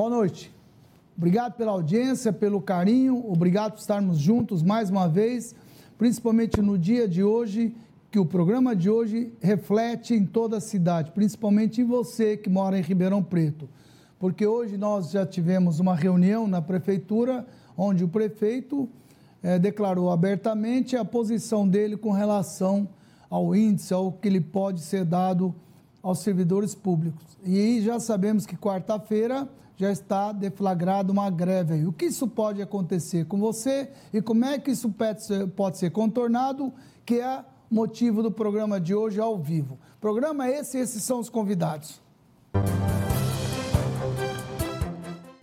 [0.00, 0.50] Boa noite.
[1.14, 5.54] Obrigado pela audiência, pelo carinho, obrigado por estarmos juntos mais uma vez,
[5.98, 7.74] principalmente no dia de hoje,
[8.10, 12.78] que o programa de hoje reflete em toda a cidade, principalmente em você que mora
[12.78, 13.68] em Ribeirão Preto.
[14.18, 17.46] Porque hoje nós já tivemos uma reunião na prefeitura,
[17.76, 18.88] onde o prefeito
[19.42, 22.88] eh, declarou abertamente a posição dele com relação
[23.28, 25.54] ao índice, ao que lhe pode ser dado
[26.02, 27.36] aos servidores públicos.
[27.44, 29.46] E já sabemos que quarta-feira
[29.80, 31.86] já está deflagrada uma greve aí.
[31.86, 34.94] O que isso pode acontecer com você e como é que isso
[35.56, 36.72] pode ser contornado,
[37.04, 39.78] que é motivo do programa de hoje ao vivo.
[39.98, 42.00] Programa esse esses são os convidados.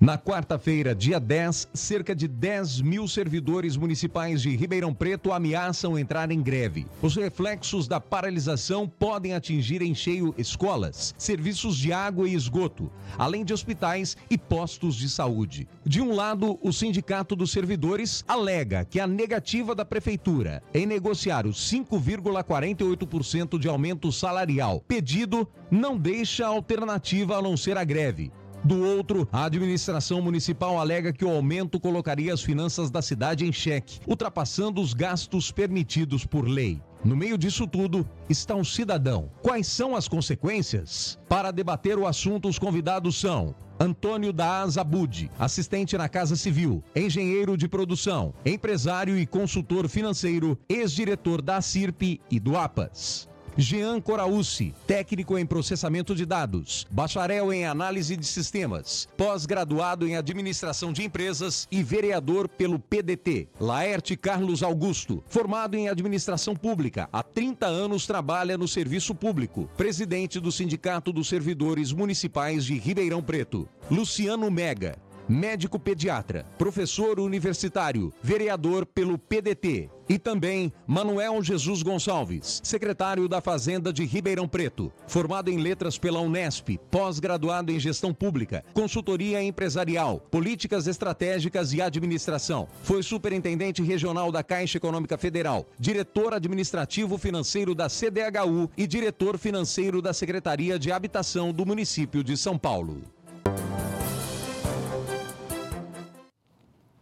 [0.08, 6.32] Na quarta-feira, dia 10, cerca de 10 mil servidores municipais de Ribeirão Preto ameaçam entrar
[6.32, 6.88] em greve.
[7.02, 13.44] Os reflexos da paralisação podem atingir em cheio escolas, serviços de água e esgoto, além
[13.44, 15.68] de hospitais e postos de saúde.
[15.86, 21.46] De um lado, o Sindicato dos Servidores alega que a negativa da Prefeitura em negociar
[21.46, 28.32] os 5,48% de aumento salarial pedido não deixa alternativa a não ser a greve.
[28.64, 33.52] Do outro, a administração municipal alega que o aumento colocaria as finanças da cidade em
[33.52, 36.82] xeque, ultrapassando os gastos permitidos por lei.
[37.04, 39.32] No meio disso tudo está um cidadão.
[39.42, 41.18] Quais são as consequências?
[41.30, 47.56] Para debater o assunto, os convidados são Antônio da Azabud, assistente na Casa Civil, engenheiro
[47.56, 53.30] de produção, empresário e consultor financeiro, ex-diretor da CIRP e do APAS.
[53.60, 60.94] Jean Coraúci, técnico em processamento de dados, bacharel em análise de sistemas, pós-graduado em administração
[60.94, 63.48] de empresas e vereador pelo PDT.
[63.60, 70.40] Laerte Carlos Augusto, formado em administração pública, há 30 anos trabalha no serviço público, presidente
[70.40, 73.68] do Sindicato dos Servidores Municipais de Ribeirão Preto.
[73.90, 79.90] Luciano Mega, médico pediatra, professor universitário, vereador pelo PDT.
[80.10, 86.22] E também Manuel Jesus Gonçalves, secretário da Fazenda de Ribeirão Preto, formado em letras pela
[86.22, 92.70] Unesp, pós-graduado em gestão pública, consultoria empresarial, políticas estratégicas e administração.
[92.84, 100.02] Foi superintendente regional da Caixa Econômica Federal, diretor administrativo financeiro da CDHU e diretor financeiro
[100.02, 103.17] da Secretaria de Habitação do município de São Paulo.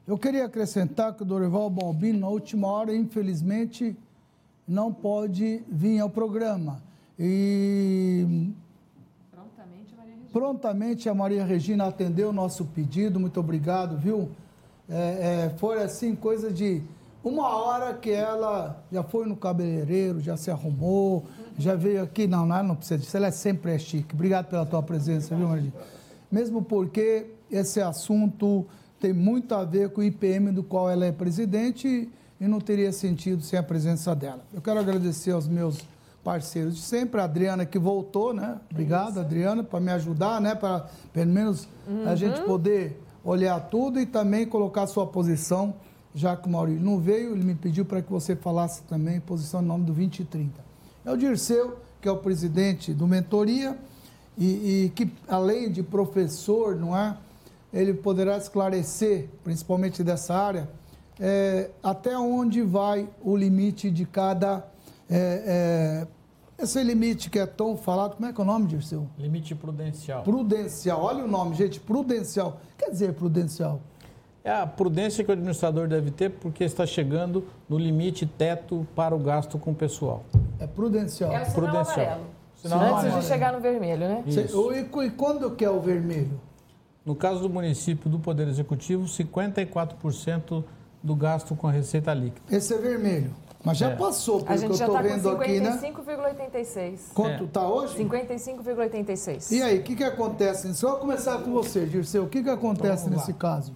[0.07, 3.97] Eu queria acrescentar que o Dorival Balbino, na última hora, infelizmente,
[4.67, 6.79] não pode vir ao programa.
[7.17, 8.51] E
[9.31, 14.29] prontamente a Maria Regina, prontamente a Maria Regina atendeu o nosso pedido, muito obrigado, viu?
[14.87, 16.83] É, é, foi assim, coisa de
[17.23, 21.25] uma hora que ela já foi no cabeleireiro, já se arrumou,
[21.57, 22.27] já veio aqui.
[22.27, 24.13] Não, não, não precisa disso, ela é sempre é chique.
[24.13, 25.73] Obrigado pela tua presença, viu, Maria?
[26.31, 28.67] Mesmo porque esse assunto
[29.05, 32.09] tem muito a ver com o IPM do qual ela é presidente
[32.41, 34.43] e não teria sentido sem a presença dela.
[34.51, 35.77] Eu quero agradecer aos meus
[36.23, 38.59] parceiros de sempre, a Adriana que voltou, né?
[38.71, 40.55] Obrigado, Adriana, para me ajudar, né?
[40.55, 42.09] Para pelo menos uhum.
[42.09, 45.75] a gente poder olhar tudo e também colocar a sua posição,
[46.15, 49.61] já que o Maurício não veio, ele me pediu para que você falasse também posição
[49.61, 50.51] em nome do 2030.
[51.05, 53.77] É o Dirceu, que é o presidente do Mentoria,
[54.35, 54.45] e,
[54.85, 57.15] e que além de professor, não é?
[57.75, 60.69] Ele poderá esclarecer, principalmente dessa área,
[61.19, 64.65] é, até onde vai o limite de cada.
[65.09, 69.07] É, é, esse limite que é tão falado, como é que é o nome, Dirceu?
[69.17, 70.23] Limite prudencial.
[70.23, 72.61] Prudencial, olha o nome, gente, prudencial.
[72.77, 73.81] Quer dizer prudencial?
[74.41, 79.13] É a prudência que o administrador deve ter porque está chegando no limite teto para
[79.13, 80.23] o gasto com o pessoal.
[80.59, 81.31] É prudencial.
[81.33, 82.05] É o sinal prudencial.
[82.05, 82.25] amarelo.
[82.55, 83.19] Sinal Antes amarelo.
[83.19, 84.23] de chegar no vermelho, né?
[84.25, 84.71] Isso.
[84.71, 86.39] E, e quando que é o vermelho?
[87.05, 90.63] No caso do município do Poder Executivo, 54%
[91.03, 92.41] do gasto com a receita líquida.
[92.49, 93.31] Esse é vermelho.
[93.63, 93.95] Mas já é.
[93.95, 95.79] passou, pelo que eu estou tá vendo aqui, né?
[95.81, 97.13] 55,86.
[97.13, 97.65] Quanto está é.
[97.65, 97.97] hoje?
[97.97, 99.51] 55,86.
[99.51, 100.73] E aí, o que, que acontece?
[100.75, 102.23] Só vou começar com você, Dirceu.
[102.23, 103.73] O que, que acontece então, nesse caso?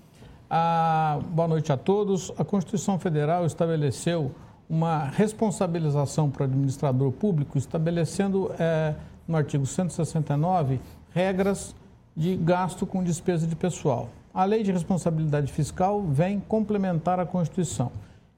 [0.49, 2.31] Ah, boa noite a todos.
[2.37, 4.31] A Constituição Federal estabeleceu
[4.69, 8.93] uma responsabilização para o administrador público, estabelecendo é,
[9.27, 10.79] no artigo 169
[11.11, 11.75] regras
[12.15, 14.09] de gasto com despesa de pessoal.
[14.33, 17.91] A Lei de Responsabilidade Fiscal vem complementar a Constituição.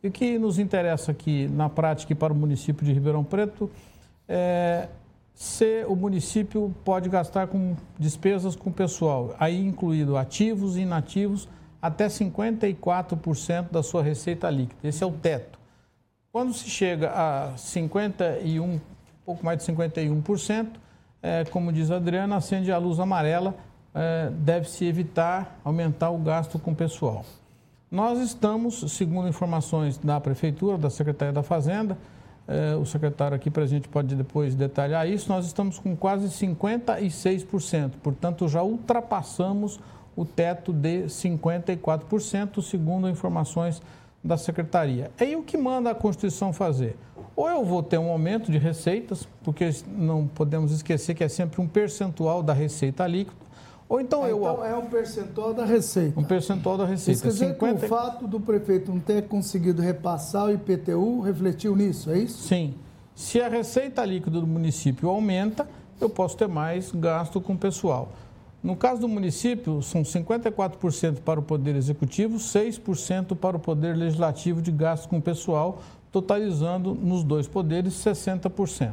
[0.04, 3.70] E o que nos interessa aqui, na prática, para o município de Ribeirão Preto,
[4.28, 4.88] é
[5.34, 11.48] se o município pode gastar com despesas com pessoal, aí incluído ativos e inativos,
[11.82, 14.88] até 54% da sua receita líquida.
[14.88, 15.60] Esse é o teto.
[16.32, 18.80] Quando se chega a 51,
[19.26, 20.68] pouco mais de 51%,
[21.22, 23.56] é, como diz a Adriana, acende a luz amarela
[23.94, 27.26] é, deve-se evitar aumentar o gasto com pessoal.
[27.90, 31.98] Nós estamos, segundo informações da Prefeitura, da Secretaria da Fazenda,
[32.48, 38.48] é, o secretário aqui presente pode depois detalhar isso, nós estamos com quase 56%, portanto
[38.48, 39.80] já ultrapassamos
[40.16, 43.86] o teto de 54%, segundo informações da
[44.38, 45.12] Secretaria.
[45.18, 46.96] É aí o que manda a Constituição fazer?
[47.36, 51.62] Ou eu vou ter um aumento de receitas, porque não podemos esquecer que é sempre
[51.62, 53.36] um percentual da receita líquida,
[53.88, 54.38] ou então eu.
[54.38, 56.20] Então é um percentual da receita.
[56.20, 57.12] Um percentual da receita.
[57.12, 57.80] Isso quer dizer 50...
[57.80, 62.48] que o fato do prefeito não ter conseguido repassar o IPTU refletiu nisso, é isso?
[62.48, 62.76] Sim.
[63.16, 65.68] Se a receita líquida do município aumenta,
[66.00, 68.14] eu posso ter mais gasto com o pessoal.
[68.64, 74.62] No caso do município, são 54% para o Poder Executivo, 6% para o Poder Legislativo
[74.62, 75.82] de gasto com pessoal,
[76.12, 78.92] totalizando nos dois poderes 60%.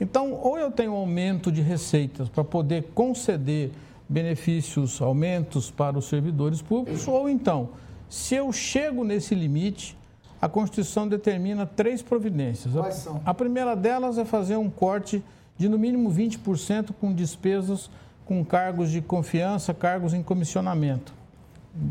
[0.00, 3.70] Então, ou eu tenho aumento de receitas para poder conceder
[4.08, 7.68] benefícios, aumentos para os servidores públicos, ou então,
[8.08, 9.96] se eu chego nesse limite,
[10.42, 12.72] a Constituição determina três providências.
[12.72, 13.20] Quais são?
[13.24, 15.22] A primeira delas é fazer um corte
[15.56, 17.88] de no mínimo 20% com despesas
[18.30, 21.12] com cargos de confiança, cargos em comissionamento.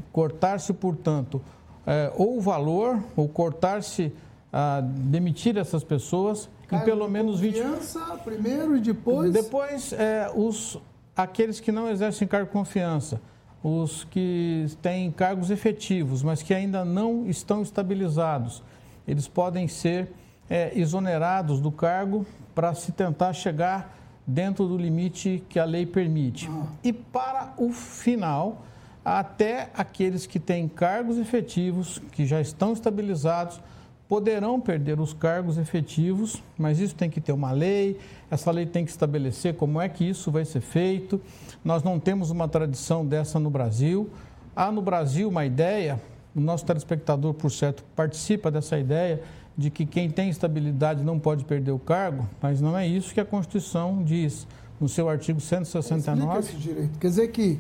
[0.10, 1.42] Cortar-se, portanto,
[1.86, 4.14] é, ou o valor, ou cortar-se,
[4.54, 7.62] a demitir essas pessoas Cargo em pelo menos 20%.
[7.62, 9.34] Confiança primeiro e depois.
[9.34, 10.80] Depois, é, os
[11.14, 13.20] aqueles que não exercem cargo de confiança,
[13.62, 18.64] os que têm cargos efetivos, mas que ainda não estão estabilizados,
[19.06, 20.08] eles podem ser
[20.50, 22.26] é, exonerados do cargo
[22.56, 23.99] para se tentar chegar
[24.30, 26.50] dentro do limite que a lei permite.
[26.84, 28.64] E para o final,
[29.04, 33.60] até aqueles que têm cargos efetivos, que já estão estabilizados,
[34.08, 38.00] poderão perder os cargos efetivos, mas isso tem que ter uma lei,
[38.30, 41.22] essa lei tem que estabelecer como é que isso vai ser feito.
[41.64, 44.10] Nós não temos uma tradição dessa no Brasil.
[44.56, 46.00] Há no Brasil uma ideia,
[46.36, 49.22] o nosso telespectador, por certo, participa dessa ideia
[49.60, 53.20] de que quem tem estabilidade não pode perder o cargo, mas não é isso que
[53.20, 54.48] a Constituição diz
[54.80, 56.40] no seu artigo 169.
[56.40, 56.98] Explica esse direito.
[56.98, 57.60] Quer dizer que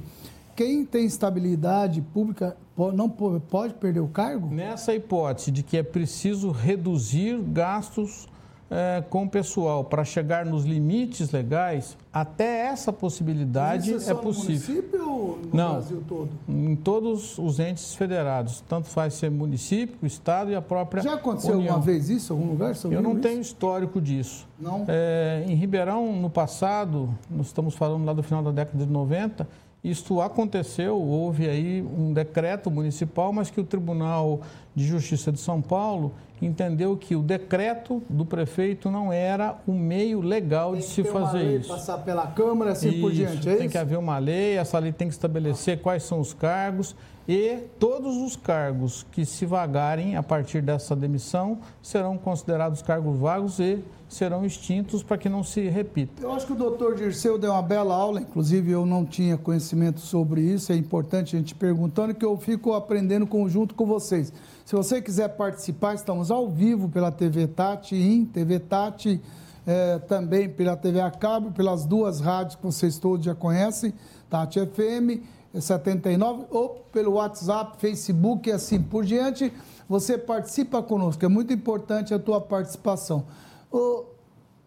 [0.55, 2.55] quem tem estabilidade pública
[2.93, 4.47] não pode perder o cargo?
[4.47, 8.29] Nessa hipótese de que é preciso reduzir gastos
[8.69, 14.75] é, com o pessoal para chegar nos limites legais, até essa possibilidade é, é possível.
[14.75, 16.29] No município ou no Não, Brasil todo?
[16.47, 21.55] Em todos os entes federados, tanto faz ser município, estado e a própria Já aconteceu
[21.55, 21.75] União.
[21.75, 22.75] alguma vez isso, em algum lugar?
[22.91, 23.21] Eu não isso?
[23.21, 24.47] tenho histórico disso.
[24.59, 24.85] Não.
[24.87, 29.47] É, em Ribeirão, no passado, nós estamos falando lá do final da década de 90
[29.83, 34.41] isto aconteceu, houve aí um decreto municipal, mas que o Tribunal
[34.75, 40.21] de Justiça de São Paulo entendeu que o decreto do prefeito não era o meio
[40.21, 41.69] legal de se fazer lei, isso.
[41.69, 43.71] Passar pela Câmara, assim isso, por diante, é Tem isso?
[43.71, 46.95] que haver uma lei, essa lei tem que estabelecer quais são os cargos
[47.27, 53.59] e todos os cargos que se vagarem a partir dessa demissão serão considerados cargos vagos
[53.59, 56.23] e serão extintos para que não se repita.
[56.23, 59.99] Eu acho que o doutor Dirceu deu uma bela aula, inclusive eu não tinha conhecimento
[59.99, 64.33] sobre isso, é importante a gente perguntando, que eu fico aprendendo conjunto com vocês.
[64.69, 69.19] Se você quiser participar, estamos ao vivo pela TV Tati, em TV Tati,
[69.65, 73.95] é, também pela TV a cabo, pelas duas rádios que vocês todos já conhecem,
[74.29, 75.25] Tati FM,
[75.59, 79.51] 79, ou pelo WhatsApp, Facebook e assim por diante.
[79.89, 83.25] Você participa conosco, é muito importante a tua participação.
[83.71, 84.03] Ô,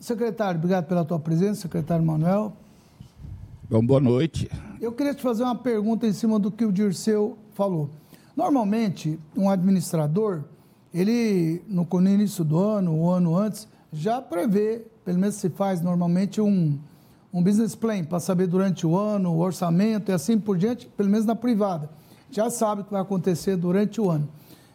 [0.01, 2.53] secretário, obrigado pela tua presença, secretário Manuel.
[3.71, 4.51] Bom, boa noite.
[4.81, 8.02] Eu queria te fazer uma pergunta em cima do que o Dirceu falou.
[8.37, 10.45] Normalmente, um administrador,
[10.93, 16.41] ele, no, início do ano, o ano antes, já prevê, pelo menos se faz normalmente
[16.41, 16.79] um,
[17.33, 21.11] um business plan para saber durante o ano, o orçamento e assim por diante, pelo
[21.11, 21.91] menos na privada.
[22.31, 24.29] Já sabe o que vai acontecer durante o ano.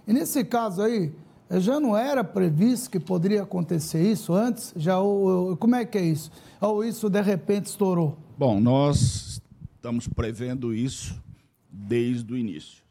[0.07, 1.11] E nesse caso aí,
[1.51, 4.73] já não era previsto que poderia acontecer isso antes?
[4.75, 6.31] Já ou, como é que é isso?
[6.61, 8.17] Ou isso de repente estourou?
[8.37, 9.41] Bom, nós
[9.75, 11.15] estamos prevendo isso
[11.71, 12.86] desde o início.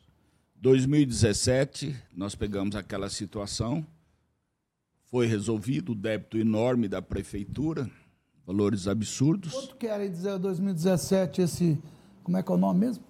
[0.67, 3.87] 2017, nós pegamos aquela situação,
[5.05, 7.89] foi resolvido o débito enorme da prefeitura,
[8.45, 9.53] valores absurdos.
[9.53, 11.79] Quanto querem dizer 2017 esse,
[12.25, 13.05] como é que é o nome mesmo?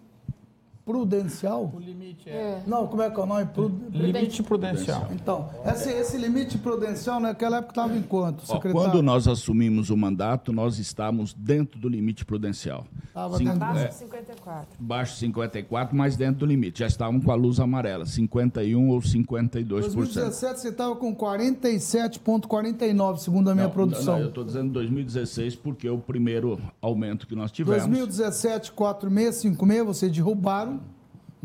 [0.87, 1.71] Prudencial?
[1.75, 2.63] O limite é.
[2.65, 3.45] Não, como é que é o nome?
[3.47, 5.09] Pru- Limite prudencial.
[5.13, 8.91] Então, esse, esse limite prudencial naquela época estava em quanto, Ó, secretário?
[8.93, 12.87] quando nós assumimos o mandato, nós estávamos dentro do limite prudencial.
[13.13, 14.67] Tava Cin- é, de 54.
[14.79, 16.79] baixo 54, mas dentro do limite.
[16.81, 19.95] Já estavam com a luz amarela, 51 ou 52%.
[19.95, 24.15] 2017 você estava com 47,49, segundo a minha Não, produção.
[24.15, 27.83] não, eu estou dizendo 2016 porque é o primeiro aumento que nós tivemos.
[27.87, 30.76] 2017, 4656, vocês derrubaram,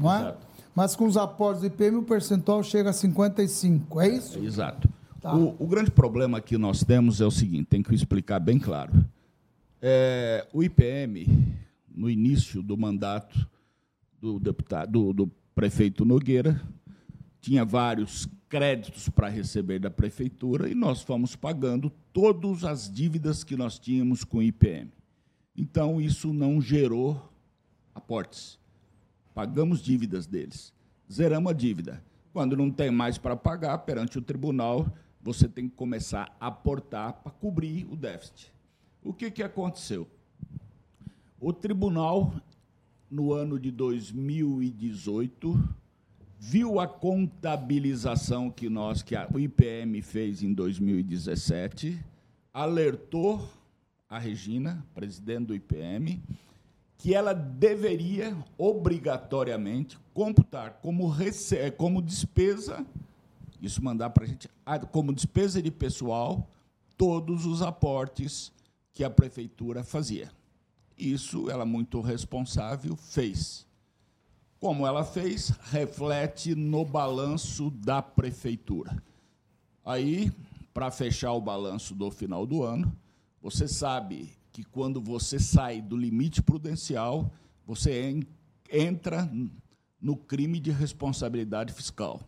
[0.02, 0.20] não é?
[0.22, 0.48] Exato.
[0.74, 4.40] Mas com os aportes do IPM, o percentual chega a 55, é isso?
[4.40, 4.90] Exato.
[5.20, 5.36] Tá.
[5.36, 8.94] O, o grande problema que nós temos é o seguinte, tem que explicar bem claro.
[9.82, 11.28] É, o IPM,
[11.94, 13.48] no início do mandato
[14.20, 16.62] do deputado, do, do prefeito Nogueira,
[17.42, 23.56] tinha vários créditos para receber da prefeitura e nós fomos pagando todas as dívidas que
[23.56, 24.92] nós tínhamos com o IPM.
[25.56, 27.32] Então, isso não gerou
[27.94, 28.61] aportes.
[29.34, 30.74] Pagamos dívidas deles.
[31.12, 32.04] Zeramos a dívida.
[32.34, 34.88] Quando não tem mais para pagar, perante o tribunal,
[35.22, 38.52] você tem que começar a aportar para cobrir o déficit.
[39.04, 40.08] O que, que aconteceu?
[41.40, 42.34] O tribunal,
[43.10, 45.70] no ano de 2018,
[46.40, 52.04] viu a contabilização que nós, que a, IPM fez em 2017,
[52.54, 53.48] alertou
[54.10, 56.22] a Regina, presidente do IPM,
[57.02, 62.86] que ela deveria obrigatoriamente computar como, rece- como despesa,
[63.60, 64.48] isso mandar para a gente,
[64.92, 66.48] como despesa de pessoal,
[66.96, 68.52] todos os aportes
[68.94, 70.32] que a prefeitura fazia.
[70.96, 73.66] Isso ela, muito responsável, fez.
[74.60, 79.02] Como ela fez, reflete no balanço da prefeitura.
[79.84, 80.32] Aí,
[80.72, 82.96] para fechar o balanço do final do ano,
[83.42, 87.32] você sabe que quando você sai do limite prudencial,
[87.66, 88.24] você en-
[88.72, 89.32] entra
[90.02, 92.22] no crime de responsabilidade fiscal.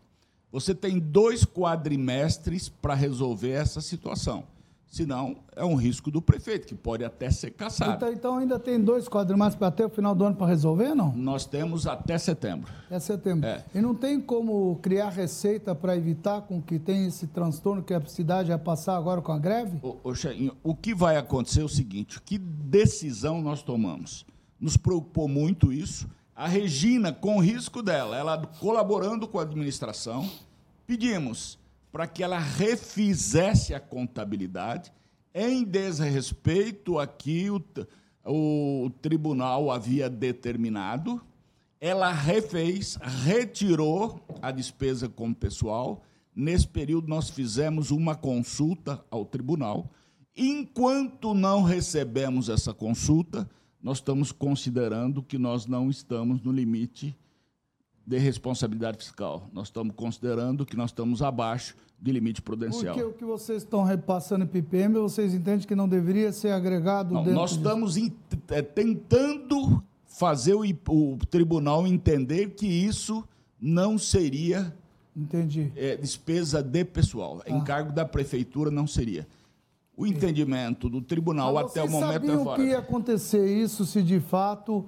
[0.50, 4.44] Você tem dois quadrimestres para resolver essa situação.
[4.86, 7.96] Senão, é um risco do prefeito, que pode até ser cassado.
[7.96, 11.12] Então, então ainda tem dois quadrimestres para até o final do ano para resolver, não?
[11.16, 12.72] Nós temos até setembro.
[12.88, 13.44] É setembro.
[13.44, 13.64] É.
[13.74, 18.00] E não tem como criar receita para evitar com que tenha esse transtorno que a
[18.06, 19.78] cidade vai passar agora com a greve?
[19.82, 24.24] Ô, ô, Cheinho, o que vai acontecer é o seguinte: que decisão nós tomamos?
[24.60, 26.08] Nos preocupou muito isso.
[26.36, 30.28] A Regina, com o risco dela, ela colaborando com a administração,
[30.86, 31.58] pedimos
[31.94, 34.92] para que ela refizesse a contabilidade
[35.32, 37.62] em desrespeito a que o,
[38.26, 41.22] o tribunal havia determinado.
[41.80, 46.02] Ela refez, retirou a despesa como pessoal.
[46.34, 49.88] Nesse período, nós fizemos uma consulta ao tribunal.
[50.36, 53.48] Enquanto não recebemos essa consulta,
[53.80, 57.16] nós estamos considerando que nós não estamos no limite
[58.06, 59.48] de responsabilidade fiscal.
[59.52, 62.94] Nós estamos considerando que nós estamos abaixo de limite prudencial.
[62.94, 67.14] Porque o que vocês estão repassando para IPM, vocês entendem que não deveria ser agregado
[67.14, 68.12] Não, nós estamos em-
[68.48, 73.24] é, tentando fazer o, o tribunal entender que isso
[73.60, 74.74] não seria
[75.76, 77.40] é, despesa de pessoal.
[77.46, 77.50] Ah.
[77.50, 79.26] Encargo da prefeitura não seria.
[79.96, 82.62] O entendimento do tribunal Mas até o vocês momento é sabiam fora.
[82.62, 84.84] que ia acontecer isso se de fato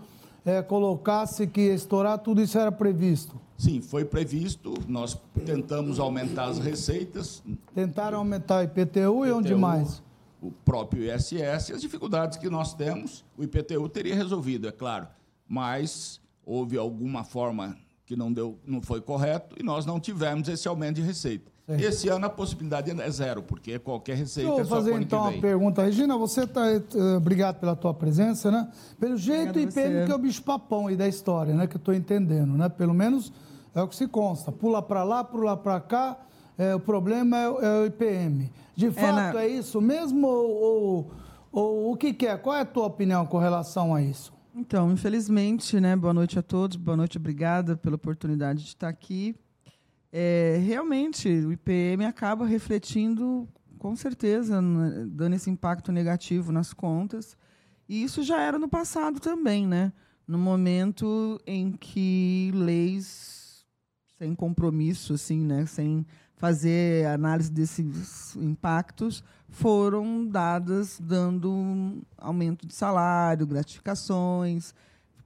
[0.47, 3.41] é, colocasse que ia estourar, tudo isso era previsto?
[3.59, 4.75] Sim, foi previsto.
[4.87, 7.43] Nós tentamos aumentar as receitas.
[7.75, 10.03] Tentaram aumentar o IPTU e onde IPTU, mais?
[10.41, 15.09] O próprio ISS, as dificuldades que nós temos, o IPTU teria resolvido, é claro.
[15.49, 20.69] Mas houve alguma forma que não, deu, não foi correto e nós não tivemos esse
[20.69, 21.51] aumento de receita.
[21.67, 21.81] Certo.
[21.83, 24.97] Esse ano a possibilidade é zero, porque qualquer receita Deixa é eu só fazer pro
[24.97, 25.83] ano então uma pergunta.
[25.83, 26.63] Regina, você está.
[27.17, 28.69] obrigado pela tua presença, né?
[29.01, 30.07] Pelo jeito, o Obrigada a IPM você.
[30.07, 31.67] que é o bicho papão aí da história, né?
[31.67, 32.69] Que eu estou entendendo, né?
[32.69, 33.33] Pelo menos
[33.75, 34.53] é o que se consta.
[34.53, 36.17] Pula para lá, pula para cá,
[36.57, 38.49] é, o problema é, o- é o IPM.
[38.77, 41.11] De fato, na- é isso mesmo ou, ou-
[41.51, 42.37] ou o que, que é?
[42.37, 44.33] Qual é a tua opinião com relação a isso?
[44.55, 45.97] Então, infelizmente, né?
[45.97, 49.35] Boa noite a todos, boa noite, obrigada pela oportunidade de estar aqui.
[50.19, 53.47] É, realmente, o IPM acaba refletindo,
[53.79, 57.37] com certeza, né, dando esse impacto negativo nas contas.
[57.87, 59.93] E isso já era no passado também, né?
[60.27, 63.67] No momento em que leis
[64.19, 65.67] sem compromisso, assim, né?
[65.67, 66.07] Sem
[66.37, 74.73] fazer análise desses impactos, foram dadas dando um aumento de salário, gratificações.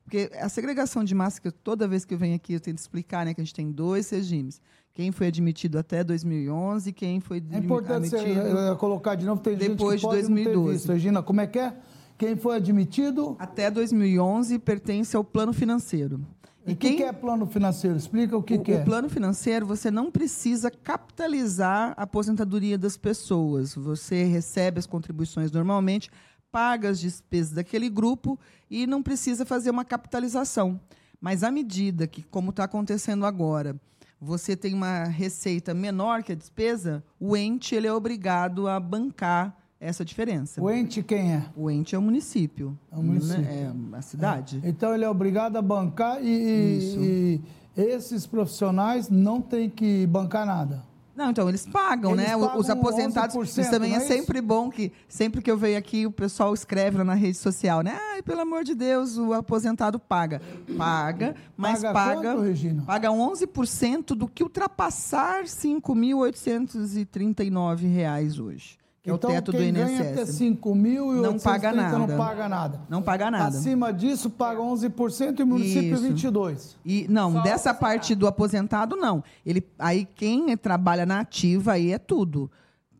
[0.02, 3.24] Porque a segregação de massa, que toda vez que eu venho aqui eu tento explicar,
[3.24, 4.60] né, que a gente tem dois regimes.
[4.92, 9.40] Quem foi admitido até 2011 e quem foi É importante admitido eh, colocar de novo,
[9.40, 10.72] tem depois gente de que ter 2012.
[10.72, 10.92] visto.
[10.92, 11.74] Regina, como é que é?
[12.18, 16.20] Quem foi admitido até 2011 pertence ao plano financeiro.
[16.66, 16.96] E o quem...
[16.96, 17.96] que é plano financeiro?
[17.96, 18.82] Explica o que, o, que é.
[18.82, 23.74] O plano financeiro, você não precisa capitalizar a aposentadoria das pessoas.
[23.74, 26.10] Você recebe as contribuições normalmente,
[26.52, 28.38] paga as despesas daquele grupo
[28.70, 30.78] e não precisa fazer uma capitalização.
[31.20, 33.80] Mas à medida que, como está acontecendo agora,
[34.20, 39.56] você tem uma receita menor que a despesa, o ente ele é obrigado a bancar
[39.80, 40.62] essa diferença.
[40.62, 41.46] O ente quem é?
[41.56, 42.78] O ente é o município.
[42.92, 43.46] É o município.
[43.46, 44.60] É a cidade.
[44.62, 44.68] É.
[44.68, 47.40] Então ele é obrigado a bancar e, e,
[47.74, 50.89] esses profissionais não têm que bancar nada.
[51.14, 52.32] Não, então eles pagam, eles né?
[52.32, 53.58] Pagam Os aposentados.
[53.58, 56.98] Isso também é, é sempre bom que sempre que eu venho aqui o pessoal escreve
[56.98, 57.98] lá na rede social, né?
[58.12, 60.40] Ai, pelo amor de Deus, o aposentado paga.
[60.76, 62.82] Paga, mas paga paga, quanto, Regina?
[62.86, 69.62] paga 11% do que ultrapassar R$ 5.839 hoje que então, é o então, teto do
[69.62, 69.72] INSS.
[69.72, 71.98] ganha até 5 mil e não paga nada.
[71.98, 72.80] não paga nada.
[72.88, 73.58] Não paga nada.
[73.58, 76.30] Acima disso, paga 11% e o município Isso.
[76.30, 76.76] 22%.
[76.84, 79.24] E, não, Só dessa parte do aposentado, não.
[79.44, 82.50] Ele, aí quem trabalha na ativa, aí é tudo.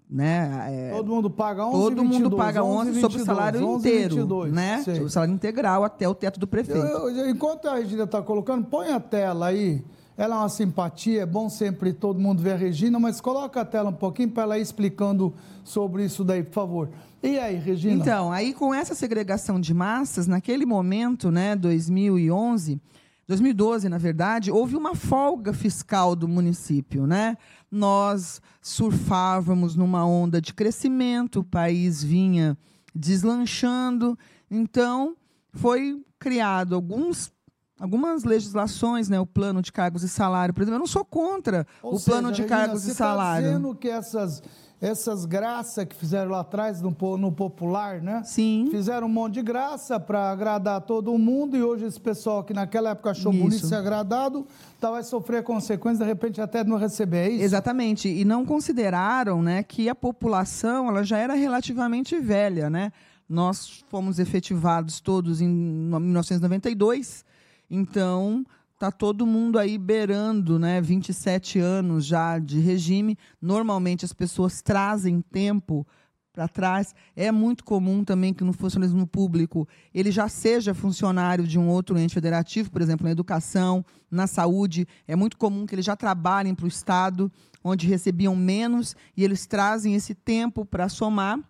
[0.09, 0.89] Né?
[0.89, 3.89] É, todo mundo paga 11 Todo 22, mundo paga 11, 11 sobre o salário 11,
[3.89, 4.83] inteiro, 22, né?
[4.83, 5.01] Sei.
[5.01, 6.81] O salário integral até o teto do prefeito.
[6.81, 9.85] Eu, eu, enquanto a Regina está colocando, põe a tela aí
[10.21, 13.65] ela é uma simpatia, é bom sempre todo mundo ver a Regina, mas coloca a
[13.65, 15.33] tela um pouquinho para ela ir explicando
[15.65, 16.91] sobre isso daí, por favor.
[17.23, 17.95] E aí, Regina?
[17.95, 22.79] Então, aí com essa segregação de massas, naquele momento, né, 2011,
[23.27, 27.39] 2012, na verdade, houve uma folga fiscal do município, né?
[27.71, 32.59] Nós surfávamos numa onda de crescimento, o país vinha
[32.95, 34.19] deslanchando,
[34.51, 35.17] então
[35.55, 37.33] foi criado alguns
[37.81, 41.67] algumas legislações, né, o plano de cargos e salário, por exemplo, eu não sou contra
[41.83, 43.43] Ou o seja, plano de Regina, cargos e salário.
[43.43, 44.43] Você está dizendo que essas
[44.83, 48.23] essas graças que fizeram lá atrás no, no popular, né?
[48.25, 48.69] Sim.
[48.71, 52.91] Fizeram um monte de graça para agradar todo mundo e hoje esse pessoal que naquela
[52.91, 53.43] época achou isso.
[53.43, 54.47] bonito ser agradado,
[54.81, 57.45] tá, vai sofrer consequências, de repente até não receber, é isso?
[57.45, 58.09] Exatamente.
[58.09, 62.91] E não consideraram, né, que a população ela já era relativamente velha, né?
[63.29, 67.23] Nós fomos efetivados todos em 1992
[67.71, 73.17] então, está todo mundo aí beirando, né, 27 anos já de regime.
[73.41, 75.87] Normalmente as pessoas trazem tempo
[76.33, 76.95] para trás.
[77.15, 81.99] É muito comum também que no funcionalismo público ele já seja funcionário de um outro
[81.99, 84.87] ente federativo, por exemplo, na educação, na saúde.
[85.07, 87.31] É muito comum que eles já trabalhem para o Estado,
[87.63, 91.39] onde recebiam menos, e eles trazem esse tempo para somar.
[91.39, 91.43] O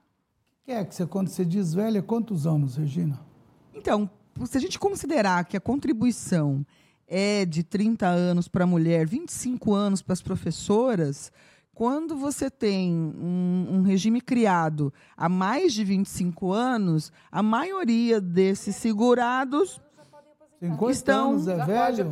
[0.65, 3.21] que é que você, quando você diz velha, quantos anos, Regina?
[3.73, 4.11] Então,
[4.47, 6.65] se a gente considerar que a contribuição
[7.07, 11.33] é de 30 anos para a mulher, 25 anos para as professoras,
[11.75, 18.77] quando você tem um, um, regime criado há mais de 25 anos, a maioria desses
[18.77, 19.81] segurados
[20.61, 21.31] 50 estão...
[21.31, 22.05] anos é velho?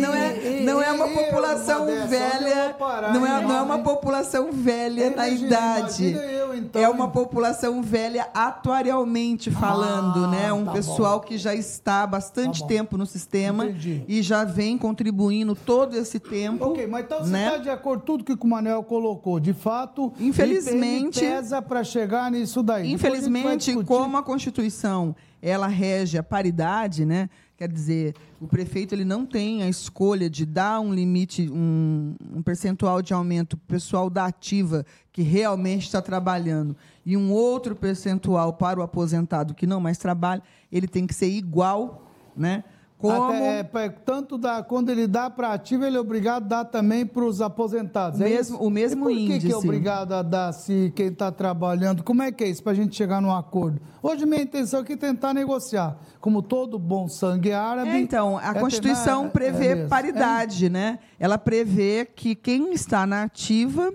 [0.00, 2.76] não é, não é uma população velha,
[3.12, 6.10] não é, não é uma população velha na idade.
[6.12, 10.52] Eu, então, é uma população velha atuarialmente falando, ah, né?
[10.52, 11.26] Um tá pessoal bom.
[11.26, 14.02] que já está há bastante tá tempo no sistema Entendi.
[14.08, 16.64] e já vem contribuindo todo esse tempo.
[16.64, 17.26] Ok, mas então né?
[17.26, 19.38] você está de acordo com tudo que o Manuel colocou.
[19.38, 22.90] De fato, infelizmente pesa para chegar nisso daí.
[22.90, 27.28] Infelizmente, a como a Constituição ela rege a paridade, né?
[27.54, 32.42] Quer dizer, o prefeito ele não tem a escolha de dar um limite, um, um
[32.42, 37.76] percentual de aumento para o pessoal da ativa que realmente está trabalhando e um outro
[37.76, 42.64] percentual para o aposentado que não mais trabalha, ele tem que ser igual, né?
[43.04, 43.22] Como...
[43.22, 47.04] Até, é, tanto dá, quando ele dá para ativo, ele é obrigado a dar também
[47.04, 48.18] para os aposentados.
[48.18, 49.40] É mesmo, o mesmo e por índice.
[49.40, 52.02] que, que é obrigado a dar se quem está trabalhando?
[52.02, 53.78] Como é que é isso para a gente chegar num acordo?
[54.02, 55.98] Hoje minha intenção aqui é tentar negociar.
[56.18, 57.90] Como todo bom sangue árabe.
[57.90, 60.98] É, então, a é Constituição tentar, prevê é paridade, né?
[61.20, 63.92] Ela prevê que quem está na ativa,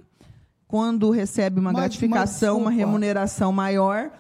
[0.67, 4.11] quando recebe uma mas, gratificação, mas, uma remuneração maior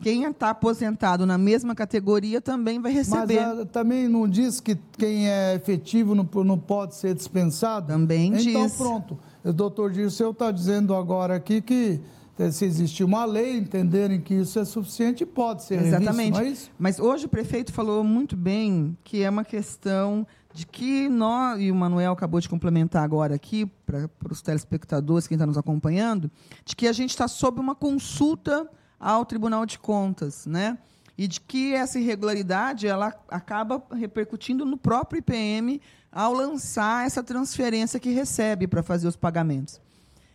[0.00, 3.40] quem está aposentado na mesma categoria também vai receber.
[3.40, 7.88] Mas ah, também não diz que quem é efetivo não, não pode ser dispensado?
[7.88, 8.54] Também então, diz.
[8.54, 9.18] Então, pronto.
[9.44, 12.00] O doutor Dirceu está dizendo agora aqui que
[12.38, 16.36] eh, se existe uma lei, entenderem que isso é suficiente, pode ser Exatamente.
[16.36, 16.70] Revisto, é isso?
[16.78, 21.70] Mas hoje o prefeito falou muito bem que é uma questão de que nós, e
[21.70, 26.30] o Manuel acabou de complementar agora aqui, para os telespectadores, quem está nos acompanhando,
[26.64, 28.68] de que a gente está sob uma consulta
[29.00, 30.76] ao Tribunal de Contas, né?
[31.16, 35.80] E de que essa irregularidade ela acaba repercutindo no próprio IPM
[36.12, 39.80] ao lançar essa transferência que recebe para fazer os pagamentos.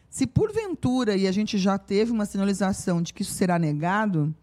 [0.10, 4.34] Se porventura, e a gente já teve uma sinalização de que isso será negado,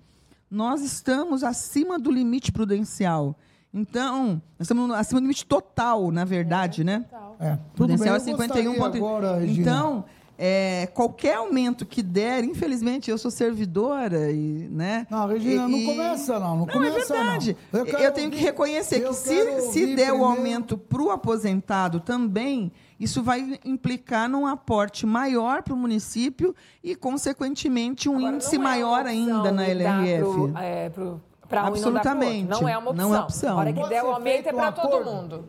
[0.50, 3.34] nós estamos acima do limite prudencial.
[3.72, 7.06] Então, nós estamos acima do limite total, na verdade, né?
[7.10, 7.36] Total.
[7.40, 8.96] É, tudo Potencial bem, 51 pontos.
[8.96, 9.60] Agora, Regina.
[9.62, 10.04] então,
[10.38, 15.06] é, qualquer aumento que der, infelizmente, eu sou servidora e, né?
[15.10, 17.56] Não, Regina, e, não começa não, não, não é começa é verdade.
[17.70, 17.80] Não.
[17.80, 20.20] Eu, eu tenho ouvir, que reconhecer que se, se der primeiro...
[20.20, 26.54] o aumento para o aposentado também, isso vai implicar num aporte maior para o município
[26.82, 30.22] e, consequentemente, um Agora, índice é maior ainda na LRF.
[30.22, 31.20] Pro, é, pro
[31.52, 32.48] para Absolutamente.
[32.48, 33.08] Não, não é uma opção.
[33.10, 33.58] Não é opção.
[33.58, 35.44] A hora que der o aumento é para todo mundo.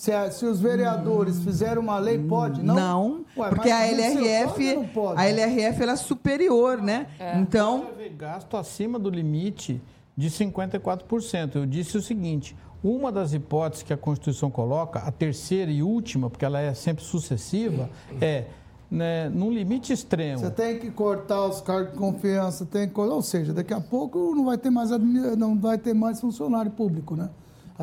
[0.00, 1.42] Se, se, os vereadores hum.
[1.42, 2.62] fizeram uma lei, pode?
[2.62, 7.06] Não, não Ué, porque a LRF, pode, a LRF ela é superior, né?
[7.18, 7.38] É.
[7.38, 9.78] Então, gasto acima do limite
[10.16, 11.56] de 54%.
[11.56, 16.30] Eu disse o seguinte: uma das hipóteses que a Constituição coloca, a terceira e última,
[16.30, 17.90] porque ela é sempre sucessiva,
[18.22, 18.46] é
[18.90, 20.38] né, num limite extremo.
[20.38, 24.34] Você tem que cortar os cargos de confiança, tem que, ou seja, daqui a pouco
[24.34, 24.88] não vai ter mais
[25.36, 27.28] não vai ter mais funcionário público, né?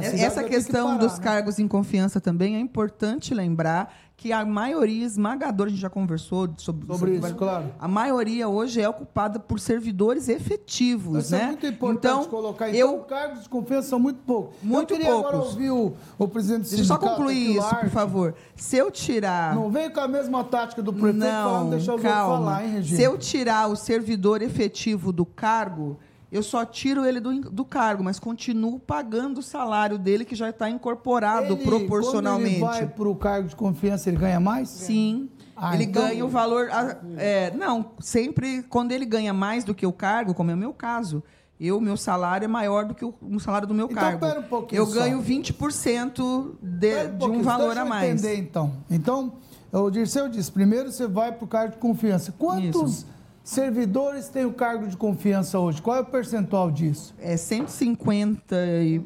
[0.01, 1.23] Essa questão que dos né?
[1.23, 6.49] cargos em confiança também é importante lembrar que a maioria esmagadora, a gente já conversou
[6.57, 7.71] sobre, sobre, isso, claro.
[7.79, 11.43] A maioria hoje é ocupada por servidores efetivos, isso né?
[11.43, 12.69] é muito importante então, colocar.
[12.69, 14.55] Então, eu, cargos de confiança são muito poucos.
[14.63, 15.29] Muito eu queria poucos.
[15.29, 18.33] agora ouvir o, o presidente Deixa eu só concluir isso, por favor.
[18.55, 19.53] Se eu tirar...
[19.53, 22.97] Não vem com a mesma tática do prefeito não, falando, deixa outros falar, hein, Regina?
[22.97, 25.99] Se eu tirar o servidor efetivo do cargo
[26.31, 30.49] eu só tiro ele do, do cargo, mas continuo pagando o salário dele que já
[30.49, 32.59] está incorporado ele, proporcionalmente.
[32.59, 34.67] Quando ele vai para o cargo de confiança, ele ganha mais?
[34.69, 35.29] Sim.
[35.55, 36.03] Ah, ele então...
[36.03, 36.69] ganha o valor.
[37.17, 40.73] É, não, sempre quando ele ganha mais do que o cargo, como é o meu
[40.73, 41.23] caso,
[41.59, 44.19] eu, meu salário é maior do que o, o salário do meu então, cargo.
[44.19, 44.99] Pera um pouquinho eu só.
[44.99, 48.23] ganho 20% de, um de um valor Deixa a mais.
[48.23, 48.73] entender, então.
[48.91, 49.33] Então,
[49.71, 52.33] o Dirceu disse: primeiro você vai para o cargo de confiança.
[52.37, 52.99] Quantos.
[52.99, 53.16] Isso
[53.47, 55.81] servidores têm o cargo de confiança hoje?
[55.81, 57.15] Qual é o percentual disso?
[57.17, 59.01] É 150 e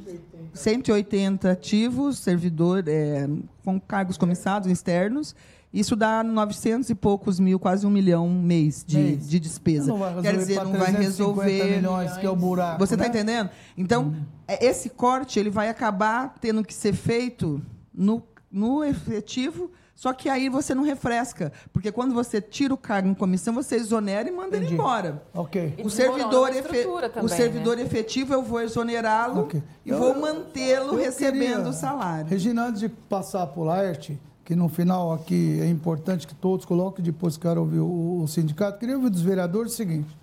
[0.52, 3.30] 180 ativos, servidor, é,
[3.64, 5.36] com cargos comissados externos.
[5.72, 9.30] Isso dá 900 e poucos mil, quase um milhão mês de, mês.
[9.30, 9.94] de despesa.
[10.22, 11.76] Quer dizer, não vai resolver.
[11.76, 12.80] milhões, que é o buraco.
[12.80, 13.10] Você está né?
[13.10, 13.50] entendendo?
[13.78, 14.24] Então, hum.
[14.60, 17.62] esse corte ele vai acabar tendo que ser feito
[17.94, 23.08] no, no efetivo só que aí você não refresca, porque quando você tira o cargo
[23.08, 24.66] em comissão, você exonera e manda Entendi.
[24.66, 25.22] ele embora.
[25.32, 25.76] Ok.
[25.84, 26.86] O servidor, efe...
[27.14, 27.84] também, o servidor né?
[27.84, 29.62] efetivo, eu vou exonerá-lo okay.
[29.86, 32.26] e eu, vou mantê-lo recebendo queria, o salário.
[32.26, 36.66] Regina, antes de passar para o Laerte, que no final aqui é importante que todos
[36.66, 40.18] coloquem, depois quero ouvir o, o sindicato, queria ouvir dos vereadores o seguinte,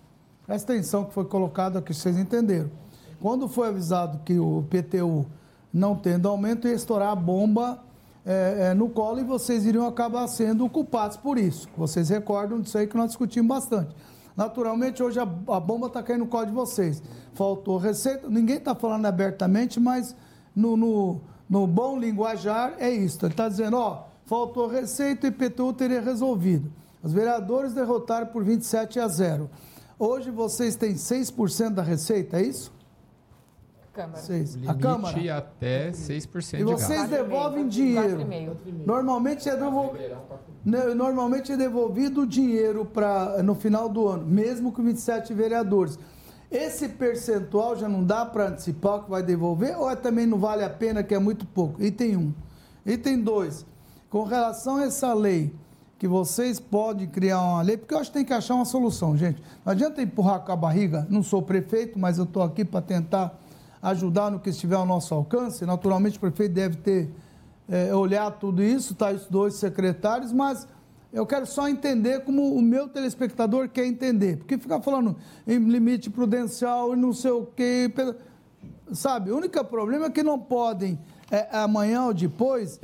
[0.48, 2.68] essa tensão que foi colocada aqui, vocês entenderam.
[3.20, 5.24] Quando foi avisado que o PTU
[5.72, 7.86] não tendo aumento, ia estourar a bomba
[8.24, 11.68] é, é, no colo e vocês iriam acabar sendo culpados por isso.
[11.76, 13.94] Vocês recordam disso aí que nós discutimos bastante.
[14.37, 17.02] Naturalmente, hoje a, a bomba está caindo no colo de vocês.
[17.35, 20.14] Faltou receita, ninguém está falando abertamente, mas
[20.54, 23.24] no, no, no, bom linguajar é isso.
[23.24, 26.70] Ele está dizendo, ó, faltou receita e IPTU teria resolvido.
[27.02, 29.50] Os vereadores derrotaram por 27 a 0.
[29.98, 32.72] Hoje vocês têm 6% da receita, é isso?
[33.98, 34.22] Câmara.
[34.22, 34.54] Seis.
[34.54, 35.37] Limite a Câmara.
[35.38, 38.20] até 6% E vocês de devolvem dinheiro.
[38.87, 39.98] Normalmente é, devolv...
[40.64, 45.98] Normalmente é devolvido o dinheiro pra, no final do ano, mesmo com 27 vereadores.
[46.48, 50.62] Esse percentual já não dá para antecipar que vai devolver ou é também não vale
[50.62, 51.82] a pena, que é muito pouco?
[51.82, 52.20] Item 1.
[52.20, 52.34] Um.
[52.87, 53.66] Item 2.
[54.08, 55.52] Com relação a essa lei,
[55.98, 59.16] que vocês podem criar uma lei, porque eu acho que tem que achar uma solução,
[59.16, 59.42] gente.
[59.64, 63.37] Não adianta empurrar com a barriga, não sou prefeito, mas eu estou aqui para tentar
[63.82, 65.64] ajudar no que estiver ao nosso alcance.
[65.64, 67.10] Naturalmente, o prefeito deve ter
[67.68, 70.66] é, olhado tudo isso, tá, os dois secretários, mas
[71.12, 74.36] eu quero só entender como o meu telespectador quer entender.
[74.36, 77.92] Porque ficar falando em limite prudencial e não sei o quê.
[78.92, 80.98] Sabe, o único problema é que não podem,
[81.30, 82.80] é, amanhã ou depois,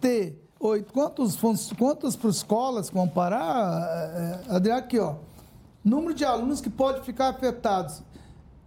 [0.00, 0.92] ter oito.
[0.92, 1.36] Quantos,
[1.78, 4.80] quantas escolas vão parar, é, é, Adriano?
[4.80, 5.16] Aqui, ó.
[5.84, 8.02] Número de alunos que pode ficar afetados.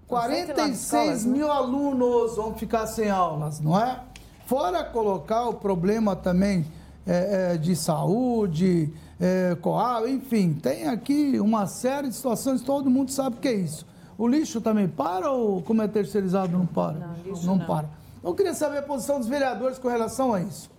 [0.10, 1.54] 46 mil né?
[1.54, 4.02] alunos vão ficar sem aulas, não é?
[4.48, 6.66] Fora colocar o problema também
[7.06, 13.12] é, é, de saúde, é, coal, enfim, tem aqui uma série de situações, todo mundo
[13.12, 13.86] sabe o que é isso.
[14.18, 16.98] O lixo também para ou como é terceirizado não para?
[16.98, 17.66] Não, lixo não, não.
[17.68, 17.88] para.
[18.24, 20.72] Eu queria saber a posição dos vereadores com relação a isso.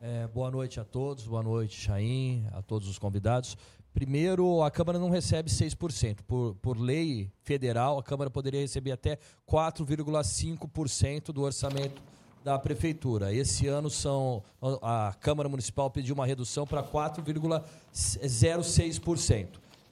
[0.00, 3.58] É, boa noite a todos, boa noite, Chaim, a todos os convidados.
[3.92, 6.20] Primeiro, a Câmara não recebe 6%.
[6.26, 9.18] Por, por lei federal, a Câmara poderia receber até
[9.50, 12.00] 4,5% do orçamento
[12.44, 13.32] da Prefeitura.
[13.32, 14.42] Esse ano são
[14.82, 19.48] a Câmara Municipal pediu uma redução para 4,06%.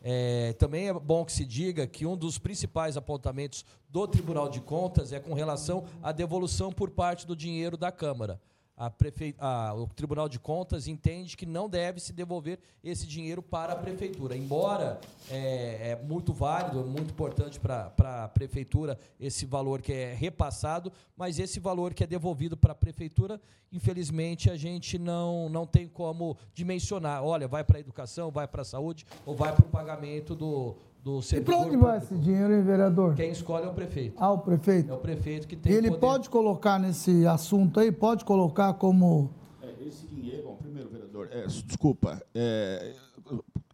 [0.09, 4.61] É, também é bom que se diga que um dos principais apontamentos do Tribunal de
[4.61, 8.41] Contas é com relação à devolução por parte do dinheiro da Câmara
[8.77, 9.35] a prefe...
[9.39, 9.75] a...
[9.75, 14.37] o Tribunal de Contas entende que não deve se devolver esse dinheiro para a Prefeitura.
[14.37, 17.93] Embora é, é muito válido, muito importante para
[18.25, 22.77] a Prefeitura esse valor que é repassado, mas esse valor que é devolvido para a
[22.77, 23.41] Prefeitura,
[23.73, 27.25] infelizmente, a gente não, não tem como dimensionar.
[27.25, 30.77] Olha, vai para a educação, vai para a saúde ou vai para o pagamento do,
[31.07, 33.15] do E para onde vai esse dinheiro, hein, vereador?
[33.15, 34.17] Quem escolhe é o prefeito.
[34.19, 34.91] Ah, o prefeito?
[34.91, 36.01] É o prefeito que tem Ele poder.
[36.01, 39.31] pode colocar nesse assunto aí, pode colocar como...
[39.63, 42.93] É, esse dinheiro, bom, primeiro, vereador, é, desculpa, é,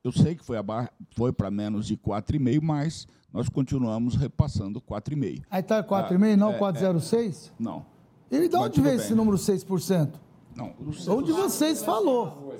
[0.05, 0.59] eu sei que foi,
[1.16, 5.42] foi para menos de 4,5, mas nós continuamos repassando 4,5.
[5.51, 7.49] Aí está 4,5, ah, não é, 4,06?
[7.49, 7.87] É, não.
[8.31, 10.11] Ele de onde veio esse número 6%?
[10.55, 11.16] Não, o 6%.
[11.16, 12.53] Onde vocês falou.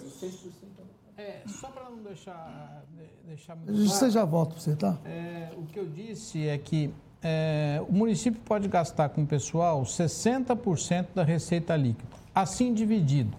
[1.23, 2.85] É, só para não deixar
[3.27, 3.89] deixar muito claro.
[3.89, 4.99] Você já volta para você, tá?
[5.05, 9.83] É, o que eu disse é que é, o município pode gastar com o pessoal
[9.83, 12.11] 60% da receita líquida.
[12.35, 13.37] Assim dividido,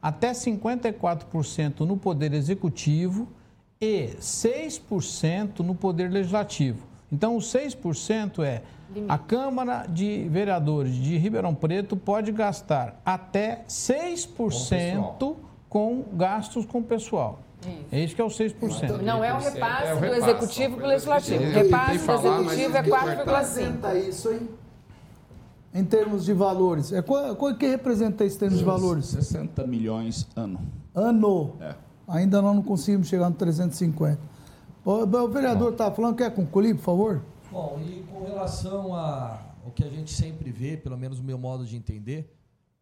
[0.00, 3.28] até 54% no Poder Executivo
[3.80, 6.86] e 6% no Poder Legislativo.
[7.12, 8.62] Então, o 6% é
[9.08, 15.36] a Câmara de Vereadores de Ribeirão Preto pode gastar até 6% com,
[15.76, 17.40] com gastos com o pessoal.
[17.60, 17.86] Isso.
[17.92, 19.02] É isso que é o 6%.
[19.02, 21.44] Não é o repasse, é o repasse do executivo para o legislativo.
[21.44, 24.08] O repasse do executivo é 4,5.
[24.08, 24.48] isso, hein?
[25.74, 26.94] Em termos de valores.
[26.94, 29.04] É, qual, qual que representa esse termos de valores?
[29.04, 30.60] 60 milhões ano.
[30.94, 31.56] Ano?
[31.60, 31.74] É.
[32.08, 34.18] Ainda não conseguimos chegar no 350.
[34.82, 37.22] O, o vereador está falando, quer concluir, por favor?
[37.52, 41.66] Bom, e com relação ao que a gente sempre vê, pelo menos o meu modo
[41.66, 42.34] de entender,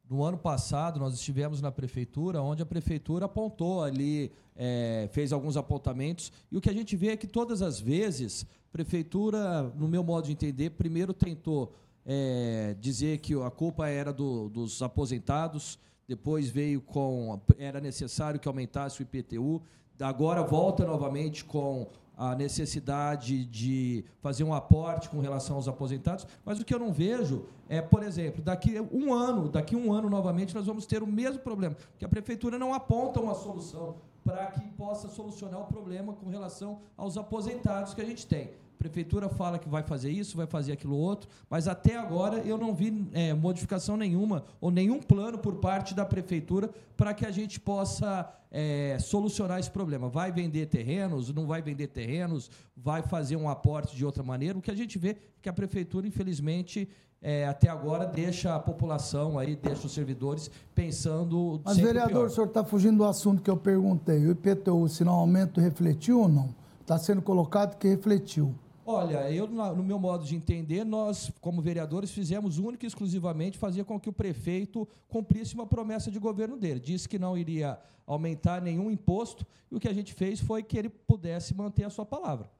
[0.09, 5.57] no ano passado, nós estivemos na prefeitura, onde a prefeitura apontou ali, é, fez alguns
[5.57, 9.88] apontamentos, e o que a gente vê é que todas as vezes, a prefeitura, no
[9.88, 15.79] meu modo de entender, primeiro tentou é, dizer que a culpa era do, dos aposentados,
[16.07, 17.40] depois veio com.
[17.59, 19.62] era necessário que aumentasse o IPTU,
[20.01, 26.61] agora volta novamente com a necessidade de fazer um aporte com relação aos aposentados, mas
[26.61, 30.55] o que eu não vejo é, por exemplo, daqui um ano, daqui um ano novamente
[30.55, 34.61] nós vamos ter o mesmo problema, que a prefeitura não aponta uma solução para que
[34.70, 38.50] possa solucionar o problema com relação aos aposentados que a gente tem.
[38.85, 42.59] A prefeitura fala que vai fazer isso, vai fazer aquilo outro, mas até agora eu
[42.59, 47.31] não vi é, modificação nenhuma ou nenhum plano por parte da prefeitura para que a
[47.31, 50.11] gente possa é, solucionar esse problema.
[50.11, 54.59] Vai vender terrenos, não vai vender terrenos, vai fazer um aporte de outra maneira.
[54.59, 56.87] O que a gente vê é que a prefeitura, infelizmente,
[57.23, 61.59] é, até agora deixa a população aí, deixa os servidores pensando.
[61.64, 62.27] Mas, vereador, pior.
[62.27, 64.27] o senhor está fugindo do assunto que eu perguntei.
[64.27, 66.55] O IPTU, se não aumento, refletiu ou não?
[66.83, 68.55] Está sendo colocado que refletiu.
[68.87, 73.85] Olha, eu, no meu modo de entender, nós, como vereadores, fizemos única e exclusivamente fazer
[73.85, 76.81] com que o prefeito cumprisse uma promessa de governo dele.
[76.81, 80.79] Disse que não iria aumentar nenhum imposto, e o que a gente fez foi que
[80.79, 82.51] ele pudesse manter a sua palavra.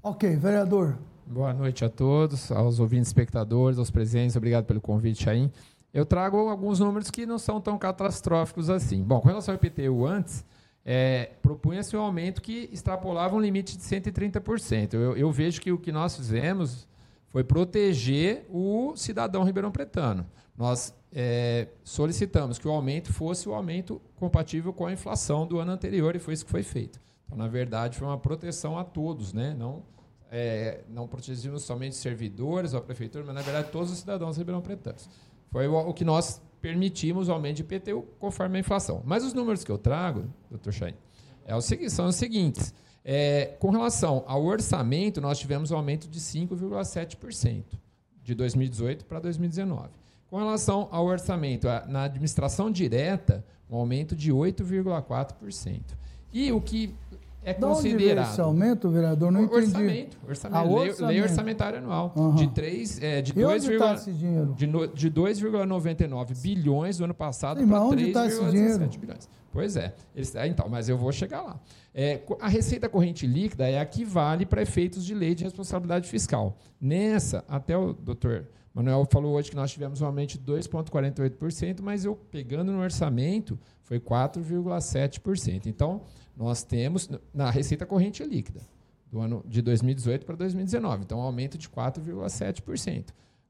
[0.00, 0.96] Ok, vereador.
[1.26, 5.50] Boa noite a todos, aos ouvintes espectadores, aos presentes, obrigado pelo convite, Chain.
[5.92, 9.02] Eu trago alguns números que não são tão catastróficos assim.
[9.02, 10.44] Bom, com relação ao IPTU antes,
[10.88, 14.94] é, propunha-se um aumento que extrapolava um limite de 130%.
[14.94, 16.86] Eu, eu, vejo que o que nós fizemos
[17.28, 20.24] foi proteger o cidadão ribeirão pretano.
[20.56, 25.72] Nós é, solicitamos que o aumento fosse o aumento compatível com a inflação do ano
[25.72, 27.00] anterior e foi isso que foi feito.
[27.26, 29.56] Então, na verdade, foi uma proteção a todos, né?
[29.58, 29.82] não,
[30.30, 34.62] é, não protegimos somente servidores ou a prefeitura, mas, na verdade, todos os cidadãos ribeirão
[34.62, 35.10] pretanos.
[35.50, 39.02] Foi o, o que nós permitimos o aumento de IPTU conforme a inflação.
[39.04, 40.94] Mas os números que eu trago, doutor Chain,
[41.44, 42.74] é o seguinte, são os seguintes.
[43.04, 47.64] É, com relação ao orçamento, nós tivemos um aumento de 5,7%
[48.22, 49.90] de 2018 para 2019.
[50.28, 55.80] Com relação ao orçamento, na administração direta, um aumento de 8,4%.
[56.32, 56.94] E o que
[57.46, 58.32] é considerado.
[58.32, 59.30] esse aumento, vereador?
[59.30, 60.08] Não orçamento, entendi.
[60.28, 61.06] Orçamento, ah, lei, orçamento.
[61.06, 62.12] lei orçamentária anual.
[62.16, 62.34] Uhum.
[62.34, 68.26] De 3, é, de 2,99 de, de bilhões do ano passado para 3,17 tá
[68.98, 69.28] bilhões.
[69.52, 69.94] Pois é.
[70.14, 71.60] Eles, é, então, mas eu vou chegar lá.
[71.94, 76.08] É, a receita corrente líquida é a que vale para efeitos de lei de responsabilidade
[76.08, 76.58] fiscal.
[76.80, 82.04] Nessa, até o doutor Manuel falou hoje que nós tivemos um aumento de 2,48%, mas
[82.04, 85.64] eu pegando no orçamento foi 4,7%.
[85.64, 86.02] Então,
[86.36, 88.60] nós temos na receita corrente líquida
[89.10, 93.06] do ano de 2018 para 2019, então um aumento de 4,7%.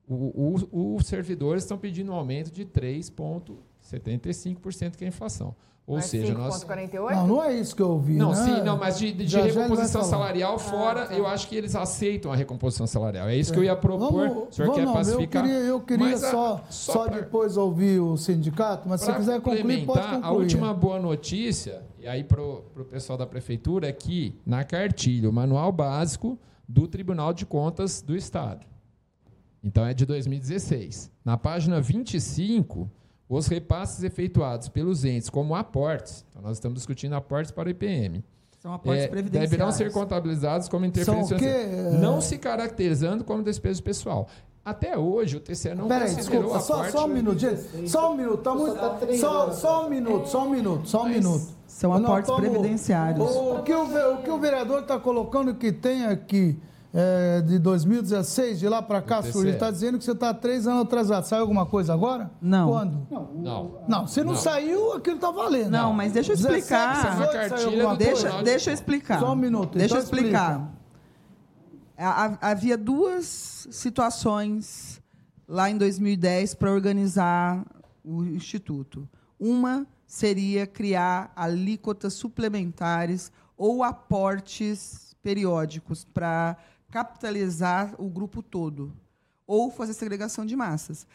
[0.08, 5.56] os servidores estão pedindo um aumento de 3,75% que é a inflação.
[5.86, 6.36] Ou Mas seja, 5,48?
[6.36, 7.16] nós.
[7.16, 8.14] Não, não é isso que eu ouvi.
[8.14, 8.34] Não, né?
[8.34, 11.14] sim, não, mas de, de Já, recomposição salarial fora, Ah, tá.
[11.14, 13.28] eu acho que eles aceitam a recomposição salarial.
[13.28, 14.28] É isso que eu ia propor.
[14.28, 15.44] Vamos, o senhor vamos quer não, pacificar?
[15.44, 19.12] Eu queria, eu queria Mas a- só, só, pra- depois ouvir o sindicato, mas se
[19.12, 20.24] quiser concluir, pode complementar, concluir.
[20.24, 25.30] a última boa notícia, e aí para o pessoal da prefeitura, é que na cartilha,
[25.30, 26.36] o manual básico
[26.68, 28.66] do Tribunal de Contas do Estado.
[29.62, 31.12] Então é de 2016.
[31.24, 32.90] Na página 25,
[33.28, 38.24] os repasses efetuados pelos entes como aportes, então nós estamos discutindo aportes para o IPM,
[38.58, 39.50] São aportes é, previdenciários.
[39.50, 44.28] deverão ser contabilizados como interferência financeira, não se caracterizando como despesa pessoal.
[44.64, 46.92] Até hoje, o TCE não Peraí, considerou desculpa, só, aporte...
[46.92, 47.88] só um minuto, gente.
[47.88, 49.16] Só um minuto, tá muito.
[49.16, 51.46] Só, só um minuto, só um minuto, só um minuto.
[51.68, 53.30] São aportes previdenciários.
[53.30, 56.58] O, que o, o que o vereador está colocando que tem aqui
[56.98, 60.82] é, de 2016, de lá para cá, ele está dizendo que você está três anos
[60.84, 61.24] atrasado.
[61.24, 62.30] Saiu alguma coisa agora?
[62.40, 62.68] Não.
[62.70, 63.06] Quando?
[63.10, 63.80] Não.
[63.86, 64.38] Não, se não, Não.
[64.40, 65.70] saiu, aquilo está valendo.
[65.70, 66.94] Não, mas deixa eu 17, explicar.
[66.94, 67.98] 18, Isso é uma saiu cartilha alguma do coisa?
[67.98, 69.20] Deixa, Tribunal de deixa eu explicar.
[69.20, 70.72] Só um minuto, Deixa então eu explicar.
[71.98, 75.00] Ha- Havia duas situações
[75.48, 77.64] lá em 2010 para organizar
[78.04, 79.08] o Instituto.
[79.38, 86.56] Uma seria criar alíquotas suplementares ou aportes periódicos para
[86.96, 88.90] capitalizar o grupo todo,
[89.46, 91.06] ou fazer segregação de massas.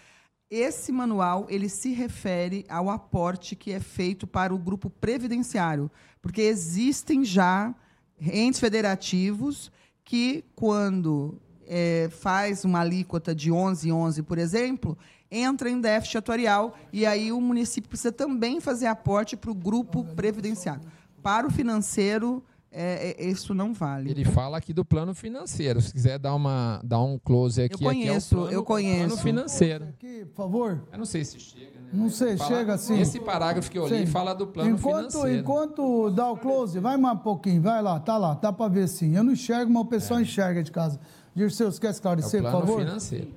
[0.48, 5.90] Esse manual ele se refere ao aporte que é feito para o grupo previdenciário,
[6.22, 7.74] porque existem já
[8.22, 9.72] entes federativos
[10.06, 14.96] que, quando eh, faz uma alíquota de 11 11, por exemplo,
[15.32, 20.04] entra em déficit atuarial e aí o município precisa também fazer aporte para o grupo
[20.14, 20.84] previdenciário.
[21.24, 24.10] Para o financeiro, eh, eh, isso não vale.
[24.10, 25.82] Ele fala aqui do plano financeiro.
[25.82, 29.08] Se quiser dar, uma, dar um close aqui, conheço, aqui é o plano, eu conheço.
[29.08, 29.84] plano financeiro.
[29.86, 30.84] Aqui, por favor.
[30.92, 31.90] Eu não sei se chega, né?
[31.94, 33.00] Não sei, Fala- chega assim.
[33.02, 34.06] Esse parágrafo que eu li Sim.
[34.06, 35.40] fala do plano enquanto, financeiro.
[35.42, 38.88] Enquanto dá o close, vai mais um pouquinho, vai lá, tá lá, dá para ver
[38.88, 39.16] sim.
[39.16, 41.00] Eu não enxergo, mas o pessoal enxerga de casa.
[41.36, 42.80] Dirceu, você quer É o esclarecer, por plano favor?
[42.86, 43.28] financeiro.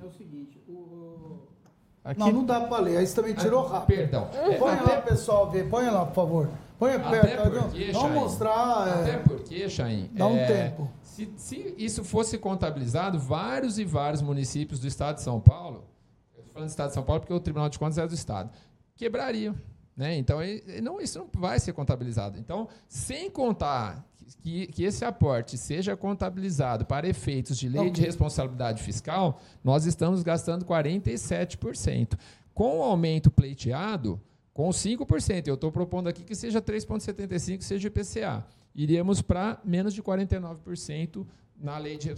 [2.03, 3.97] Aqui, Não, não dá para ler, aí você também tirou rápido.
[3.97, 4.29] Perdão.
[4.31, 5.67] É, Põe até, lá, pessoal, ver.
[5.67, 6.49] Põe lá, por favor.
[6.77, 7.51] Põe até perto.
[7.51, 8.87] porque, Vamos Chain, mostrar.
[8.87, 10.91] é, Até porque, Chain, Dá um é, tempo.
[11.01, 15.85] Se, se isso fosse contabilizado, vários e vários municípios do estado de São Paulo,
[16.35, 18.13] eu estou falando do estado de São Paulo porque o Tribunal de Contas é do
[18.13, 18.49] estado,
[18.95, 19.55] quebrariam.
[19.95, 20.17] Né?
[20.17, 20.39] Então,
[20.83, 22.37] não, isso não vai ser contabilizado.
[22.37, 24.05] Então, sem contar
[24.41, 28.05] que, que esse aporte seja contabilizado para efeitos de lei de Ok.
[28.05, 32.17] responsabilidade fiscal, nós estamos gastando 47%.
[32.53, 34.19] Com o aumento pleiteado,
[34.55, 38.45] com 5%, eu estou propondo aqui que seja 3,75%, seja IPCA.
[38.73, 41.25] Iríamos para menos de 49%
[41.61, 42.09] na lei de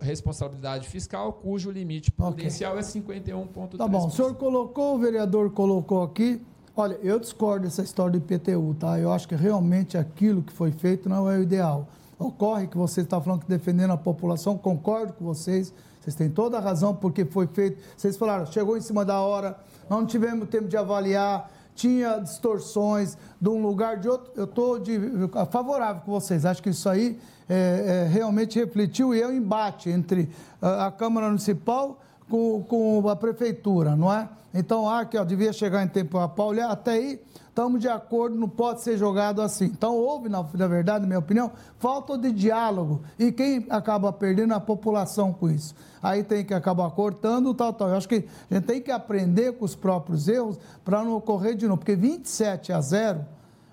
[0.00, 3.78] responsabilidade- fiscal, cujo limite prudencial é 51,3%.
[3.78, 6.42] Tá bom, o senhor colocou, o vereador colocou aqui.
[6.76, 8.98] Olha, eu discordo dessa história do IPTU, tá?
[8.98, 11.88] Eu acho que realmente aquilo que foi feito não é o ideal.
[12.18, 16.58] Ocorre que você está falando que defendendo a população, concordo com vocês, vocês têm toda
[16.58, 17.80] a razão porque foi feito.
[17.96, 19.56] Vocês falaram, chegou em cima da hora,
[19.88, 24.32] não tivemos tempo de avaliar, tinha distorções de um lugar de outro.
[24.36, 24.80] Eu estou
[25.50, 26.44] favorável com vocês.
[26.46, 27.18] Acho que isso aí
[27.48, 30.30] é, é, realmente refletiu e é um embate entre
[30.62, 34.28] a, a Câmara Municipal com, com a Prefeitura, não é?
[34.52, 37.20] Então, ah, que ó, devia chegar em tempo para olhar, até aí
[37.54, 39.66] estamos de acordo, não pode ser jogado assim.
[39.66, 43.02] Então, houve, na, na verdade, na minha opinião, falta de diálogo.
[43.16, 45.72] E quem acaba perdendo é a população com isso.
[46.02, 47.90] Aí tem que acabar cortando, tal, tal.
[47.90, 51.54] Eu acho que a gente tem que aprender com os próprios erros para não ocorrer
[51.54, 51.78] de novo.
[51.78, 53.24] Porque 27 a 0,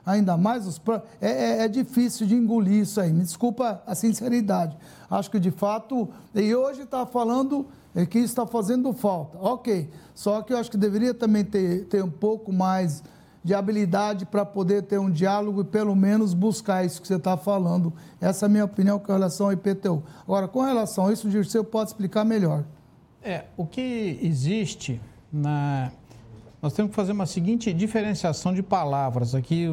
[0.06, 0.80] ainda mais os
[1.20, 3.12] é, é, é difícil de engolir isso aí.
[3.12, 4.78] Me desculpa a sinceridade.
[5.10, 7.66] Acho que de fato, e hoje está falando
[7.96, 9.40] é, que está fazendo falta.
[9.42, 9.90] Ok.
[10.14, 13.02] Só que eu acho que deveria também ter, ter um pouco mais
[13.44, 17.36] de habilidade para poder ter um diálogo e pelo menos buscar isso que você está
[17.36, 17.92] falando.
[18.20, 20.04] Essa é a minha opinião com relação ao IPTU.
[20.24, 22.64] Agora, com relação a isso, o Dirceu pode explicar melhor.
[23.24, 25.02] É, o que existe
[25.32, 25.92] na.
[26.62, 29.34] Nós temos que fazer uma seguinte diferenciação de palavras.
[29.34, 29.66] Aqui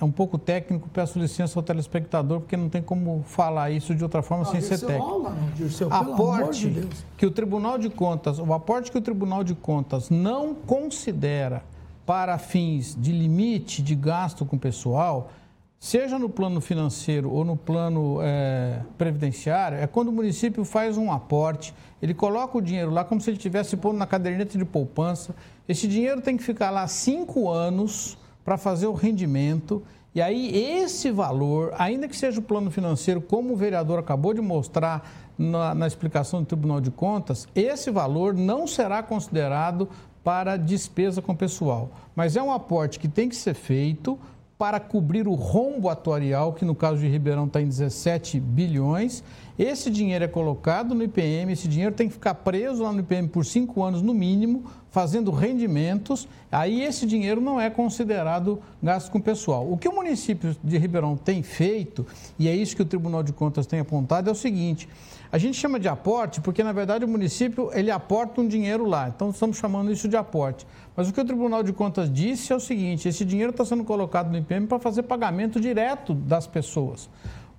[0.00, 4.02] é um pouco técnico, peço licença ao telespectador, porque não tem como falar isso de
[4.02, 5.04] outra forma sem ser técnico.
[5.04, 7.04] aula, não, Dirceu, pelo amor aporte de Deus.
[7.18, 11.62] que o Tribunal de Contas, o aporte que o Tribunal de Contas não considera
[12.04, 15.30] para fins de limite de gasto com pessoal,
[15.78, 21.10] seja no plano financeiro ou no plano eh, previdenciário, é quando o município faz um
[21.10, 25.34] aporte, ele coloca o dinheiro lá como se ele estivesse pondo na caderneta de poupança.
[25.68, 29.82] Esse dinheiro tem que ficar lá cinco anos para fazer o rendimento
[30.14, 34.42] E aí, esse valor, ainda que seja o plano financeiro, como o vereador acabou de
[34.42, 39.88] mostrar na, na, explicação do Tribunal de Contas, esse valor não será considerado
[40.22, 41.90] para despesa com pessoal.
[42.14, 44.18] Mas é um aporte que tem que ser feito
[44.62, 49.24] para cobrir o rombo atuarial, que no caso de Ribeirão está em 17 bilhões.
[49.58, 53.26] Esse dinheiro é colocado no IPM, esse dinheiro tem que ficar preso lá no IPM
[53.26, 56.28] por cinco anos no mínimo, fazendo rendimentos.
[56.50, 59.68] Aí esse dinheiro não é considerado gasto com pessoal.
[59.68, 62.06] O que o município de Ribeirão tem feito,
[62.38, 64.88] e é isso que o Tribunal de Contas tem apontado, é o seguinte:
[65.32, 69.08] a gente chama de aporte porque, na verdade, o município ele aporta um dinheiro lá.
[69.08, 70.66] Então, estamos chamando isso de aporte.
[70.94, 73.82] Mas o que o Tribunal de Contas disse é o seguinte: esse dinheiro está sendo
[73.82, 77.08] colocado no IPM para fazer pagamento direto das pessoas.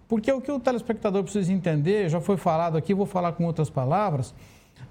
[0.07, 3.71] Porque o que o telespectador precisa entender, já foi falado aqui, vou falar com outras
[3.71, 4.35] palavras,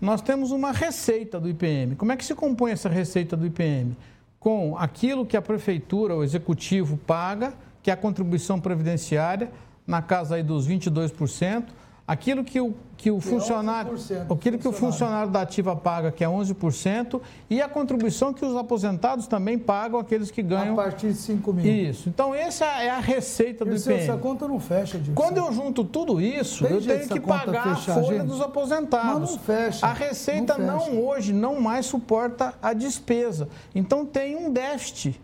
[0.00, 1.94] nós temos uma receita do IPM.
[1.94, 3.96] Como é que se compõe essa receita do IPM?
[4.40, 9.52] Com aquilo que a prefeitura, o executivo paga, que é a contribuição previdenciária,
[9.86, 11.66] na casa aí dos 22%,
[12.06, 16.10] aquilo que o, que o que funcionário, é aquilo que o funcionário da ativa paga,
[16.10, 20.74] que é 11%, e a contribuição que os aposentados também pagam, aqueles que ganham...
[20.74, 21.64] A partir de 5 mil.
[21.64, 22.08] Isso.
[22.08, 23.94] Então, essa é a receita do IPM.
[23.94, 25.14] Essa conta não fecha, Dilson.
[25.14, 28.28] Quando eu junto tudo isso, Tem eu tenho que pagar fechar, a folha gente.
[28.28, 29.20] dos aposentados.
[29.20, 29.86] Mas não fecha.
[29.86, 33.48] A receita não, não hoje, não mais suporta a despesa.
[33.74, 35.20] Então, tem um déficit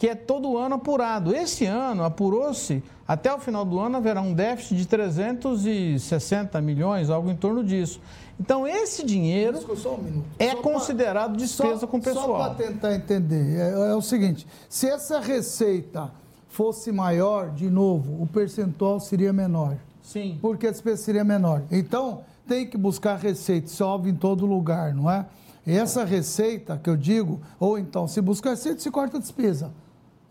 [0.00, 1.36] que é todo ano apurado.
[1.36, 7.30] Esse ano apurou-se, até o final do ano haverá um déficit de 360 milhões, algo
[7.30, 8.00] em torno disso.
[8.40, 12.26] Então, esse dinheiro um é só considerado pra, despesa só, com o pessoal.
[12.26, 16.10] Só para tentar entender, é, é o seguinte: se essa receita
[16.48, 19.76] fosse maior, de novo, o percentual seria menor.
[20.02, 20.38] Sim.
[20.40, 21.64] Porque a despesa seria menor.
[21.70, 25.26] Então, tem que buscar receita, sobe em todo lugar, não é?
[25.66, 29.70] Essa receita que eu digo, ou então, se busca receita, se corta a despesa.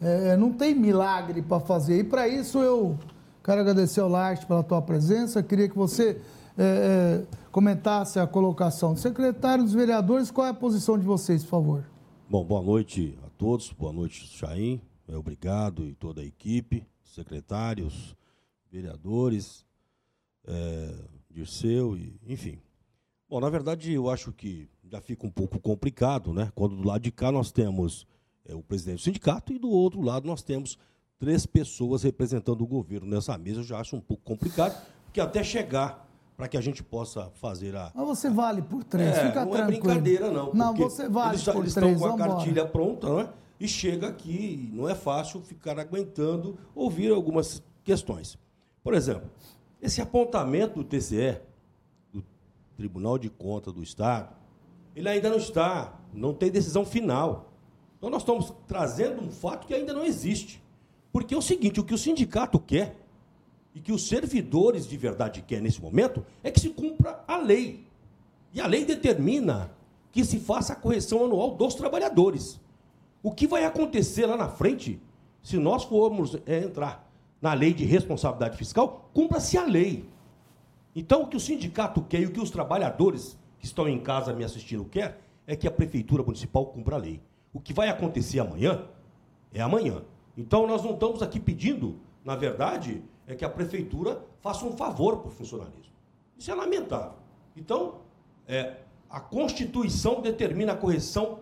[0.01, 1.99] É, não tem milagre para fazer.
[1.99, 2.97] E para isso eu
[3.43, 5.43] quero agradecer ao Larte pela tua presença.
[5.43, 6.21] Queria que você
[6.57, 10.31] é, é, comentasse a colocação do secretário dos vereadores.
[10.31, 11.85] Qual é a posição de vocês, por favor?
[12.29, 13.71] Bom, boa noite a todos.
[13.73, 14.81] Boa noite, Chaim.
[15.07, 18.15] É, obrigado e toda a equipe, secretários,
[18.71, 19.65] vereadores,
[20.47, 20.93] é,
[21.31, 22.59] Dirceu, e, enfim.
[23.29, 26.51] Bom, na verdade, eu acho que já fica um pouco complicado, né?
[26.55, 28.05] Quando do lado de cá nós temos
[28.49, 30.77] é o presidente do sindicato, e do outro lado nós temos
[31.19, 33.59] três pessoas representando o governo nessa mesa.
[33.59, 34.75] Eu já acho um pouco complicado,
[35.05, 37.91] porque até chegar para que a gente possa fazer a.
[37.93, 39.57] Mas você vale por três, é, fica não tranquilo.
[39.57, 40.53] Não é brincadeira, não.
[40.53, 41.91] Não, você vale eles, por eles três.
[41.91, 43.29] Eles estão com a cartilha pronta, né?
[43.59, 48.37] E chega aqui, não é fácil ficar aguentando ouvir algumas questões.
[48.81, 49.29] Por exemplo,
[49.81, 51.41] esse apontamento do TCE,
[52.13, 52.23] do
[52.77, 54.33] Tribunal de Contas do Estado,
[54.95, 57.48] ele ainda não está, não tem decisão final.
[57.99, 60.63] Então nós estamos trazendo um fato que ainda não existe.
[61.11, 62.95] Porque é o seguinte, o que o sindicato quer
[63.75, 67.85] e que os servidores de verdade querem nesse momento é que se cumpra a lei.
[68.53, 69.69] E a lei determina
[70.11, 72.59] que se faça a correção anual dos trabalhadores.
[73.21, 74.99] O que vai acontecer lá na frente,
[75.43, 80.05] se nós formos é, entrar na lei de responsabilidade fiscal, cumpra-se a lei.
[80.95, 84.33] Então, o que o sindicato quer e o que os trabalhadores que estão em casa
[84.33, 87.21] me assistindo quer é que a prefeitura municipal cumpra a lei.
[87.53, 88.85] O que vai acontecer amanhã
[89.53, 90.03] é amanhã.
[90.37, 95.17] Então nós não estamos aqui pedindo, na verdade, é que a prefeitura faça um favor
[95.17, 95.93] para o funcionalismo.
[96.37, 97.13] Isso é lamentável.
[97.55, 97.95] Então,
[98.47, 98.77] é,
[99.09, 101.39] a Constituição determina a correção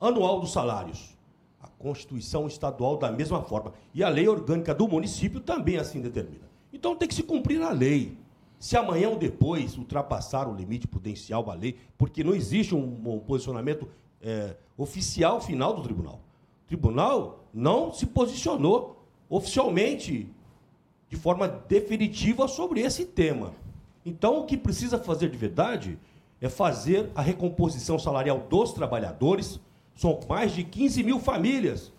[0.00, 1.16] anual dos salários.
[1.60, 3.72] A Constituição estadual da mesma forma.
[3.94, 6.46] E a lei orgânica do município também assim determina.
[6.72, 8.18] Então tem que se cumprir a lei.
[8.58, 13.18] Se amanhã ou depois ultrapassar o limite prudencial da lei, porque não existe um, um
[13.20, 13.88] posicionamento
[14.26, 16.20] é, oficial final do tribunal.
[16.64, 20.28] O tribunal não se posicionou oficialmente,
[21.08, 23.52] de forma definitiva, sobre esse tema.
[24.04, 25.96] Então, o que precisa fazer de verdade
[26.40, 29.60] é fazer a recomposição salarial dos trabalhadores.
[29.94, 31.92] São mais de 15 mil famílias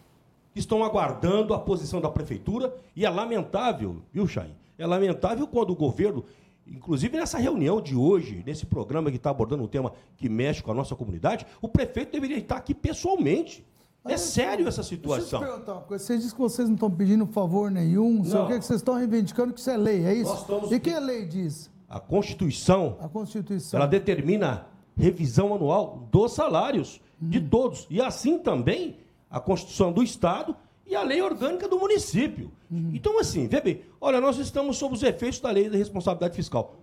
[0.53, 4.53] que estão aguardando a posição da prefeitura e é lamentável, viu, Chay?
[4.77, 6.25] É lamentável quando o governo
[6.69, 10.71] Inclusive, nessa reunião de hoje, nesse programa que está abordando um tema que mexe com
[10.71, 13.65] a nossa comunidade, o prefeito deveria estar aqui pessoalmente.
[14.05, 15.39] É sério essa situação.
[15.39, 16.03] Deixa eu te perguntar uma coisa.
[16.03, 18.79] Vocês dizem que vocês não estão pedindo favor nenhum, não sei o que, que vocês
[18.79, 20.33] estão reivindicando que isso é lei, é isso?
[20.33, 20.71] Estamos...
[20.71, 21.69] E que a lei diz?
[21.89, 22.97] A Constituição.
[23.01, 23.77] A Constituição.
[23.77, 27.29] Ela determina revisão anual dos salários uhum.
[27.29, 27.85] de todos.
[27.89, 28.97] E assim também
[29.29, 30.55] a Constituição do Estado
[30.87, 32.51] e a lei orgânica do município.
[32.71, 32.91] Uhum.
[32.93, 36.75] Então, assim, vê bem, olha, nós estamos sob os efeitos da lei da responsabilidade fiscal.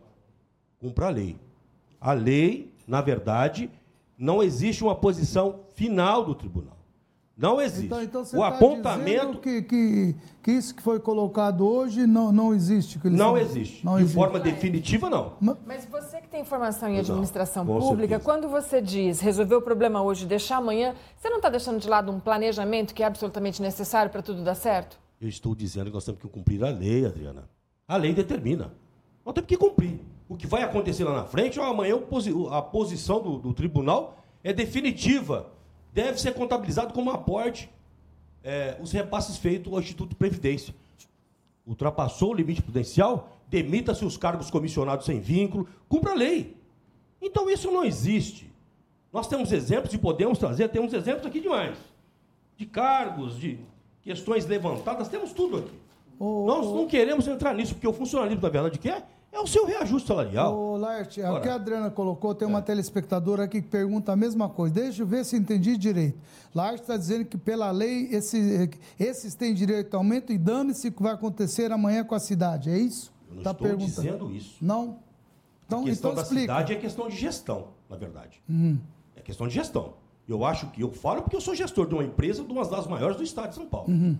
[0.78, 1.36] Cumpra a lei.
[2.00, 3.70] A lei, na verdade,
[4.18, 6.76] não existe uma posição final do tribunal.
[7.36, 7.86] Não existe.
[7.86, 12.30] Então, então você o tá apontamento que, que, que isso que foi colocado hoje não,
[12.30, 12.98] não existe.
[13.00, 13.84] que eles não existe.
[13.84, 14.14] Não de existe.
[14.14, 15.32] forma definitiva, não.
[15.66, 18.24] Mas você que tem formação em administração com pública, certeza.
[18.24, 21.88] quando você diz resolver o problema hoje e deixar amanhã, você não está deixando de
[21.88, 24.96] lado um planejamento que é absolutamente necessário para tudo dar certo?
[25.20, 27.48] Eu estou dizendo que nós temos que cumprir a lei, Adriana.
[27.88, 28.72] A lei determina.
[29.26, 29.98] Nós temos que cumprir.
[30.28, 31.98] O que vai acontecer lá na frente, ó, amanhã
[32.52, 35.52] a posição do, do tribunal é definitiva.
[35.94, 37.70] Deve ser contabilizado como aporte
[38.42, 40.74] é, os repasses feitos ao Instituto de Previdência.
[41.64, 46.56] Ultrapassou o limite prudencial, demita-se os cargos comissionados sem vínculo, cumpra a lei.
[47.22, 48.50] Então isso não existe.
[49.12, 51.78] Nós temos exemplos e podemos trazer, temos exemplos aqui demais.
[52.56, 53.60] De cargos, de
[54.02, 55.78] questões levantadas, temos tudo aqui.
[56.18, 60.08] Nós não queremos entrar nisso, porque o funcionalismo, na verdade, quer é o seu reajuste
[60.08, 60.56] salarial.
[60.56, 61.40] Ô, Laerte, o Ora.
[61.40, 64.74] que a Adriana colocou, tem uma telespectadora aqui que pergunta a mesma coisa.
[64.76, 66.18] Deixa eu ver se entendi direito.
[66.54, 70.92] Laerte está dizendo que, pela lei, esse- esses têm direito a aumento e dane-se o
[70.92, 72.70] que vai acontecer amanhã com a cidade.
[72.70, 73.12] É isso?
[73.28, 74.56] Eu não Tá estou dizendo isso.
[74.60, 74.98] Não?
[75.66, 76.42] Então, a questão então da explica.
[76.42, 78.40] cidade é questão de gestão, na verdade.
[78.48, 78.78] Hum.
[79.16, 79.94] É questão de gestão.
[80.28, 82.86] Eu acho que eu falo porque eu sou gestor de uma empresa, de uma das
[82.86, 83.90] maiores do estado de São Paulo.
[83.90, 84.16] Uhum.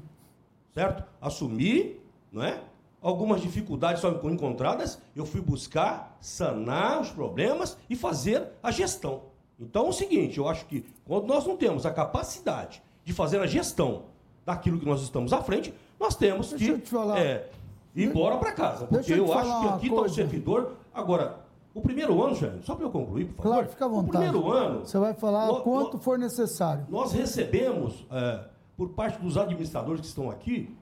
[0.74, 1.04] Certo?
[1.20, 1.96] Assumi,
[2.32, 2.60] não é?
[3.04, 9.24] Algumas dificuldades foram encontradas, eu fui buscar sanar os problemas e fazer a gestão.
[9.60, 13.40] Então é o seguinte, eu acho que quando nós não temos a capacidade de fazer
[13.40, 14.04] a gestão
[14.46, 17.50] daquilo que nós estamos à frente, nós temos Deixa que é,
[17.94, 18.86] ir embora para casa.
[18.86, 20.72] Porque eu eu, acho que aqui está o servidor.
[20.92, 21.40] Agora,
[21.74, 23.50] o primeiro ano, Jair, só para eu concluir, por favor.
[23.50, 24.08] Claro, fica à vontade.
[24.28, 26.86] O primeiro ano, Você vai falar Nó- quanto for necessário.
[26.88, 28.44] nós recebemos, é,
[28.78, 30.74] por parte dos administradores que estão aqui,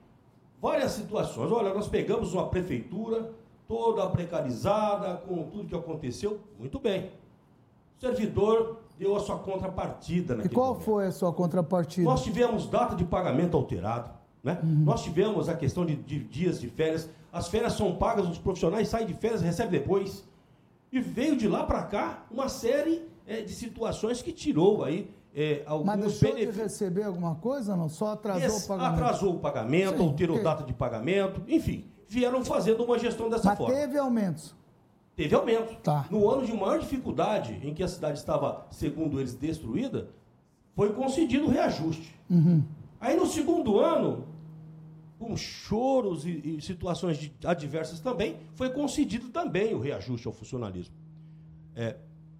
[0.63, 1.51] várias situações.
[1.51, 3.29] Olha, nós pegamos uma prefeitura
[3.67, 6.39] toda precarizada, com tudo que aconteceu.
[6.57, 7.11] Muito bem.
[7.97, 10.85] O servidor deu a sua contrapartida E qual momento.
[10.85, 12.05] foi a sua contrapartida?
[12.05, 14.09] Nós tivemos data de pagamento alterado.
[14.41, 14.57] Né?
[14.63, 14.85] Uhum.
[14.85, 17.09] Nós tivemos a questão de, de dias de férias.
[17.29, 20.25] As férias são pagas, os profissionais saem de férias recebem depois.
[20.93, 25.63] E veio de lá para cá uma série eh, de situações que tirou aí eh,
[25.65, 26.57] alguns Mas deixou de benefícios.
[26.63, 27.89] receber alguma coisa não?
[27.89, 28.93] Só atrasou Esse- o pagamento?
[29.01, 33.49] Atrasou o pagamento, Sim, alterou porque- data de pagamento, enfim, vieram fazendo uma gestão dessa
[33.49, 33.73] Mas forma.
[33.73, 34.55] teve aumentos.
[35.15, 35.75] Teve aumento.
[35.81, 36.07] Tá.
[36.09, 40.09] No ano de maior dificuldade, em que a cidade estava, segundo eles, destruída,
[40.75, 42.15] foi concedido o reajuste.
[42.29, 42.63] Uhum.
[42.99, 44.25] Aí no segundo ano,
[45.19, 50.95] com choros e, e situações de- adversas também, foi concedido também o reajuste ao funcionalismo.
[51.75, 51.95] É,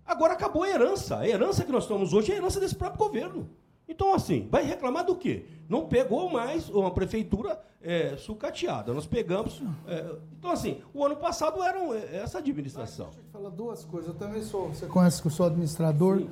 [0.05, 1.17] Agora acabou a herança.
[1.19, 3.49] A herança que nós estamos hoje é a herança desse próprio governo.
[3.87, 5.45] Então, assim, vai reclamar do quê?
[5.69, 8.93] Não pegou mais uma prefeitura é, sucateada.
[8.93, 9.61] Nós pegamos.
[9.87, 13.07] é, então, assim, o ano passado era um- essa administração.
[13.07, 14.09] Deixa eu te falar duas coisas.
[14.09, 14.69] Eu também sou.
[14.69, 16.23] Você conhece que eu sou administrador.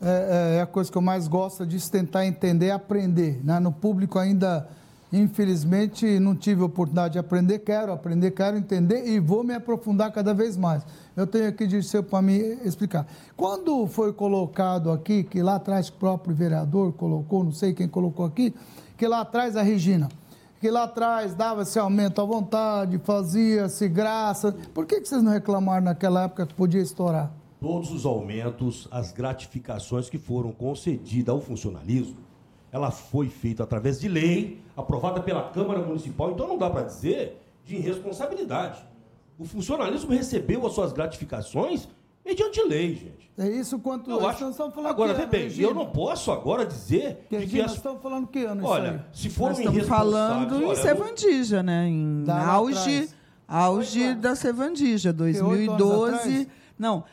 [0.00, 3.40] É, é- é a coisa que eu mais gosto disso, tentar entender, aprender.
[3.44, 3.58] Né?
[3.60, 4.68] No público ainda,
[5.12, 7.60] infelizmente, não tive oportunidade de aprender.
[7.60, 10.84] Quero aprender, quero entender e vou me aprofundar cada vez mais.
[11.16, 13.06] Eu tenho aqui Dirceu para me explicar.
[13.36, 18.26] Quando foi colocado aqui, que lá atrás o próprio vereador colocou, não sei quem colocou
[18.26, 18.54] aqui,
[18.96, 20.08] que lá atrás a Regina,
[20.60, 24.52] que lá atrás dava-se aumento à vontade, fazia-se graça.
[24.74, 27.32] Por que, que vocês não reclamaram naquela época que podia estourar?
[27.60, 32.16] todos os aumentos, as gratificações que foram concedidas ao funcionalismo,
[32.72, 37.40] ela foi feita através de lei, aprovada pela Câmara Municipal, então não dá para dizer
[37.64, 38.78] de irresponsabilidade.
[39.38, 41.88] O funcionalismo recebeu as suas gratificações
[42.24, 43.30] mediante lei, gente.
[43.38, 44.48] É isso quanto Eu acho.
[44.50, 45.68] estamos falando Agora, que ano, bem, Regina?
[45.68, 47.70] eu não posso agora dizer de que Regina, as...
[47.70, 49.00] nós estamos falando que ano Olha, aí?
[49.12, 51.86] se for Nós um estamos falando em olha, Sevandija, né?
[51.88, 53.14] Em auge, atrás.
[53.46, 55.40] auge da Sevandija, oito anos
[55.78, 56.14] 2012.
[56.16, 56.46] atrás?
[56.78, 57.04] Não.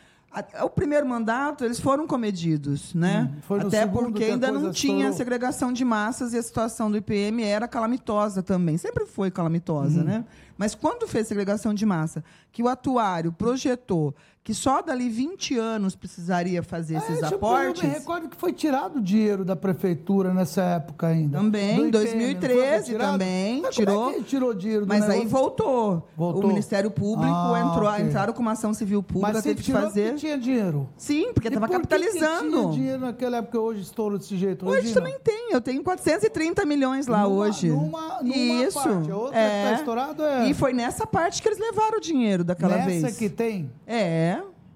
[0.54, 3.32] A- O primeiro mandato, eles foram comedidos, né?
[3.50, 5.14] Hum, no Até porque ainda não tinha estourou.
[5.18, 8.78] segregação de massas e a situação do IPM era calamitosa também.
[8.78, 10.06] Sempre foi calamitosa, Uhum.
[10.06, 10.26] né?
[10.58, 14.14] Mas quando fez segregação de massa, que o atuário projetou
[14.46, 17.82] que só dali 20 anos precisaria fazer esses É, deixa eu- aportes.
[17.82, 21.40] Eu me recordo que foi tirado o dinheiro da prefeitura nessa época ainda.
[21.40, 23.12] Também, foi 2013 retirado?
[23.14, 24.12] também, Mas tirou.
[24.12, 25.30] É tirou dinheiro do Mas aí negócio?
[25.30, 26.08] voltou.
[26.16, 26.44] Voltou?
[26.44, 28.06] O Ministério Público Ah, entrou, ok.
[28.06, 30.10] entraram com uma ação civil pública, Mas teve que fazer.
[30.12, 30.88] porque tinha dinheiro.
[30.96, 32.52] Sim, porque estava por que que capitalizando.
[32.62, 34.64] tinha dinheiro naquela época hoje estourou desse jeito?
[34.68, 34.94] Hoje Regina?
[35.02, 37.70] também tem, eu tenho 430 milhões lá Numa- hoje.
[37.70, 38.78] numa- numa Isso.
[38.80, 39.64] parte, a outra é.
[39.64, 42.86] que tá estourado é- E foi nessa parte que eles levaram o dinheiro daquela Nessa
[43.08, 43.18] vez.
[43.18, 43.72] que tem?
[43.88, 44.35] É.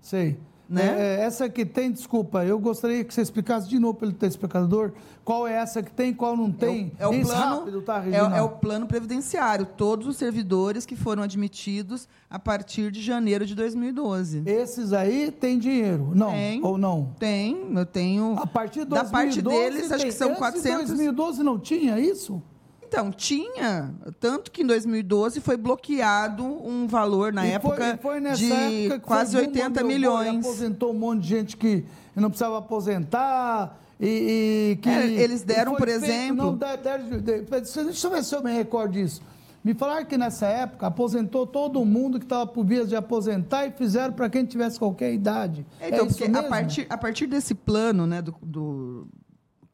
[0.09, 0.39] Sei.
[0.67, 0.95] né?
[0.97, 4.91] É, essa que tem, desculpa, eu gostaria que você explicasse de novo pelo telespectador
[5.23, 6.91] qual é essa que tem, qual não tem.
[6.97, 9.67] É o, é o plano, rápido, tá, é, é, o plano previdenciário.
[9.67, 14.41] Todos os servidores que foram admitidos a partir de janeiro de 2012.
[14.47, 16.31] Esses aí têm dinheiro, não?
[16.31, 17.13] Tem, ou não?
[17.19, 18.35] Tem, eu tenho.
[18.39, 20.81] A partir de 2012, da parte deles, acho que são Antes 400.
[20.81, 22.41] Em 2012 não tinha isso?
[22.89, 23.93] Então, tinha.
[24.19, 28.51] Tanto que em 2012 foi bloqueado um valor, na E época, foi, foi nessa de
[28.51, 30.27] época que quase foi boom, 80 mandou milhões.
[30.27, 31.85] embora, Aposentou um monte de gente que
[32.15, 33.77] não precisava aposentar.
[34.01, 38.43] E, e que É, eles deram, por feito- exemplo- Não, deixa eu ver se eu
[38.43, 39.21] me recordo disso.
[39.63, 43.71] Me falaram que nessa época aposentou todo mundo que estava por vias de aposentar e
[43.71, 45.65] fizeram para quem tivesse qualquer idade.
[45.81, 49.07] Então, é porque a partir, a partir desse plano né, do, do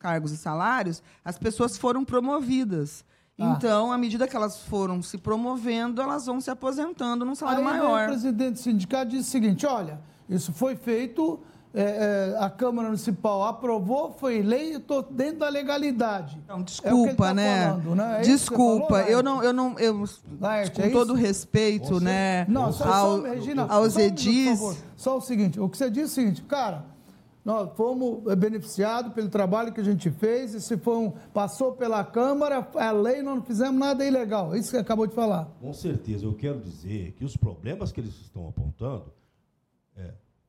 [0.05, 3.03] cargos e salários, as pessoas foram promovidas.
[3.39, 3.55] Ah.
[3.57, 7.65] Então, à medida que elas foram se promovendo, elas vão se aposentando num salário Aí
[7.65, 8.03] maior.
[8.03, 9.99] o presidente do sindicato disse o seguinte: olha,
[10.29, 11.39] isso foi feito,
[11.73, 16.39] é, é, a Câmara Municipal aprovou, foi lei, eu estou dentro da legalidade.
[16.45, 17.65] Então, É desculpa, tá né?
[17.65, 18.19] falando, né?
[18.19, 19.23] É você Desculpa, falou, eu Laerte?
[19.23, 20.05] não, eu não, eu,
[20.39, 24.19] Laerte, com é todo respeito, né, Não, só, ao, só, Regina, aos só um minuto,
[24.21, 24.75] edis, por favor.
[24.95, 26.85] Só o seguinte, o que você disse é o seguinte, cara,
[27.45, 31.73] nós fomos eh, beneficiados pelo trabalho que a gente fez, e se foi um, passou
[31.73, 34.55] pela Câmara, a lei, nós não fizemos nada ilegal.
[34.55, 35.45] É isso que acabou de falar.
[35.61, 39.24] Com certeza, eu quero dizer que os problemas que eles estão apontando é,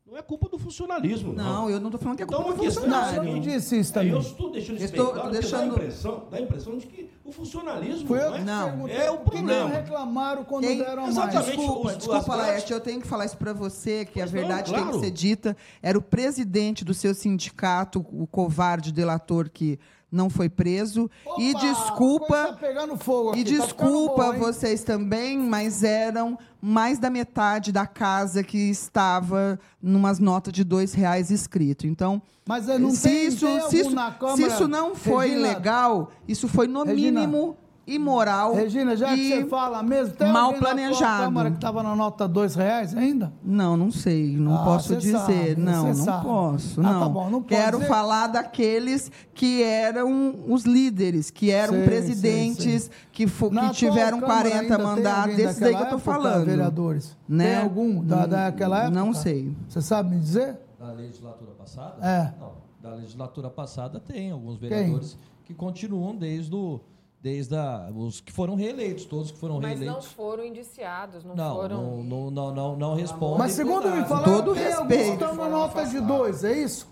[0.08, 1.44] não é culpa do funcionalismo, não.
[1.62, 3.18] Não, eu não estou falando que é culpa Então, do a questão funcionário.
[3.28, 4.12] Eu não disse isso É, também.
[4.12, 6.86] eu estou deixando isso Estou bem claro, deixando- dá, a impressão, dá a impressão de
[6.86, 8.68] que o funcionalismo Foi eu não que é, Não.
[8.70, 9.68] perguntei é o que não problema.
[9.70, 11.16] reclamaram quando Quem- deram a mais.
[11.16, 11.56] Exatamente.
[11.56, 14.32] Desculpa, os- desculpa, as Laerte, eu tenho que falar isso para você, que a Pois
[14.32, 15.00] não, verdade tem que claro.
[15.04, 15.56] ser dita.
[15.82, 19.78] Era o presidente do seu sindicato, o covarde delator que
[20.10, 21.10] não foi preso.
[21.38, 26.98] e Opa, coisa desculpa, Tá fogo e tá desculpa boa, vocês também, mas eram mais
[26.98, 31.86] da metade da casa que estava numas notas de dois reais escrito.
[31.86, 33.90] Então, Mas eh, não se, tem, isso, tem se, isso,
[34.36, 38.54] se isso não foi Regina, legal, isso foi no Regina, mínimo imoral.
[38.54, 41.24] Regina, já que e você fala mesmo, tem mal planejado.
[41.24, 43.32] Câmara que estava na nota dois reais ainda?
[43.44, 45.16] Não, não sei, não Ah, posso dizer.
[45.18, 46.24] sabe, não, não sabe.
[46.24, 46.80] posso.
[46.80, 47.00] Ah, Não.
[47.00, 47.88] tá bom, não Quero dizer.
[47.88, 53.76] falar daqueles que eram os líderes, que eram Sei, presidentes, sei, Que, fo- Na que
[53.76, 56.44] tiveram tua Câmara 40 ainda tem mandados, alguém desses daí que eu estou falando.
[56.44, 57.16] vereadores?
[57.28, 57.54] Né?
[57.54, 58.90] Tem algum da, daquela época?
[58.98, 59.56] Não sei.
[59.68, 60.58] Você sabe me dizer?
[60.78, 61.94] Da legislatura passada?
[62.04, 62.32] É.
[62.38, 66.80] Não, da legislatura passada tem alguns vereadores que continuam desde o,
[67.26, 70.12] desde a, os que foram reeleitos, todos que foram Mas não reeleitos.
[70.12, 71.82] foram indiciados, não, Não, foram.
[71.82, 73.38] não, não, não, não, não respondem.
[73.38, 74.86] Mas segundo me falaram, todo respeito.
[74.86, 76.86] que estão na nota de dois, é isso?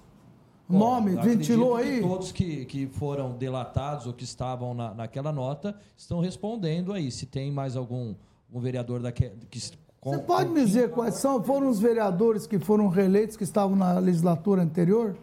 [0.68, 2.00] Bom, Nome, ventilou que aí?
[2.00, 7.12] Todos que, que foram delatados ou que estavam na, naquela nota estão respondendo aí.
[7.12, 8.16] Se tem mais algum
[8.52, 9.60] um vereador daque, que.
[9.60, 14.00] Você pode me dizer quais são, foram os vereadores que foram reeleitos, que estavam na
[14.00, 15.16] legislatura anterior?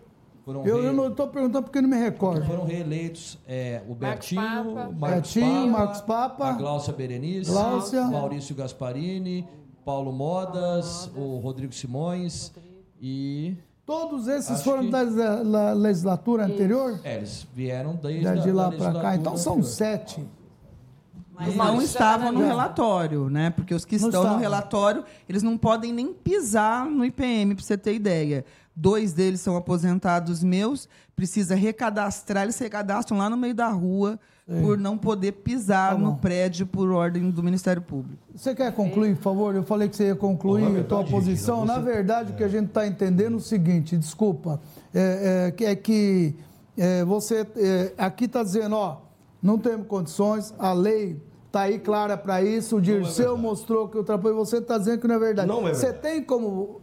[0.44, 2.46] Foram Eu, re- eu não estou perguntando porque não me recordo.
[2.46, 4.90] Foram reeleitos é, o Bertinho, Papa.
[4.90, 8.04] o Marcos Betinho, Papa, Marcos Papa, a Gláucia Berenice, Gláucia.
[8.06, 9.48] Maurício Gasparini,
[9.86, 12.52] Paulo Modas, o Rodrigo Simões
[13.02, 13.56] e.
[13.86, 17.00] Todos esses Acho foram que- da da- da legislatura anterior?
[17.04, 19.16] É, eles vieram desde Da- a- de da lá para cá.
[19.16, 19.72] Então são anterior.
[19.72, 20.26] sete.
[21.34, 23.50] Mas não estavam no relatório, né?
[23.50, 27.64] Porque os que Não estão no relatório, eles não podem nem pisar no IPM, para
[27.64, 28.46] você ter ideia.
[28.76, 34.20] Dois deles são aposentados meus, precisa recadastrar, eles se recadastram lá no meio da rua
[34.64, 38.18] por não poder pisar Tá no prédio por ordem do Ministério Público.
[38.36, 39.56] Você quer concluir, por favor?
[39.56, 41.64] Eu falei que você ia concluir Bom, na a tua verdade, posição.
[41.66, 44.60] Na você- verdade, o que a gente está entendendo é o seguinte, desculpa,
[44.94, 46.36] é, é que, é que
[46.78, 48.98] é, você é, aqui está dizendo, ó,
[49.42, 54.46] não temos condições, a lei está aí clara para isso, o Dirceu mostrou que ultrapassou,
[54.46, 55.48] você está dizendo que não é verdade.
[55.48, 56.02] Não é Você verdade.
[56.02, 56.82] tem como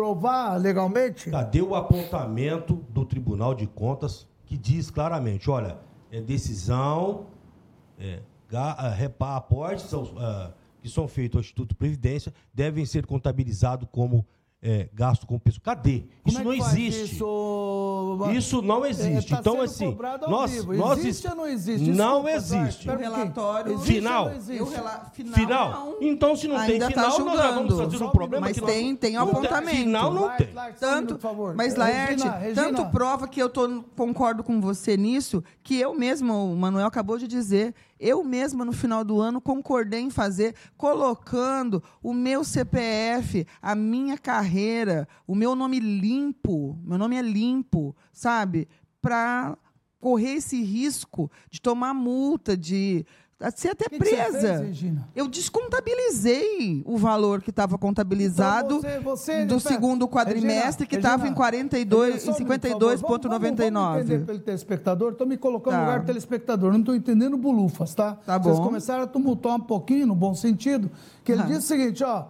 [0.00, 1.30] provar legalmente?
[1.30, 5.78] Cadê o apontamento do Tribunal de Contas que diz claramente, olha,
[6.12, 7.24] é decisão,
[7.98, 13.88] é, ga- ah, repa- aportes ah, que são feitos ao Instituto Previdência devem ser contabilizados
[13.90, 14.24] como
[14.62, 15.62] é, gasto com pessoa.
[15.64, 16.04] Cadê?
[16.26, 17.04] Isso Como é não existe.
[17.04, 19.30] Isso, Isso não existe.
[19.30, 19.96] tá então, assim,
[20.28, 20.74] nós, vivo.
[20.74, 21.90] nós existe ou não existe?
[21.90, 22.30] Não Desculpa,
[22.64, 22.90] existe.
[22.90, 24.30] Um O relatório- Final.
[24.30, 24.74] existe?
[24.74, 25.70] Rela- final, Final?
[25.70, 25.96] não.
[26.00, 28.54] Então, se não tem Ainda tá final, nós já vamos Só um um problema Mas
[28.56, 29.76] que nós- tem, tem não apontamento.
[29.76, 30.48] Final não tem.
[30.48, 31.54] um Tanto, por favor.
[31.54, 32.24] mas Laerte,
[32.54, 37.18] tanto prova que eu tô, concordo com você nisso, que eu mesma, o Manuel acabou
[37.18, 43.46] de dizer, eu mesma no final do ano concordei em fazer, colocando o meu CPF,
[43.60, 46.15] a minha carreira, o meu nome limpo,
[46.84, 48.68] meu nome é limpo, sabe?
[49.00, 49.56] Para
[50.00, 53.04] correr esse risco de tomar multa, de
[53.54, 54.60] ser até que presa.
[54.60, 60.86] Que fez, eu descontabilizei o valor que estava contabilizado então você, você, do segundo quadrimestre,
[60.86, 64.00] que estava em 42, em 52,99.
[64.00, 65.80] entender pelo telespectador, estou me colocando tá.
[65.80, 68.14] no lugar do telespectador, não estou entendendo bulufas, tá?
[68.14, 68.50] Tá bom.
[68.50, 70.90] Vocês começaram a tumultuar um pouquinho, no bom sentido,
[71.22, 71.46] que ele ah.
[71.46, 72.26] disse o seguinte, ó,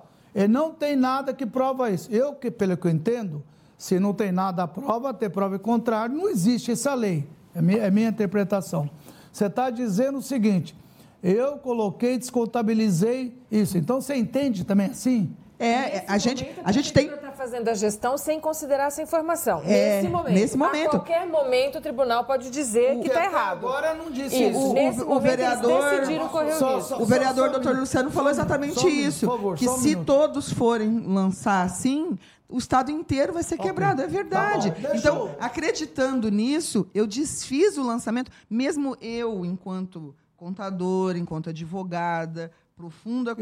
[0.49, 2.11] não tem nada que prova isso.
[2.13, 3.45] Eu, que, pelo que eu entendo,
[3.77, 7.27] se não tem nada a prova, ter prova contrária, não existe essa lei.
[7.55, 8.89] É minha, é minha interpretação.
[9.33, 10.75] Você está dizendo o seguinte:
[11.23, 13.77] eu coloquei, descontabilizei isso.
[13.77, 15.35] Então você entende também assim?
[15.59, 17.07] É, a gente, a gente tem.
[17.07, 19.63] está fazendo a gestão sem considerar essa informação.
[19.65, 20.35] É, nesse momento.
[20.35, 20.87] Nesse momento.
[20.89, 23.67] A qualquer momento o tribunal pode dizer o que está errado.
[23.67, 24.51] Agora não disse isso.
[24.51, 24.71] isso.
[24.71, 27.03] O, nesse o, o vereador, eles decidiram correr só, o risco.
[27.03, 29.27] o vereador doutor Luciano falou exatamente só, isso.
[29.27, 32.19] Favor, que se todos forem lançar assim,
[32.49, 33.67] o Estado inteiro vai ser okay.
[33.67, 34.71] quebrado, é verdade.
[34.71, 43.35] Tá então, acreditando nisso, eu desfiz o lançamento, mesmo eu, enquanto contador, enquanto advogada, profunda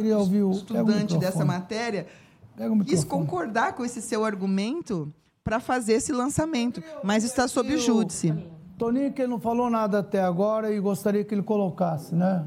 [0.53, 2.07] estudante dessa matéria,
[2.87, 8.33] quis concordar com esse seu argumento para fazer esse lançamento, mas está sob júdice.
[8.79, 12.47] Toninho, que não falou nada até agora e gostaria que ele colocasse, né?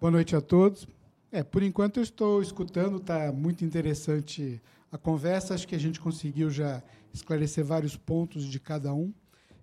[0.00, 0.86] Boa noite a todos.
[1.30, 4.60] É, por enquanto eu estou escutando, está muito interessante
[4.90, 5.54] a conversa.
[5.54, 6.82] Acho que a gente conseguiu já
[7.12, 9.12] esclarecer vários pontos de cada um.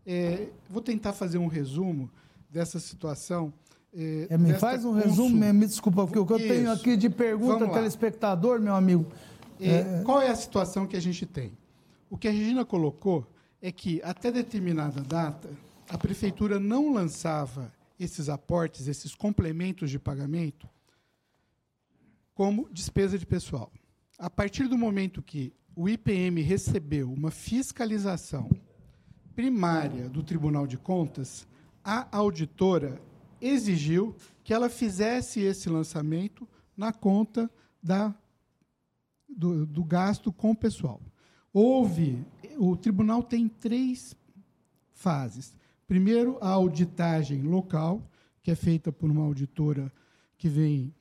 [0.05, 2.09] É, vou tentar fazer um resumo
[2.49, 3.53] dessa situação
[3.97, 7.09] é, é, me faz um resumo, me desculpa, porque o que eu tenho aqui de
[7.09, 9.05] pergunta telespectador, meu amigo.
[9.57, 11.57] É, qual é a situação que a gente tem?
[12.09, 13.25] O que a Regina colocou
[13.61, 15.49] é que, até determinada data,
[15.89, 20.67] a prefeitura não lançava esses aportes, esses complementos de pagamento,
[22.33, 23.71] como despesa de pessoal.
[24.17, 28.49] A partir do momento que o IPM recebeu uma fiscalização
[29.35, 31.45] primária do Tribunal de Contas,
[31.83, 33.01] a auditora
[33.41, 36.47] exigiu que ela fizesse esse lançamento
[36.77, 37.51] na conta
[37.83, 38.15] da,
[39.27, 41.01] do, do gasto com o pessoal.
[41.51, 42.25] Houve,
[42.57, 44.15] o tribunal tem três
[44.93, 45.55] fases.
[45.87, 48.09] Primeiro, a auditagem local,
[48.41, 49.91] que é feita por uma auditora
[50.37, 50.93] que vem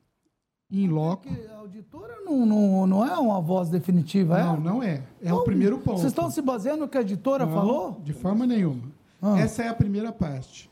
[0.70, 1.28] em loco.
[1.28, 4.44] a auditora não, não, não é uma voz definitiva, é?
[4.44, 5.02] Não, não é.
[5.22, 5.98] É o primeiro ponto.
[5.98, 8.00] Vocês estão se baseando no que a auditora não, falou?
[8.02, 8.82] De forma nenhuma.
[9.20, 9.38] Ah.
[9.38, 10.70] Essa é a primeira parte.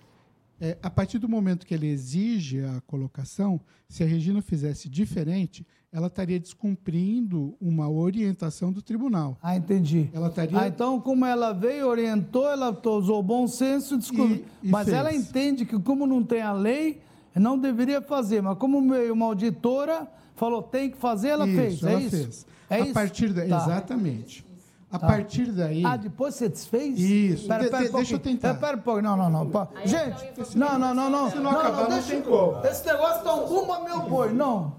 [0.60, 5.66] É, a partir do momento que ele exige a colocação, se a Regina fizesse diferente,
[5.92, 9.36] ela estaria descumprindo uma orientação do tribunal.
[9.42, 10.08] Ah, entendi.
[10.12, 10.58] Ela estaria...
[10.58, 14.34] Ah, então, como ela veio, orientou, ela usou bom senso, desculpa.
[14.34, 14.96] E, e mas fez.
[14.96, 17.00] ela entende que, como não tem a lei,
[17.40, 18.42] não deveria fazer.
[18.42, 21.82] Mas como uma auditora falou tem que fazer, ela isso, fez.
[21.82, 22.16] Ela é isso?
[22.16, 22.46] fez.
[22.70, 22.92] É a isso?
[22.94, 23.46] partir da...
[23.46, 23.64] Tá.
[23.64, 24.52] Exatamente.
[24.90, 25.06] A tá.
[25.06, 25.82] partir daí.
[25.86, 26.98] Ah, depois você desfez?
[26.98, 27.48] Isso.
[27.48, 28.54] Pera, pera, de, deixa eu tentar.
[28.54, 29.68] Pera, pera, não, não, não.
[29.86, 31.30] Gente, não, não, não, não.
[31.30, 32.66] Se não, não acabar, não, não tem como.
[32.66, 34.32] Esse negócio tá um rumo meu boi.
[34.34, 34.74] Não.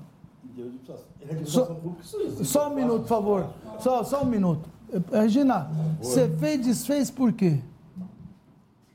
[1.46, 1.76] Só,
[2.44, 3.50] só um minuto, por favor.
[3.80, 4.70] Só, só um minuto.
[5.12, 7.60] Regina, você fez desfez por quê?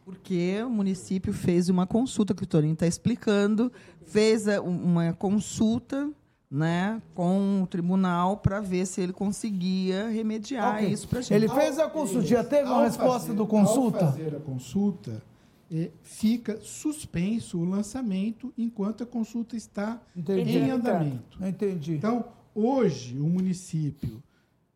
[0.09, 3.71] Porque o município fez uma consulta, que o Torinho está explicando,
[4.07, 6.11] fez uma consulta
[6.51, 10.91] né, com o tribunal para ver se ele conseguia remediar okay.
[10.91, 11.35] isso para gente.
[11.35, 14.07] Ele fez a consulta, já teve uma resposta fazer, do consulta?
[14.07, 15.23] Ao fazer a consulta,
[15.71, 20.57] eh, fica suspenso o lançamento enquanto a consulta está Entendi.
[20.57, 21.39] em andamento.
[21.45, 21.97] Entendi.
[21.97, 24.23] Então, hoje, o município,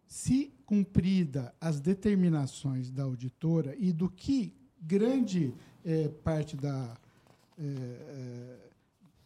[0.06, 4.52] se cumprida as determinações da auditora e do que
[4.82, 5.54] grande
[5.84, 6.96] eh, parte da
[7.58, 8.62] eh,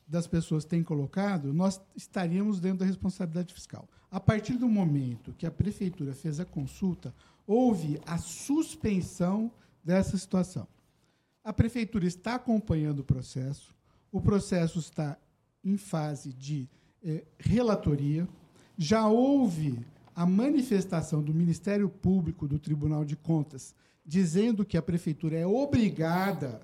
[0.06, 3.88] das pessoas têm colocado, nós estaríamos dentro da responsabilidade fiscal.
[4.10, 7.12] A partir do momento que a prefeitura fez a consulta,
[7.46, 9.50] houve a suspensão
[9.82, 10.66] dessa situação.
[11.42, 13.74] A prefeitura está acompanhando o processo,
[14.12, 15.18] o processo está
[15.64, 16.68] em fase de
[17.02, 18.28] eh, relatoria,
[18.78, 19.78] já houve
[20.14, 23.74] a manifestação do Ministério Público do Tribunal de Contas
[24.06, 26.60] dizendo que a prefeitura é obrigada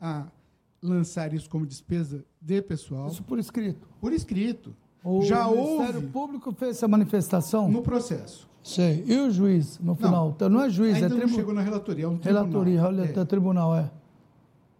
[0.00, 0.26] a
[0.82, 3.08] lançar isso como despesa de pessoal.
[3.08, 3.88] Isso por escrito.
[4.00, 4.74] Por escrito.
[5.04, 7.70] O Já Ministério houve Público fez essa manifestação?
[7.70, 8.48] No processo.
[8.62, 9.04] Sei.
[9.06, 10.26] E o juiz, no final?
[10.26, 11.28] Não, então, não é juiz, ainda é tribunal.
[11.28, 12.62] não chegou na relatoria, é um tribunal.
[12.62, 13.24] Relatoria, é.
[13.24, 13.90] tribunal, é.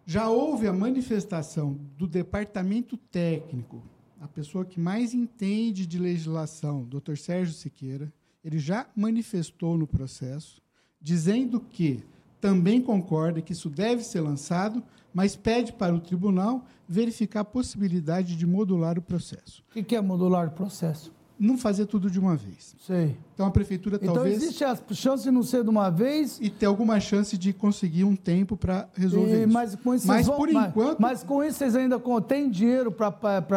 [0.05, 3.81] Já houve a manifestação do departamento técnico,
[4.19, 10.61] a pessoa que mais entende de legislação, doutor Sérgio Siqueira, ele já manifestou no processo,
[11.01, 12.03] dizendo que
[12.39, 14.83] também concorda que isso deve ser lançado,
[15.13, 19.63] mas pede para o tribunal verificar a possibilidade de modular o processo.
[19.75, 21.11] O que é modular o processo?
[21.41, 22.75] não fazer tudo de uma vez.
[22.79, 23.17] Sei.
[23.33, 24.35] Então a prefeitura então, talvez.
[24.35, 26.37] Então existe a chance de não ser de uma vez.
[26.39, 29.53] E ter alguma chance de conseguir um tempo para resolver e, isso.
[29.53, 30.99] Mas, com isso mas vão, por mas, enquanto.
[30.99, 33.11] Mas com isso vocês ainda têm dinheiro para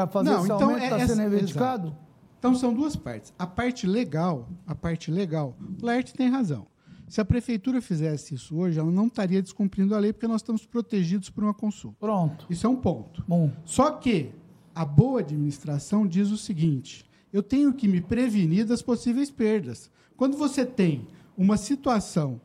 [0.06, 0.82] fazer não, esse então aumento?
[0.82, 1.88] Está é, sendo reivindicado?
[1.88, 2.04] Exato.
[2.38, 3.34] Então são duas partes.
[3.38, 6.66] A parte legal, a parte legal, o Laerte tem razão.
[7.08, 10.66] Se a prefeitura fizesse isso hoje, ela não estaria descumprindo a lei, porque nós estamos
[10.66, 11.96] protegidos por uma consulta.
[12.00, 12.46] Pronto.
[12.48, 13.22] Isso é um ponto.
[13.28, 13.52] Bom.
[13.64, 14.32] Só que
[14.74, 19.90] a boa administração diz o seguinte: eu tenho que me prevenir das possíveis perdas.
[20.16, 22.40] Quando você tem uma situação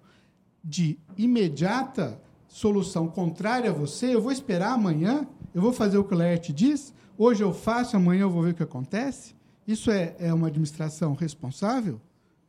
[0.64, 6.14] de imediata solução contrária a você, eu vou esperar amanhã, eu vou fazer o que
[6.14, 9.36] o Laerte diz, hoje eu faço, amanhã eu vou ver o que acontece.
[9.68, 12.02] Isso é, é uma administração responsável?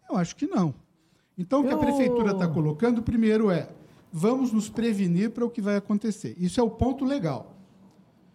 [0.09, 0.75] Eu acho que não.
[1.41, 3.71] Então, o que a prefeitura está colocando, primeiro é,
[4.13, 6.37] vamos nos prevenir para o que vai acontecer.
[6.39, 7.57] Isso é o ponto legal.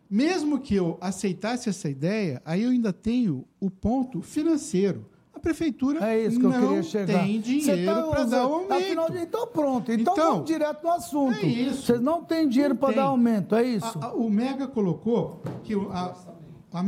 [0.09, 5.05] Mesmo que eu aceitasse essa ideia, aí eu ainda tenho o ponto financeiro.
[5.31, 7.23] A prefeitura é isso que não eu queria chegar.
[7.23, 8.73] tem dinheiro tá para dar aumento.
[8.73, 9.91] Afinal, então pronto.
[9.91, 11.37] Então, então vamos direto no assunto.
[11.37, 11.85] É isso.
[11.85, 13.99] Vocês não têm dinheiro para dar aumento, é isso?
[14.01, 16.15] A, a, o Mega colocou que a,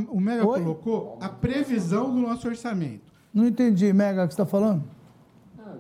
[0.10, 0.62] o Mega Oi?
[0.62, 3.14] colocou a previsão do nosso orçamento.
[3.32, 4.97] Não entendi, Mega, o que você está falando?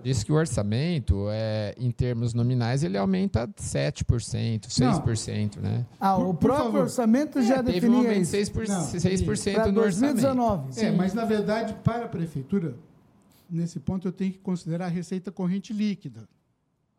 [0.07, 5.61] Disse que o orçamento, é, em termos nominais, ele aumenta 7%, 6%, Não.
[5.61, 5.85] né?
[5.99, 8.31] Ah, o por, próprio por orçamento já é, definia isso.
[8.31, 10.79] Teve um aumento de 6%, 6 no 2019, orçamento.
[10.79, 12.75] É, mas, na verdade, para a prefeitura,
[13.49, 16.21] nesse ponto, eu tenho que considerar a receita corrente líquida.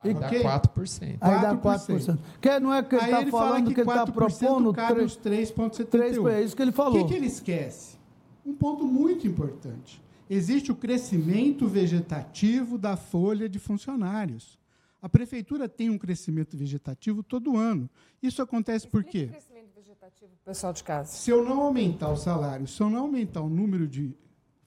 [0.05, 0.43] Aí okay?
[0.43, 1.17] dá 4%.
[1.19, 2.19] Aí dá 4%.
[2.43, 4.75] Que não é que ele está falando que, que ele está propondo...
[4.75, 6.31] Cabe 3,71.
[6.31, 7.01] É isso que ele falou.
[7.01, 7.97] O que, que ele esquece?
[8.45, 9.99] Um ponto muito importante
[10.29, 14.59] existe o crescimento vegetativo da folha de funcionários.
[15.01, 17.89] A prefeitura tem um crescimento vegetativo todo ano.
[18.23, 19.29] Isso acontece por quê?
[19.29, 21.13] crescimento vegetativo pessoal de casa.
[21.13, 24.15] Se eu não aumentar o salário, se eu não aumentar o número de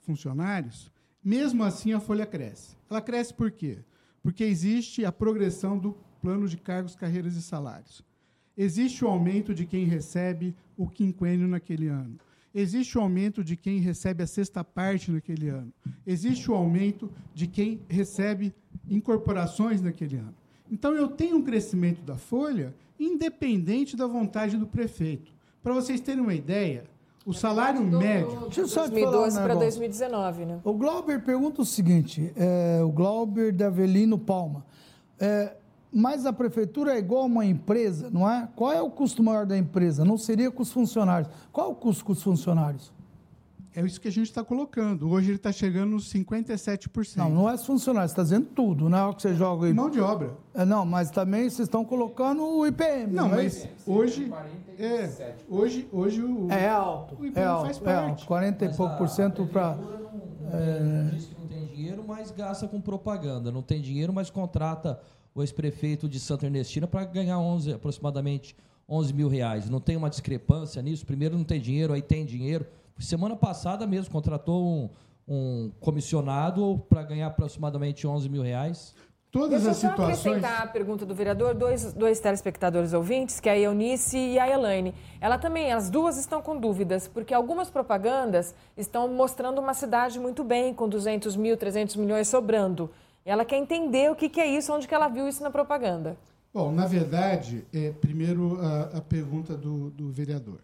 [0.00, 0.90] funcionários,
[1.22, 2.76] mesmo assim a folha cresce.
[2.88, 3.78] Ela cresce por quê?
[4.22, 8.02] Porque existe a progressão do plano de cargos, carreiras e salários.
[8.56, 12.18] Existe o aumento de quem recebe o quinquênio naquele ano
[12.54, 15.72] existe o aumento de quem recebe a sexta parte naquele ano.
[16.06, 18.54] Existe o aumento de quem recebe
[18.88, 20.34] incorporações naquele ano.
[20.70, 25.32] Então, eu tenho um crescimento da folha independente da vontade do prefeito.
[25.62, 26.84] Para vocês terem uma ideia,
[27.24, 28.48] o salário do, médio.
[28.48, 30.60] De 2012 para 2019, né?
[30.64, 34.64] O Glauber pergunta o seguinte: é, o Glauber de Avelino Palma.
[35.20, 35.54] É,
[35.92, 38.48] mas a prefeitura é igual a uma empresa, não é?
[38.56, 40.04] Qual é o custo maior da empresa?
[40.04, 41.30] Não seria com os funcionários.
[41.52, 42.92] Qual é o custo com os funcionários?
[43.74, 45.10] É isso que a gente está colocando.
[45.10, 47.16] Hoje ele está chegando nos 57%.
[47.16, 49.72] Não, não é os funcionários, está dizendo tudo, não é o que você joga aí.
[49.72, 50.34] Mão de obra.
[50.54, 53.12] É, não, mas também vocês estão colocando o IPM.
[53.12, 54.30] Não, não é mas hoje,
[54.78, 56.50] é, hoje, hoje o.
[56.50, 57.16] É alto.
[57.18, 58.06] O IPM é alto, faz parte.
[58.06, 59.78] É alto, 40 e pouco por cento para.
[60.52, 61.08] É...
[61.14, 63.50] Diz que não tem dinheiro, mas gasta com propaganda.
[63.50, 65.00] Não tem dinheiro, mas contrata
[65.34, 68.56] o ex-prefeito de Santa Ernestina para ganhar 11, aproximadamente
[68.88, 69.70] 11 mil reais.
[69.70, 71.06] Não tem uma discrepância nisso?
[71.06, 72.66] Primeiro não tem dinheiro, aí tem dinheiro.
[72.98, 74.90] Semana passada mesmo contratou um,
[75.26, 78.94] um comissionado para ganhar aproximadamente 11 mil reais.
[79.32, 80.06] Todas Deixa as situações.
[80.08, 84.18] Deixa eu acrescentar a pergunta do vereador, dois, dois telespectadores ouvintes, que é a Eunice
[84.18, 84.94] e a Elaine.
[85.22, 90.44] Ela também, as duas estão com dúvidas, porque algumas propagandas estão mostrando uma cidade muito
[90.44, 92.90] bem, com 200 mil, 300 milhões sobrando.
[93.24, 96.16] Ela quer entender o que, que é isso, onde que ela viu isso na propaganda.
[96.52, 100.60] Bom, na verdade, é, primeiro a, a pergunta do, do vereador.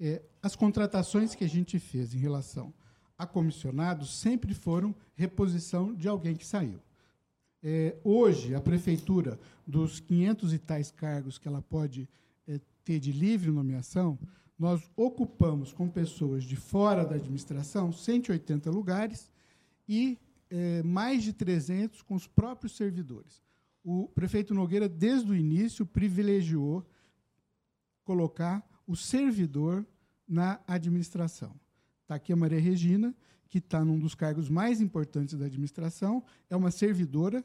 [0.00, 2.72] É, as contratações que a gente fez em relação
[3.20, 6.80] a comissionados sempre foram reposição de alguém que saiu.
[7.62, 12.08] É, hoje, a prefeitura, dos 500 e tais cargos que ela pode
[12.48, 14.18] é, ter de livre nomeação,
[14.58, 19.30] nós ocupamos com pessoas de fora da administração 180 lugares
[19.86, 20.18] e
[20.50, 23.42] é, mais de 300 com os próprios servidores.
[23.82, 26.84] O prefeito Nogueira, desde o início, privilegiou
[28.04, 29.86] colocar o servidor
[30.28, 31.54] na administração.
[32.02, 33.14] Está aqui a Maria Regina,
[33.48, 37.44] que está num dos cargos mais importantes da administração, é uma servidora.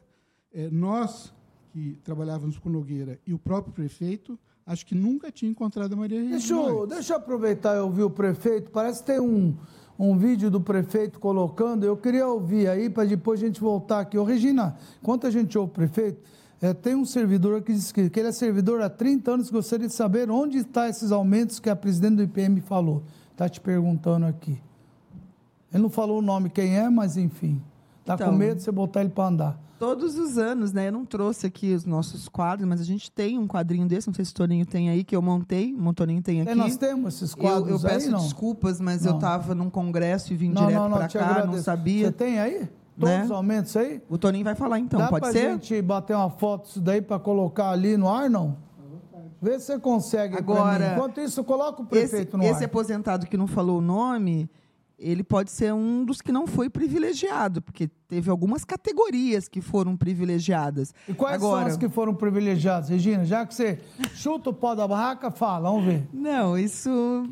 [0.52, 1.32] É, nós,
[1.70, 6.18] que trabalhávamos com Nogueira, e o próprio prefeito, acho que nunca tinha encontrado a Maria
[6.18, 6.38] Regina.
[6.38, 8.70] Deixa eu, deixa eu aproveitar e ouvir o prefeito.
[8.70, 9.56] Parece que tem um,
[9.98, 11.84] um vídeo do prefeito colocando.
[11.84, 14.18] Eu queria ouvir aí para depois a gente voltar aqui.
[14.18, 16.20] Ô, Regina, enquanto a gente ouve o prefeito,
[16.60, 19.86] é, tem um servidor que diz que, que ele é servidor há 30 anos, gostaria
[19.86, 23.02] de saber onde estão esses aumentos que a presidente do IPM falou.
[23.32, 24.58] Está te perguntando aqui.
[25.72, 27.60] Ele não falou o nome quem é, mas enfim.
[28.04, 29.65] Tá então, com medo de você botar ele para andar.
[29.78, 30.88] Todos os anos, né?
[30.88, 34.14] Eu não trouxe aqui os nossos quadros, mas a gente tem um quadrinho desse, não
[34.14, 36.50] sei se o Toninho tem aí, que eu montei, o Montoninho tem aqui.
[36.50, 39.12] É, nós temos esses quadros Eu, eu peço aí, desculpas, mas não.
[39.12, 41.56] eu estava num congresso e vim não, direto para cá, agradeço.
[41.56, 42.06] não sabia.
[42.06, 42.68] Você tem aí?
[42.98, 43.24] Todos né?
[43.24, 44.02] os aumentos aí?
[44.08, 45.48] O Toninho vai falar então, Dá pode pra ser?
[45.48, 48.56] Dá gente bater uma foto disso daí para colocar ali no ar, não?
[49.40, 50.36] Vê se você consegue.
[50.36, 52.50] Agora, enquanto isso, coloca o prefeito esse, no ar.
[52.50, 54.48] Esse aposentado que não falou o nome,
[54.98, 59.96] ele pode ser um dos que não foi privilegiado, porque teve algumas categorias que foram
[59.96, 60.94] privilegiadas.
[61.08, 63.24] E quais Agora, são as que foram privilegiadas, Regina?
[63.24, 63.78] Já que você
[64.14, 66.08] chuta o pó da barraca, fala, vamos ver.
[66.12, 67.28] Não, isso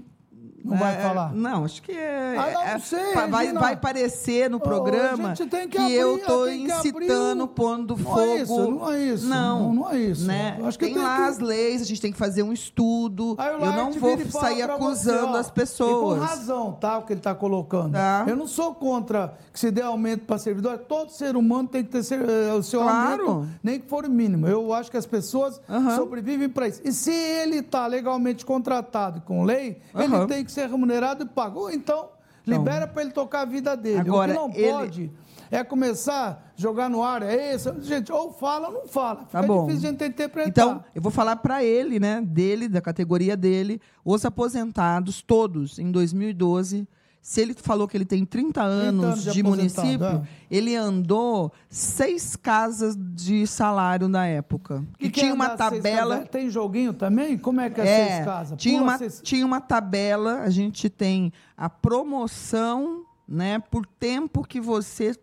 [0.64, 1.34] não vai é, falar?
[1.34, 2.36] Não, acho que é.
[2.38, 6.50] Ah, não, é, sei, vai, vai parecer no programa oh, que, que abrir, eu estou
[6.50, 8.16] incitando, pondo fogo.
[8.16, 9.26] Não é isso, não é isso.
[9.26, 10.26] Não, não, não é isso.
[10.26, 10.58] Né?
[10.64, 11.22] Acho que tem lá que...
[11.24, 13.36] as leis, a gente tem que fazer um estudo.
[13.38, 16.16] eu não vou sair acusando você, as pessoas.
[16.16, 16.98] E com razão, tá?
[16.98, 17.92] O que ele está colocando.
[17.92, 18.24] Tá.
[18.26, 20.78] Eu não sou contra que se dê aumento para servidor.
[20.78, 23.28] Todo ser humano tem que ter ser, eh, o seu claro.
[23.28, 24.46] aumento, nem que for mínimo.
[24.46, 25.94] Eu acho que as pessoas uhum.
[25.94, 26.80] sobrevivem para isso.
[26.82, 30.02] E se ele está legalmente contratado com lei, uhum.
[30.02, 32.09] ele tem que ser remunerado e pagou, então
[32.46, 34.00] libera para ele tocar a vida dele.
[34.00, 34.72] Agora, o que não ele...
[34.72, 35.12] pode
[35.50, 37.74] é começar a jogar no ar, é isso.
[37.80, 39.20] Gente, ou fala ou não fala.
[39.26, 39.66] Fica tá bom.
[39.66, 40.48] difícil de interpretar.
[40.48, 45.90] Então, eu vou falar para ele, né, dele, da categoria dele, os aposentados, todos, em
[45.90, 46.88] 2012
[47.24, 50.22] se ele falou que ele tem 30 anos, 30 anos de, de município, é.
[50.50, 54.84] ele andou seis casas de salário na época.
[54.98, 56.26] Que, que tinha uma tabela.
[56.30, 57.38] Tem joguinho também?
[57.38, 58.58] Como é que é, é seis casas?
[58.60, 59.22] Tinha uma, seis...
[59.24, 65.14] tinha uma tabela, a gente tem a promoção né, por tempo que você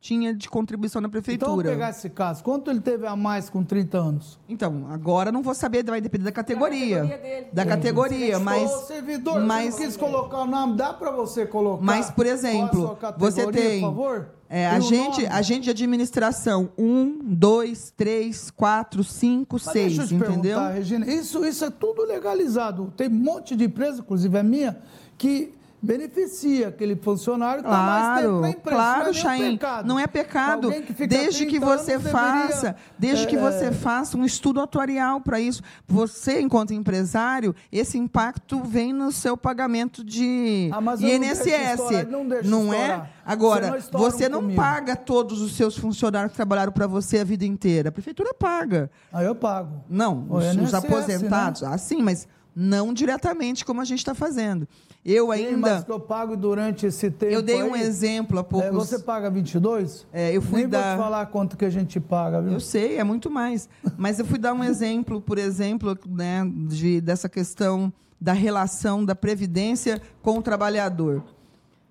[0.00, 1.50] tinha de contribuição na prefeitura.
[1.50, 2.42] Então, vamos pegar esse caso.
[2.42, 4.40] Quanto ele teve a mais com 30 anos?
[4.48, 7.02] Então, agora não vou saber, vai depender da categoria.
[7.02, 8.70] Da categoria, da categoria mas...
[8.70, 11.84] O servidor, mas, quis colocar o nome, dá para você colocar.
[11.84, 13.80] Mas, por exemplo, você tem...
[13.80, 14.30] Por favor?
[14.52, 20.14] É, agente, agente de administração, um, dois, três, quatro, cinco, Mas seis, deixa eu te
[20.14, 20.58] entendeu?
[20.72, 22.92] Regina, isso, isso é tudo legalizado.
[22.96, 24.76] Tem um monte de empresa, inclusive a minha,
[25.16, 28.76] que beneficia aquele funcionário que claro, mais tempo na empresa.
[28.76, 30.70] Claro, não é Chain, não é pecado.
[30.70, 33.72] Que desde que você faça, deveria, desde é, que você é...
[33.72, 35.62] faça um estudo atuarial para isso.
[35.86, 42.08] Você, enquanto empresário, esse impacto vem no seu pagamento de ah, INSS.
[42.10, 43.08] Não, não, não é?
[43.24, 47.24] Agora, você não, você não paga todos os seus funcionários que trabalharam para você a
[47.24, 47.88] vida inteira.
[47.88, 48.90] A prefeitura paga.
[49.12, 49.82] Ah, eu pago.
[49.88, 51.62] Não, os, INSS, os aposentados.
[51.62, 51.68] Né?
[51.72, 54.68] Ah, sim, mas não diretamente como a gente está fazendo.
[55.04, 55.50] Eu ainda.
[55.50, 57.32] Sim, mas que eu pago durante esse tempo.
[57.32, 58.66] Eu dei um aí, exemplo há pouco.
[58.66, 60.06] É, você paga 22?
[60.12, 60.82] É, eu fui Nem dar.
[60.82, 62.52] vou te falar quanto que a gente paga, viu?
[62.52, 63.68] Eu sei, é muito mais.
[63.96, 67.90] Mas eu fui dar um exemplo, por exemplo, né, de, dessa questão
[68.20, 71.24] da relação da previdência com o trabalhador.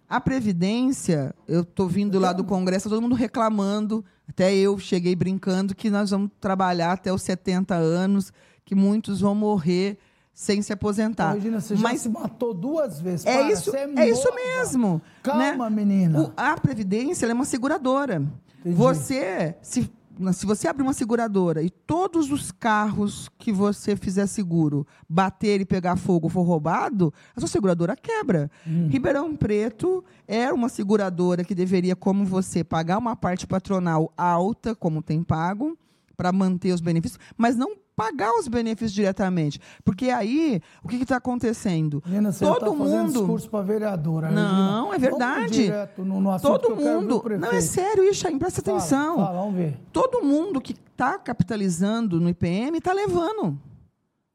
[0.08, 5.76] A previdência, eu estou vindo lá do Congresso, todo mundo reclamando, até eu cheguei brincando
[5.76, 8.32] que nós vamos trabalhar até os 70 anos,
[8.64, 9.98] que muitos vão morrer
[10.40, 11.34] sem se aposentar.
[11.34, 13.26] Imagina, você Mas, já se matou duas vezes.
[13.26, 15.02] É Para, isso, é, é isso mesmo.
[15.22, 15.76] Calma, né?
[15.76, 16.22] menina.
[16.22, 18.26] O, a Previdência é uma seguradora.
[18.62, 18.74] Entendi.
[18.74, 19.92] Você, se,
[20.32, 25.66] se você abrir uma seguradora e todos os carros que você fizer seguro bater e
[25.66, 28.50] pegar fogo for roubado, a sua seguradora quebra.
[28.66, 28.88] Hum.
[28.90, 35.02] Ribeirão Preto é uma seguradora que deveria, como você, pagar uma parte patronal alta, como
[35.02, 35.78] tem pago,
[36.16, 39.60] para manter os benefícios, mas não pagar os benefícios diretamente.
[39.84, 42.02] Porque aí, o que está acontecendo?
[42.06, 43.20] Você Todo tá mundo.
[43.20, 44.32] discurso para vereadora.
[44.32, 45.70] Não, é verdade.
[45.98, 47.22] No, no Todo mundo.
[47.38, 49.16] Não, é sério, Ixaim, presta fala, atenção.
[49.18, 49.78] Fala, vamos ver.
[49.92, 53.60] Todo mundo que está capitalizando no IPM está levando.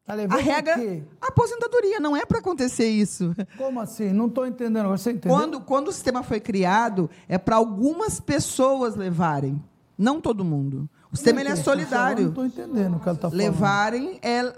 [0.05, 0.75] Tá levando a regra,
[1.19, 3.35] a aposentadoria, não é para acontecer isso.
[3.57, 4.13] Como assim?
[4.13, 4.91] Não estou entendendo.
[4.91, 5.39] Você entendeu?
[5.39, 9.59] Quando, quando o sistema foi criado, é para algumas pessoas levarem,
[9.97, 10.87] não todo mundo.
[11.15, 12.19] O sistema ele é solidário.
[12.19, 13.39] Eu não estou entendendo o que ela está falando.
[13.39, 14.53] Levarem é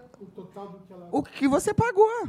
[1.12, 2.28] o que você pagou.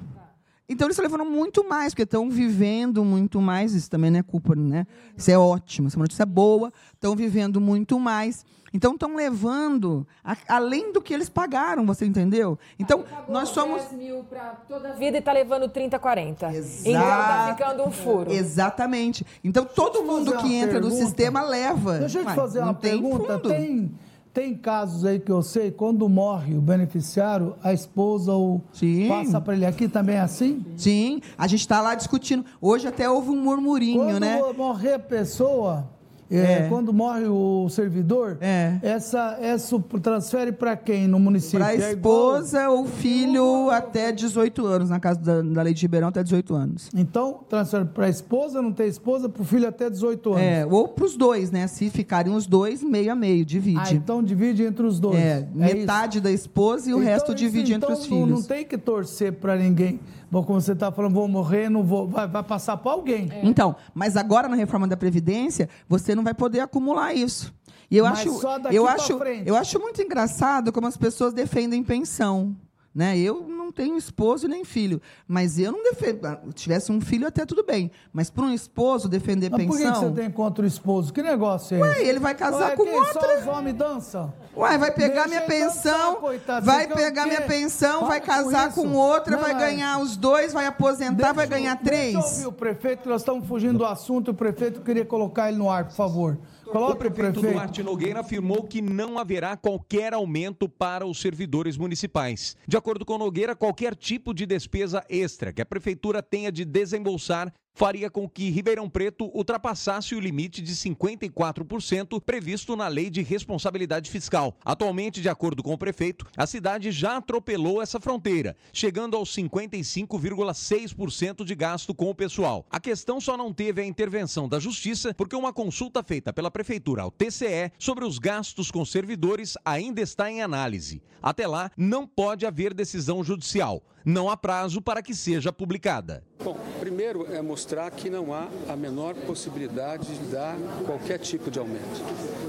[0.69, 3.73] Então eles estão levando muito mais, porque estão vivendo muito mais.
[3.73, 4.85] Isso também não é culpa, né?
[5.15, 6.73] Isso é ótimo, isso é uma notícia boa.
[6.93, 8.45] Estão vivendo muito mais.
[8.73, 12.59] Então estão levando a, além do que eles pagaram, você entendeu?
[12.77, 16.53] Então nós somos 10 mil para toda a vida e está levando 30, 40.
[16.53, 16.89] Exato.
[16.89, 18.29] Então está ficando um furo.
[18.29, 19.25] Exatamente.
[19.41, 20.95] Então todo mundo que entra pergunta.
[20.95, 21.99] no sistema leva.
[21.99, 23.39] Deixa eu te fazer uma pergunta.
[23.39, 23.89] Tem
[24.37, 29.07] tem casos aí que eu sei, quando morre o beneficiário, a esposa ou Sim.
[29.07, 29.65] passa para ele.
[29.65, 30.63] Aqui também é assim?
[30.75, 32.45] Sim, a gente está lá discutindo.
[32.61, 34.37] Hoje até houve um murmurinho, quando né?
[34.37, 35.89] Quando morrer a pessoa,
[36.29, 36.67] é, é.
[36.69, 38.77] quando morre o servidor, é.
[38.81, 41.59] essa, essa transfere para quem no município?
[41.59, 45.73] Para a é esposa é ou filho até 18 anos, na casa da, da, lei
[45.73, 46.89] de Ribeirão, até 18 anos.
[46.93, 50.41] Então, transfere para a esposa, não tem esposa, para o filho até 18 anos.
[50.41, 51.67] É, ou para os dois, né?
[51.67, 53.79] Se ficarem os dois, meio a meio, divide.
[53.79, 55.17] Ah, então divide entre os dois.
[55.17, 56.23] É, é metade isso.
[56.23, 58.29] da esposa e o então, resto divide então, entre os filhos.
[58.29, 59.99] Não, não tem que torcer para ninguém.
[60.29, 63.29] Bom, como você está falando, vou morrer, não vou, vai, vai passar para alguém.
[63.31, 63.45] É.
[63.45, 67.53] Então, mas agora na reforma da Previdência, você não vai poder acumular isso.
[67.89, 69.47] E eu mas acho, eu acho, frente.
[69.47, 72.55] eu acho muito engraçado como as pessoas defendem pensão.
[72.97, 73.15] Né?
[73.15, 76.19] Eu não tenho esposo nem filho, mas eu não defendo.
[76.21, 77.91] Se ah, tivesse um filho, até tudo bem.
[78.11, 79.93] Mas para um esposo defender mas pensão.
[79.93, 81.13] Por que você tem contra o esposo?
[81.13, 81.99] Que negócio é esse?
[82.01, 83.21] Ué, ele vai casar Ué, com outra.
[83.21, 84.33] Só os homens dançam?
[84.55, 88.73] Ué, vai pegar Deixa minha pensão, dançar, coitado, vai pegar minha pensão, Para vai casar
[88.73, 89.59] com, com outra, não, vai é.
[89.59, 92.13] ganhar os dois, vai aposentar, deixa, vai ganhar três.
[92.13, 95.59] Deixa eu ouvir o prefeito, nós estamos fugindo do assunto, o prefeito queria colocar ele
[95.59, 96.39] no ar, por favor.
[96.67, 101.77] Coloque o prefeito, prefeito Duarte Nogueira afirmou que não haverá qualquer aumento para os servidores
[101.77, 102.55] municipais.
[102.67, 107.53] De acordo com Nogueira, qualquer tipo de despesa extra que a prefeitura tenha de desembolsar
[107.77, 114.09] faria com que Ribeirão Preto ultrapassasse o limite de 54% previsto na Lei de Responsabilidade
[114.09, 114.57] Fiscal.
[114.65, 121.45] Atualmente, de acordo com o prefeito, a cidade já atropelou essa fronteira, chegando aos 55,6%
[121.45, 122.65] de gasto com o pessoal.
[122.67, 127.03] A questão só não teve a intervenção da Justiça porque uma consulta feita pela Prefeitura
[127.03, 130.99] ao TCE sobre os gastos com servidores ainda está em análise.
[131.21, 136.23] Até lá, não pode haver decisão judicial não há prazo para que seja publicada.
[136.41, 140.55] Bom, primeiro é mostrar que não há a menor possibilidade de dar
[140.85, 142.01] qualquer tipo de aumento,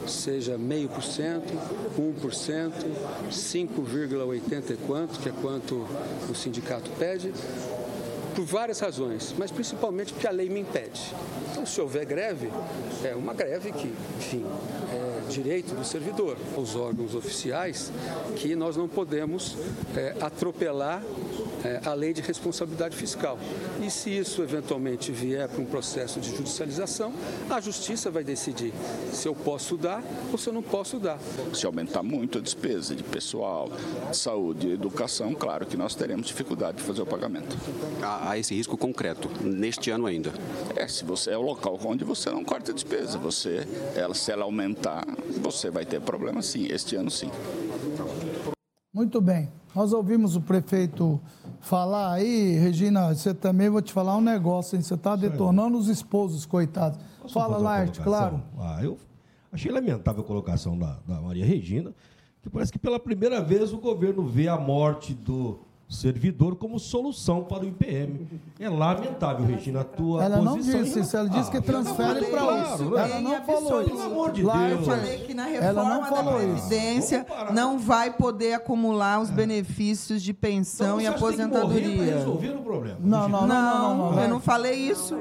[0.06, 1.52] seja meio por cento,
[1.98, 2.72] 1%,
[3.28, 5.84] 5,80 e quanto, que é quanto
[6.30, 7.34] o sindicato pede,
[8.38, 11.12] por várias razões, mas principalmente porque a lei me impede.
[11.50, 12.48] Então, se houver greve,
[13.02, 14.46] é uma greve que, enfim,
[14.92, 17.92] é direito do servidor, os órgãos oficiais,
[18.36, 19.56] que nós não podemos
[19.96, 21.02] é, atropelar
[21.64, 23.38] é, a lei de responsabilidade fiscal.
[23.84, 27.12] E se isso eventualmente vier para um processo de judicialização,
[27.50, 28.72] a justiça vai decidir
[29.12, 31.18] se eu posso dar ou se eu não posso dar.
[31.52, 33.70] Se aumentar muito a despesa de pessoal,
[34.10, 37.56] de saúde e educação, claro que nós teremos dificuldade de fazer o pagamento.
[38.02, 40.32] Há, há esse risco concreto neste ano ainda?
[40.76, 44.30] É, se você é o local onde você não corta a despesa, você, ela, se
[44.30, 45.06] ela aumentar,
[45.40, 47.30] você vai ter problema sim, este ano sim.
[48.92, 49.48] Muito bem.
[49.74, 51.20] Nós ouvimos o prefeito
[51.60, 54.82] falar aí, Regina, você também vou te falar um negócio, hein?
[54.82, 56.98] Você está detonando os esposos, coitados.
[57.20, 58.42] Posso Fala, Larte, claro.
[58.58, 58.98] Ah, eu
[59.52, 61.94] achei lamentável a colocação da, da Maria Regina,
[62.42, 67.42] que parece que pela primeira vez o governo vê a morte do servidor como solução
[67.42, 68.28] para o IPM.
[68.60, 70.54] É lamentável, Regina, a tua ela posição.
[70.54, 72.88] Ela não disse isso, ela disse que transfere para isso.
[72.88, 73.90] Claro, ela não falou isso.
[73.90, 74.80] Pelo amor de Lá Deus.
[74.80, 81.00] Eu falei que na reforma da Previdência não vai poder acumular os benefícios de pensão
[81.00, 82.16] então, e aposentadoria.
[82.16, 82.98] resolver o problema.
[83.00, 85.16] Não, não, não, não, não, não Eu não falei isso.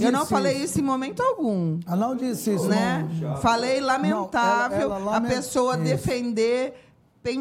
[0.00, 1.80] Eu não falei isso em momento algum.
[1.86, 2.68] Ela não disse isso.
[2.68, 3.08] Né?
[3.40, 6.74] Falei lamentável a pessoa defender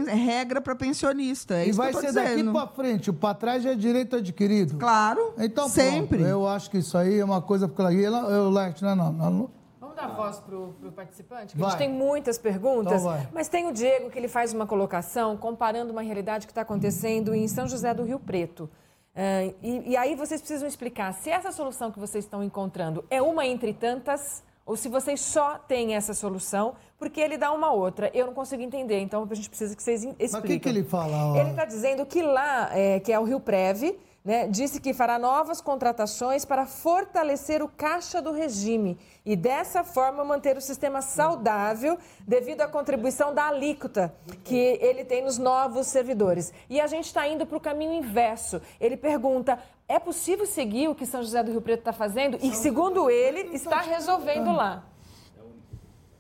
[0.08, 1.56] regra para pensionista.
[1.56, 4.78] É e vai ser daqui para frente, o para trás é direito adquirido.
[4.78, 5.34] Claro.
[5.38, 6.20] Então, sempre.
[6.20, 9.50] Pronto, eu acho que isso aí é uma coisa porque eu Lerte, não, não, não.
[9.80, 11.56] Vamos dar voz para o participante?
[11.62, 15.36] a gente tem muitas perguntas, então mas tem o Diego que ele faz uma colocação
[15.36, 18.70] comparando uma realidade que está acontecendo em São José do Rio Preto.
[19.14, 23.22] Uh, e, e aí vocês precisam explicar se essa solução que vocês estão encontrando é
[23.22, 24.42] uma entre tantas
[24.72, 28.10] ou se vocês só têm essa solução, porque ele dá uma outra.
[28.14, 30.30] Eu não consigo entender, então a gente precisa que vocês expliquem.
[30.32, 31.38] Mas o que, que ele fala?
[31.38, 35.20] Ele está dizendo que lá, é, que é o Rio Preve, né, disse que fará
[35.20, 41.98] novas contratações para fortalecer o caixa do regime e dessa forma manter o sistema saudável
[42.26, 44.14] devido à contribuição da alíquota
[44.44, 46.54] que ele tem nos novos servidores.
[46.70, 48.62] E a gente está indo para o caminho inverso.
[48.80, 49.60] Ele pergunta:
[49.92, 52.38] é possível seguir o que São José do Rio Preto está fazendo?
[52.42, 54.86] E segundo ele, está resolvendo lá.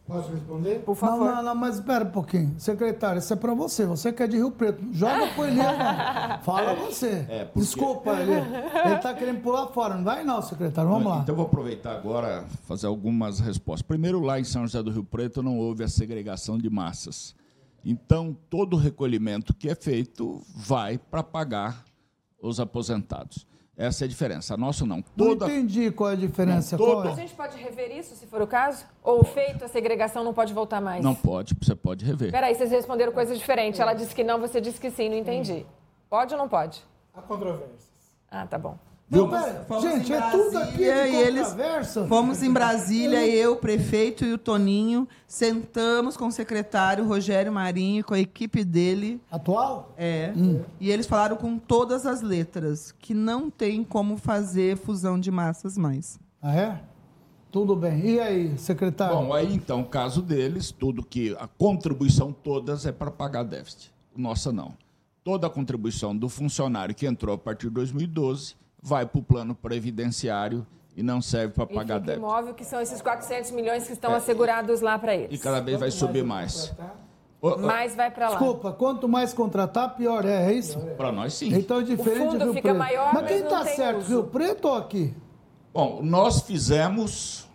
[0.05, 0.79] Posso responder?
[0.79, 1.25] Por favor.
[1.25, 2.53] Não, não, não, mas espera um pouquinho.
[2.59, 3.85] Secretário, isso é para você.
[3.85, 4.83] Você que é de Rio Preto.
[4.91, 6.41] Joga pro Elias, não.
[6.43, 7.25] Fala você.
[7.29, 7.59] É, porque...
[7.59, 8.33] Desculpa, ele.
[8.33, 9.95] Ele está querendo pular fora.
[9.95, 10.89] Não vai não, secretário.
[10.89, 11.19] Vamos lá.
[11.19, 13.87] Então, vou aproveitar agora fazer algumas respostas.
[13.87, 17.33] Primeiro, lá em São José do Rio Preto não houve a segregação de massas.
[17.85, 21.85] Então, todo o recolhimento que é feito vai para pagar
[22.41, 23.47] os aposentados.
[23.81, 24.53] Essa é a diferença.
[24.53, 25.01] A nossa não.
[25.01, 25.47] Toda...
[25.47, 26.77] Não entendi qual é a diferença.
[26.77, 27.09] Não, toda...
[27.09, 28.85] A gente pode rever isso, se for o caso?
[29.01, 31.03] Ou feito a segregação não pode voltar mais?
[31.03, 32.31] Não pode, você pode rever.
[32.31, 33.81] Peraí, vocês responderam coisa diferente.
[33.81, 35.65] Ela disse que não, você disse que sim, não entendi.
[36.07, 36.83] Pode ou não pode?
[37.11, 37.89] Há controvérsias.
[38.29, 38.77] Ah, tá bom.
[39.11, 39.27] Viu?
[39.27, 41.53] Não, gente, é tudo aqui e eles
[42.07, 48.05] Fomos em Brasília, eu, o prefeito e o Toninho, sentamos com o secretário Rogério Marinho,
[48.05, 49.19] com a equipe dele.
[49.29, 49.93] Atual?
[49.97, 50.31] É.
[50.33, 50.61] Hum.
[50.79, 55.77] E eles falaram com todas as letras que não tem como fazer fusão de massas
[55.77, 56.17] mais.
[56.41, 56.81] Ah, é?
[57.51, 58.11] Tudo bem.
[58.11, 59.17] E aí, secretário?
[59.17, 63.91] Bom, aí então, caso deles, tudo que a contribuição todas é para pagar déficit.
[64.15, 64.73] Nossa não.
[65.21, 69.53] Toda a contribuição do funcionário que entrou a partir de 2012 vai para o plano
[69.53, 72.25] previdenciário e não serve para pagar débito.
[72.25, 74.17] imóvel, que são esses 400 milhões que estão é.
[74.17, 75.39] assegurados lá para eles.
[75.39, 76.73] E cada vez vai subir mais.
[77.59, 78.37] Mais vai para lá.
[78.37, 80.79] Desculpa, quanto mais contratar, pior é, é isso?
[80.95, 81.53] Para nós, sim.
[81.53, 82.77] Então é diferente o fundo Rio fica Preto.
[82.77, 84.09] maior, mas, mas quem está certo, uso.
[84.09, 85.13] Rio Preto ou aqui?
[85.73, 87.49] Bom, nós fizemos,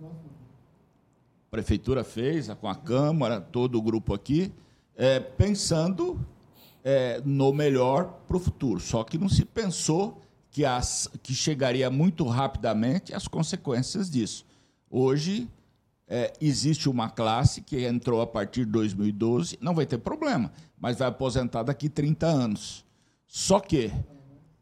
[0.00, 4.52] a prefeitura fez, com a Câmara, todo o grupo aqui,
[4.94, 6.20] é, pensando
[6.84, 8.78] é, no melhor para o futuro.
[8.78, 10.21] Só que não se pensou
[10.52, 14.44] que, as, que chegaria muito rapidamente as consequências disso.
[14.88, 15.48] Hoje,
[16.06, 20.98] é, existe uma classe que entrou a partir de 2012, não vai ter problema, mas
[20.98, 22.84] vai aposentar daqui 30 anos.
[23.26, 23.90] Só que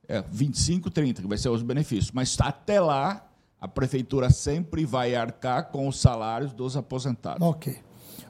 [0.06, 2.12] é, 25, 30, que vai ser os benefícios.
[2.12, 3.28] Mas até lá,
[3.60, 7.44] a prefeitura sempre vai arcar com os salários dos aposentados.
[7.44, 7.78] Ok.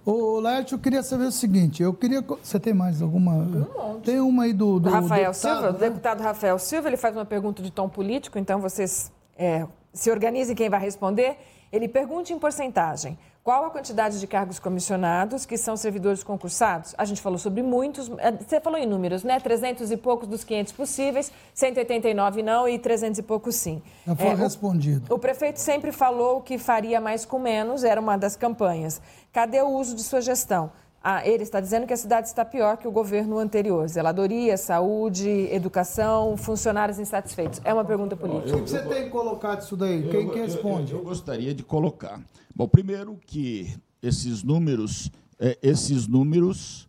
[0.04, 2.22] O Laerte, eu queria saber o seguinte, eu queria...
[2.22, 3.32] Você tem mais alguma?
[3.34, 5.68] Um tem uma aí do, do Rafael deputado, Silva, né?
[5.68, 10.10] o deputado Rafael Silva, ele faz uma pergunta de tom político, então vocês é, se
[10.10, 11.36] organizem quem vai responder.
[11.72, 13.18] Ele pergunta em porcentagem.
[13.42, 16.94] Qual a quantidade de cargos comissionados que são servidores concursados?
[16.98, 19.40] A gente falou sobre muitos, é, você falou em números, né?
[19.40, 23.82] 300 e poucos dos 500 possíveis, 189 não e 300 e poucos sim.
[24.06, 25.14] Já foi É, o- respondido.
[25.14, 29.00] o prefeito sempre falou que faria mais com menos, era uma das campanhas.
[29.32, 30.70] Cadê o uso de sua gestão?
[31.02, 33.88] Ah, ele está dizendo que a cidade está pior que o governo anterior.
[33.88, 37.60] Zeladoria, saúde, educação, funcionários insatisfeitos.
[37.64, 38.56] É uma pergunta política.
[38.58, 40.06] O que você tem colocado isso daí?
[40.10, 40.92] Quem que responde?
[40.92, 42.20] Eu, eu gostaria de colocar.
[42.54, 46.86] Bom, primeiro que esses números, é, esses números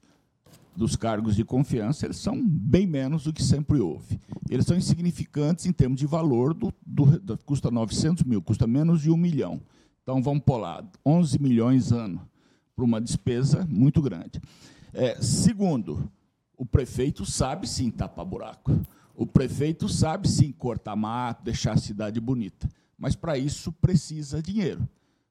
[0.76, 4.20] dos cargos de confiança, eles são bem menos do que sempre houve.
[4.50, 9.02] Eles são insignificantes em termos de valor, do, do- do- custa 900 mil, custa menos
[9.02, 9.62] de um milhão.
[10.04, 12.22] Então, vamos pôr lá, 11 milhões ano,
[12.82, 14.42] para uma despesa muito grande.
[14.92, 16.10] É, segundo,
[16.58, 18.72] o prefeito sabe sim tapar buraco.
[19.16, 22.68] O prefeito sabe sim cortar mato, deixar a cidade bonita.
[22.98, 24.88] Mas para isso precisa dinheiro.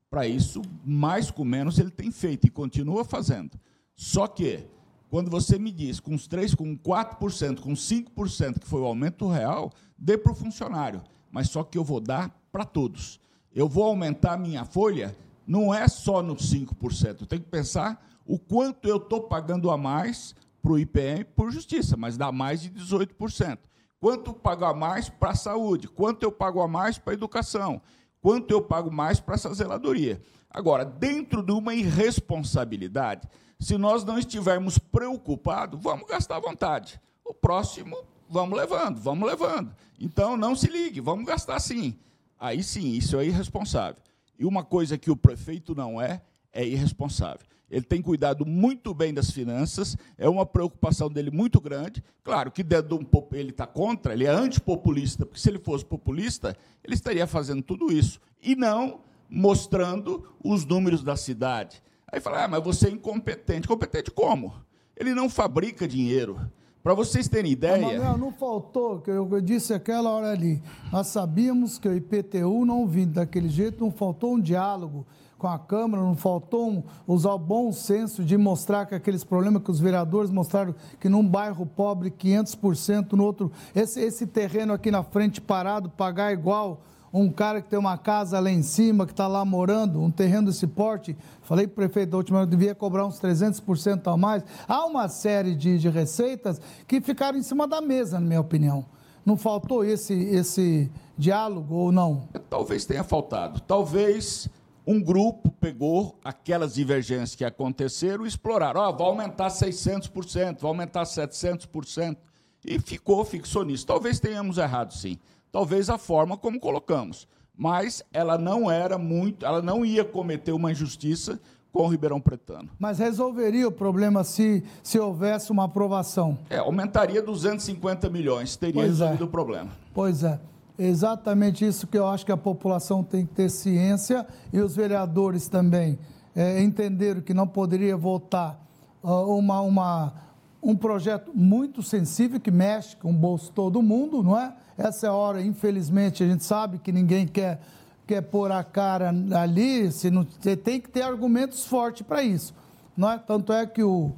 [0.09, 3.59] Para isso, mais com menos, ele tem feito e continua fazendo.
[3.97, 4.65] Só que,
[5.09, 9.29] quando você me diz com os 3, com 4%, com 5%, que foi o aumento
[9.29, 11.03] real, dê para o funcionário.
[11.33, 13.19] Mas só que eu vou dar para todos.
[13.53, 15.17] Eu vou aumentar minha folha,
[15.51, 17.23] não é só no 5%.
[17.23, 20.33] Eu tenho que pensar o quanto eu estou pagando a mais
[20.63, 23.59] para o IPM por justiça, mas dá mais de 18%.
[23.99, 25.89] Quanto eu pago a mais para a saúde?
[25.89, 27.83] Quanto eu pago a mais para a educação?
[28.23, 30.23] Quanto eu pago mais para essa zeladoria?
[30.49, 33.29] Agora, dentro de uma irresponsabilidade,
[33.59, 37.01] se nós não estivermos preocupados, vamos gastar à vontade.
[37.25, 37.97] O próximo,
[38.29, 39.75] vamos levando, vamos levando.
[39.99, 41.99] Então, não se ligue, vamos gastar sim.
[42.39, 44.01] Aí sim, isso é irresponsável.
[44.41, 47.47] E uma coisa que o prefeito não é, é irresponsável.
[47.71, 52.03] Ele tem cuidado muito bem das finanças, é uma preocupação dele muito grande.
[52.25, 55.85] Claro que dentro de um ele está contra, ele é antipopulista, porque se ele fosse
[55.85, 58.19] populista, ele estaria fazendo tudo isso.
[58.43, 61.83] E não mostrando os números da cidade.
[62.11, 63.69] Aí fala, ah, mas você é incompetente.
[63.69, 64.55] Competente como?
[64.97, 66.41] Ele não fabrica dinheiro.
[66.83, 67.87] Para vocês terem ideia.
[67.87, 70.63] Manuel, não faltou, que eu disse aquela hora ali.
[70.91, 75.59] Nós sabíamos que o IPTU não vindo daquele jeito, não faltou um diálogo com a
[75.59, 79.79] Câmara, não faltou um- usar o bom senso de mostrar que aqueles problemas que os
[79.81, 85.41] vereadores mostraram que num bairro pobre 500%, no outro, esse, esse terreno aqui na frente
[85.41, 86.83] parado, pagar igual
[87.13, 90.47] um cara que tem uma casa lá em cima, que está lá morando, um terreno
[90.47, 94.45] desse porte, falei para o prefeito da última vez, devia cobrar uns 300% a mais.
[94.69, 98.87] Há uma série de, de receitas que ficaram em cima da mesa, na minha opinião.
[99.27, 102.29] Não faltou esse, esse diálogo ou não?
[102.49, 103.61] Talvez tenha faltado.
[103.61, 104.49] Talvez
[104.87, 108.81] um grupo pegou aquelas divergências que aconteceram e exploraram.
[108.81, 112.17] Ó, vai aumentar 600%, vai aumentar 700%.
[112.65, 113.87] E ficou, fixou nisso.
[113.87, 115.19] Talvez tenhamos errado, sim.
[115.53, 117.29] Talvez a forma como colocamos.
[117.57, 121.41] Mas ela não era muito, ela não ia cometer uma injustiça
[121.73, 122.69] com o Ribeirão Pretano.
[122.79, 126.39] Mas resolveria o problema se, se houvesse uma aprovação.
[126.49, 128.91] É, aumentaria 250 milhões, teria Pois é.
[128.91, 129.71] resolvido o problema.
[129.93, 130.41] Pois é.
[130.79, 135.47] Exatamente isso que eu acho que a população tem que ter ciência e os vereadores
[135.47, 135.99] também
[136.35, 138.59] é, entenderam que não poderia votar
[139.03, 140.15] ah, uma, uma,
[140.63, 144.55] um projeto muito sensível que mexe com o bolso de todo mundo, não é?
[144.81, 147.61] Essa é a hora, infelizmente, a gente sabe que ninguém quer,
[148.07, 152.55] quer pôr a cara ali, se não, você tem que ter argumentos fortes para isso,
[152.97, 153.19] não é?
[153.19, 154.11] Tanto é que o,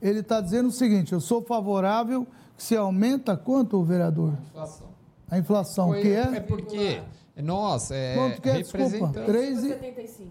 [0.00, 4.32] ele está dizendo o seguinte: eu sou favorável que se aumenta quanto, vereador?
[4.32, 4.88] A inflação.
[5.30, 6.36] A inflação, Foi, que é?
[6.36, 7.02] É porque
[7.36, 9.20] nós é, Quanto que é, desculpa?
[9.20, 10.30] 3,75.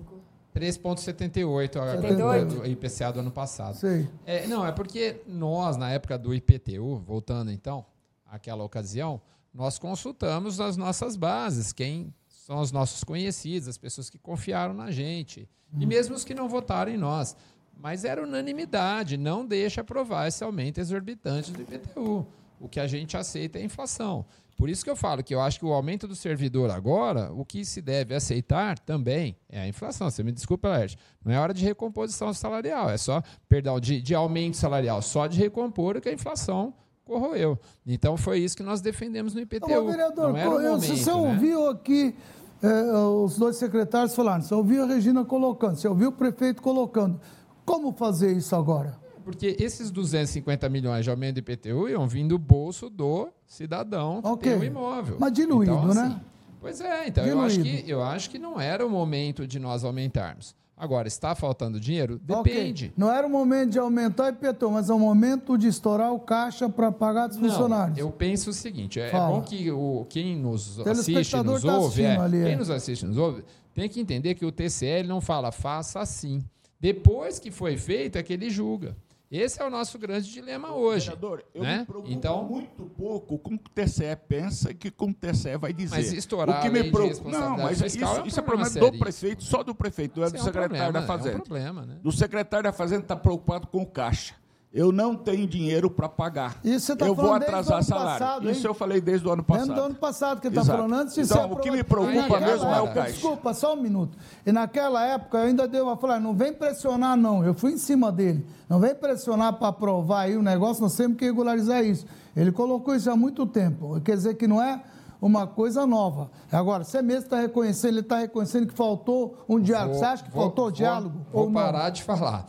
[0.54, 3.76] 3,78 o IPCA do ano passado.
[3.76, 4.10] Sei.
[4.26, 7.86] É, não, é porque nós, na época do IPTU, voltando então
[8.26, 9.22] àquela ocasião,
[9.60, 14.90] nós consultamos as nossas bases, quem são os nossos conhecidos, as pessoas que confiaram na
[14.90, 17.36] gente, e mesmo os que não votaram em nós.
[17.77, 22.26] Mas era unanimidade, não deixa aprovar esse aumento exorbitante do IPTU.
[22.57, 24.26] O que a gente aceita é a inflação.
[24.56, 27.44] Por isso que eu falo que eu acho que o aumento do servidor agora, o
[27.44, 30.10] que se deve aceitar também é a inflação.
[30.10, 30.98] Você me desculpa, Laerte.
[31.23, 35.38] Não é hora de recomposição salarial, é só, perdão, de, de aumento salarial, só de
[35.38, 36.73] recompor o que a inflação
[37.10, 37.57] corroeu.
[37.86, 39.73] Então foi isso que nós defendemos no IPTU.
[39.73, 41.18] Ô, vereador, não momento, você né?
[41.18, 42.15] ouviu aqui
[42.61, 47.19] eh, os dois secretários falando, você ouviu a Regina colocando, você ouviu o prefeito colocando.
[47.65, 48.98] Como fazer isso agora?
[49.23, 54.27] Porque esses 250 milhões de aumento do IPTU iam vir do bolso do cidadão que
[54.27, 54.52] okay.
[54.52, 55.18] tem um imóvel.
[55.19, 56.22] Mas diluído, então, assim, né?
[56.61, 59.84] Pois é, então eu acho, que, eu acho que não era o momento de nós
[59.84, 60.56] aumentarmos.
[60.80, 62.18] Agora, está faltando dinheiro?
[62.24, 62.86] Depende.
[62.86, 62.94] Okay.
[62.96, 66.20] Não era o momento de aumentar o IPTU, mas é o momento de estourar o
[66.20, 67.98] caixa para pagar não, funcionários.
[67.98, 72.04] Eu penso o seguinte: é, é bom que o, quem nos assiste, nos tá ouve,
[72.04, 72.56] é, ali, quem é.
[72.56, 73.44] nos assiste, nos ouve,
[73.76, 76.42] tem que entender que o TCL não fala faça assim.
[76.80, 78.96] Depois que foi feito, é que ele julga.
[79.32, 81.06] Esse é o nosso grande dilema hoje.
[81.06, 81.80] Vereador, eu né?
[81.80, 85.56] me preocupo então, muito pouco com o que o TCE pensa e que o TCE
[85.56, 85.98] vai dizer.
[85.98, 88.98] Mas estourar o que me preocupa, Não, mas isso, é, um isso é problema do
[88.98, 91.30] prefeito, só do prefeito, não é do secretário é um problema, da Fazenda.
[91.30, 92.00] É um problema, né?
[92.02, 94.34] Do secretário da Fazenda está preocupado com o caixa.
[94.72, 96.60] Eu não tenho dinheiro para pagar.
[96.64, 98.20] Isso tá eu vou atrasar salário.
[98.20, 99.66] Passado, Isso eu falei desde o ano passado.
[99.66, 100.94] Desde o ano passado que ele está falando.
[100.94, 103.14] Antes de então, o que me preocupa mesmo é o caixa.
[103.14, 104.16] Desculpa, só um minuto.
[104.46, 107.44] E naquela época eu ainda dei uma falar, não vem pressionar não.
[107.44, 108.46] Eu fui em cima dele.
[108.70, 112.06] Não vem pressionar para aprovar aí o negócio, nós temos que regularizar isso.
[112.36, 114.00] Ele colocou isso há muito tempo.
[114.02, 114.84] Quer dizer que não é
[115.20, 116.30] uma coisa nova.
[116.52, 119.94] Agora, você mesmo está reconhecendo, ele está reconhecendo que faltou um diálogo.
[119.94, 121.26] Vou, você acha que vou, faltou vou, diálogo?
[121.32, 121.91] Vou parar não?
[121.91, 122.46] de falar.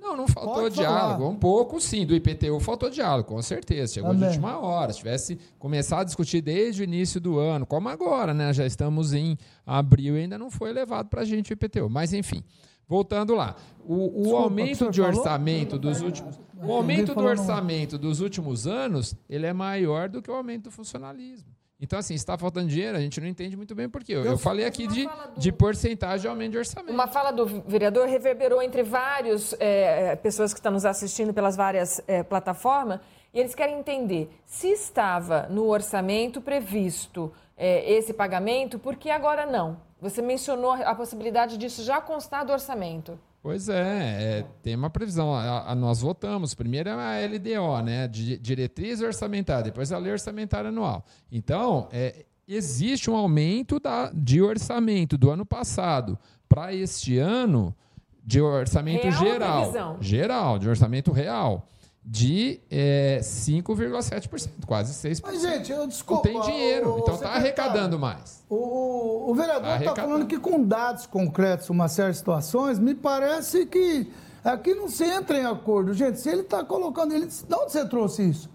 [0.00, 1.18] Não, não faltou Pode diálogo.
[1.18, 1.28] Falar.
[1.30, 3.92] Um pouco, sim, do IPTU faltou diálogo, com certeza.
[3.94, 4.22] Chegou Amém.
[4.22, 4.92] de última hora.
[4.92, 8.52] Se tivesse começado a discutir desde o início do ano, como agora, né?
[8.52, 9.36] Já estamos em
[9.66, 11.90] abril e ainda não foi levado para a gente o IPTU.
[11.90, 12.42] Mas, enfim,
[12.88, 13.54] voltando lá.
[13.84, 15.80] O, o Desculpa, aumento de orçamento falou?
[15.80, 16.40] dos últimos.
[16.62, 20.70] O aumento do orçamento dos últimos anos, ele é maior do que o aumento do
[20.70, 21.48] funcionalismo.
[21.80, 24.12] Então, assim, está faltando dinheiro, a gente não entende muito bem por quê.
[24.12, 25.12] Eu, eu falei aqui de, do...
[25.38, 26.92] de porcentagem de aumento de orçamento.
[26.92, 32.02] Uma fala do vereador reverberou entre várias é, pessoas que estão nos assistindo pelas várias
[32.06, 33.00] é, plataformas,
[33.32, 39.46] e eles querem entender se estava no orçamento previsto é, esse pagamento, por que agora
[39.46, 39.80] não?
[40.02, 43.18] Você mencionou a possibilidade disso já constar do orçamento.
[43.42, 45.34] Pois é, é, tem uma previsão.
[45.34, 46.54] A, a, nós votamos.
[46.54, 48.06] Primeiro é a LDO, né?
[48.08, 51.04] Diretriz orçamentária, depois a lei orçamentária anual.
[51.32, 56.18] Então, é, existe um aumento da, de orçamento do ano passado
[56.48, 57.74] para este ano
[58.22, 59.96] de orçamento real geral.
[60.00, 61.66] Geral, de orçamento real
[62.04, 65.20] de é, 5,7%, quase 6%.
[65.22, 66.28] Mas, gente, eu desculpa.
[66.30, 68.44] Não tem dinheiro, o, então está arrecadando mais.
[68.48, 72.94] O, o vereador está tá falando que com dados concretos, uma série de situações, me
[72.94, 74.10] parece que
[74.42, 75.92] aqui não se entra em acordo.
[75.92, 78.50] Gente, se ele está colocando, ele, de onde você trouxe isso?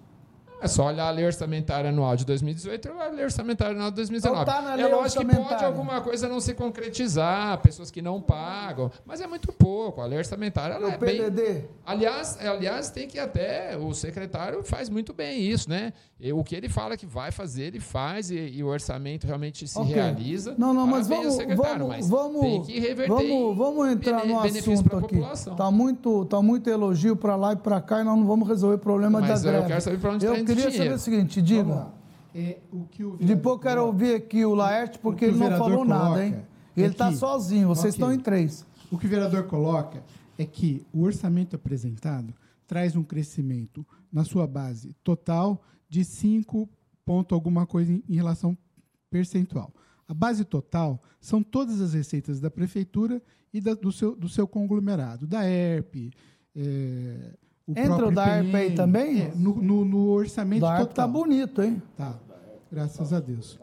[0.66, 3.98] É só olhar a lei orçamentária anual de 2018 e a lei orçamentária anual de
[3.98, 4.42] 2019.
[4.42, 8.92] Então, tá é lógico que pode alguma coisa não se concretizar, pessoas que não pagam,
[9.06, 10.02] mas é muito pouco.
[10.02, 11.30] A lei orçamentária o é PDD.
[11.30, 11.70] bem...
[11.86, 13.78] Aliás, aliás, tem que até...
[13.78, 15.94] O secretário faz muito bem isso, né?
[16.18, 19.68] E o que ele fala que vai fazer, ele faz e, e o orçamento realmente
[19.68, 19.96] se okay.
[19.96, 20.56] realiza.
[20.58, 25.18] Não, não, mas vamos, vamos, vamos, tem que reverter vamos, vamos entrar no assunto aqui.
[25.18, 28.76] Está muito, tá muito elogio para lá e para cá e nós não vamos resolver
[28.76, 29.66] o problema mas da greve.
[29.66, 31.88] eu quero saber para onde está queria saber o seguinte, diga.
[32.34, 35.80] É, o que o Depois eu quero ouvir aqui o Laerte, porque ele não falou
[35.80, 36.36] coloca, nada, hein?
[36.76, 38.04] Ele está é sozinho, vocês okay.
[38.04, 38.66] estão em três.
[38.92, 40.02] O que o vereador coloca
[40.38, 42.34] é que o orçamento apresentado
[42.68, 46.70] traz um crescimento na sua base total de 5
[47.04, 48.58] ponto alguma coisa em, em relação
[49.10, 49.74] percentual.
[50.08, 53.22] A base total são todas as receitas da prefeitura
[53.54, 56.12] e da, do, seu, do seu conglomerado, da ERP,
[56.56, 57.36] é,
[57.68, 59.22] o Entra o da ARP aí também?
[59.22, 61.82] É, no, no, no, orçamento da tá bonito, hein?
[61.98, 62.20] Tá,
[62.72, 63.60] graças a Deus.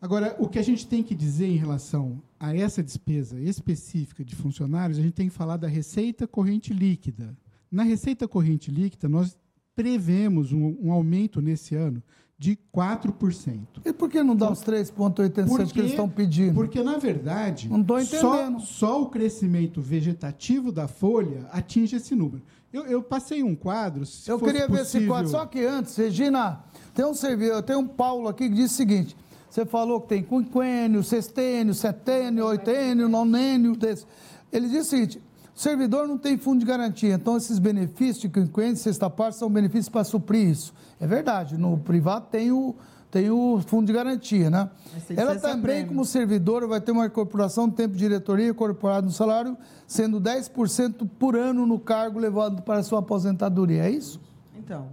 [0.00, 4.36] Agora, o que a gente tem que dizer em relação a essa despesa específica de
[4.36, 7.34] funcionários, a gente tem que falar da receita corrente líquida,
[7.70, 9.38] Na receita corrente líquida, nós
[9.74, 12.02] prevemos um, um aumento nesse ano
[12.36, 13.58] de 4%.
[13.84, 16.54] E por que não dá os 3,87 que eles estão pedindo?
[16.54, 18.60] Porque, na verdade, não estou entendendo.
[18.60, 22.42] Só, só, o crescimento vegetativo da folha atinge esse número.
[22.72, 24.02] Eu, eu passei um quadro.
[24.26, 24.74] eu queria possível...
[24.76, 28.54] ver esse quadro, só que antes, Regina, tem um servidor, tem um Paulo aqui que
[28.56, 29.16] diz o seguinte:
[29.48, 33.76] você falou que tem quinquênio, sextênio, setênio, oitênio, nonênio.
[33.76, 34.04] Desse.
[34.52, 35.22] Ele diz o seguinte:
[35.54, 39.48] o servidor não tem fundo de garantia, então esses benefícios de quinquênio, sexta parte, são
[39.48, 40.74] benefícios para suprir isso.
[40.98, 42.74] É verdade, no privado tem o,
[43.08, 44.68] tem o fundo de garantia, né?
[45.16, 49.56] Ela também, como servidora, vai ter uma incorporação de tempo de diretoria incorporado no salário,
[49.86, 54.20] sendo 10% por ano no cargo levado para a sua aposentadoria, é isso?
[54.58, 54.88] Então,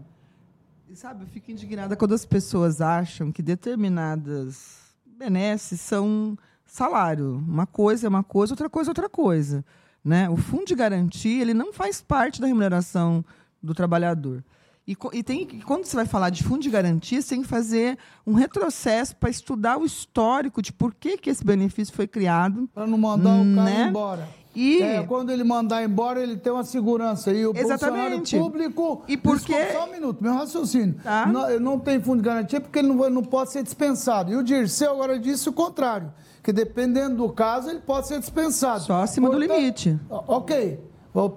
[0.94, 7.44] sabe, eu fico indignada quando as pessoas acham que determinadas benesses são salário.
[7.48, 9.66] Uma coisa é uma coisa, outra coisa é outra coisa.
[10.04, 10.30] Né?
[10.30, 13.24] O fundo de garantia ele não faz parte da remuneração
[13.62, 14.44] do trabalhador.
[14.88, 17.98] E, e tem, quando você vai falar de fundo de garantia, você tem que fazer
[18.26, 22.68] um retrocesso para estudar o histórico de por que, que esse benefício foi criado.
[22.74, 23.88] Para não mandar o cara né?
[23.88, 24.28] embora.
[24.54, 27.32] E é, quando ele mandar embora, ele tem uma segurança.
[27.32, 28.38] E o Exatamente.
[28.38, 29.04] público.
[29.08, 29.72] E por quê?
[29.72, 30.96] Só um minuto, meu raciocínio.
[31.02, 31.26] Tá.
[31.26, 34.32] Não, não tem fundo de garantia porque ele não, não pode ser dispensado.
[34.32, 36.12] E o Dirceu agora disse o contrário
[36.44, 38.82] que dependendo do caso, ele pode ser dispensado.
[38.82, 40.00] Só acima Portanto, do limite.
[40.10, 40.80] Ok.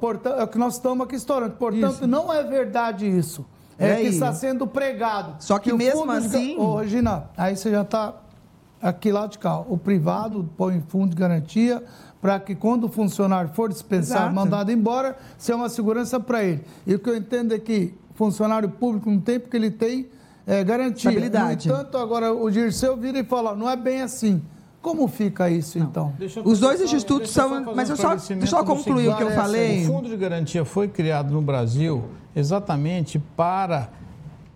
[0.01, 1.57] Portanto, é o que nós estamos aqui estourando.
[1.57, 2.07] Portanto, isso.
[2.07, 3.45] não é verdade isso.
[3.79, 5.37] É, é que está sendo pregado.
[5.41, 6.55] Só que, que mesmo assim.
[6.55, 6.61] De...
[6.61, 8.15] Ô, Regina, aí você já está
[8.81, 9.59] aqui lá de cá.
[9.59, 11.83] O privado põe fundo de garantia
[12.21, 14.35] para que quando o funcionário for dispensado, Exato.
[14.35, 16.65] mandado embora, seja uma segurança para ele.
[16.87, 20.09] E o que eu entendo é que funcionário público não tem porque ele tem
[20.47, 21.11] é, garantia.
[21.11, 24.43] No entanto, agora o Dirceu vira e fala, não é bem assim.
[24.85, 25.87] Como fica isso, não.
[25.87, 26.15] então?
[26.45, 27.75] Os dois institutos são.
[27.75, 29.83] Mas eu só, eu concluir o que eu falei.
[29.83, 32.05] O Fundo de Garantia foi criado no Brasil
[32.37, 33.89] exatamente para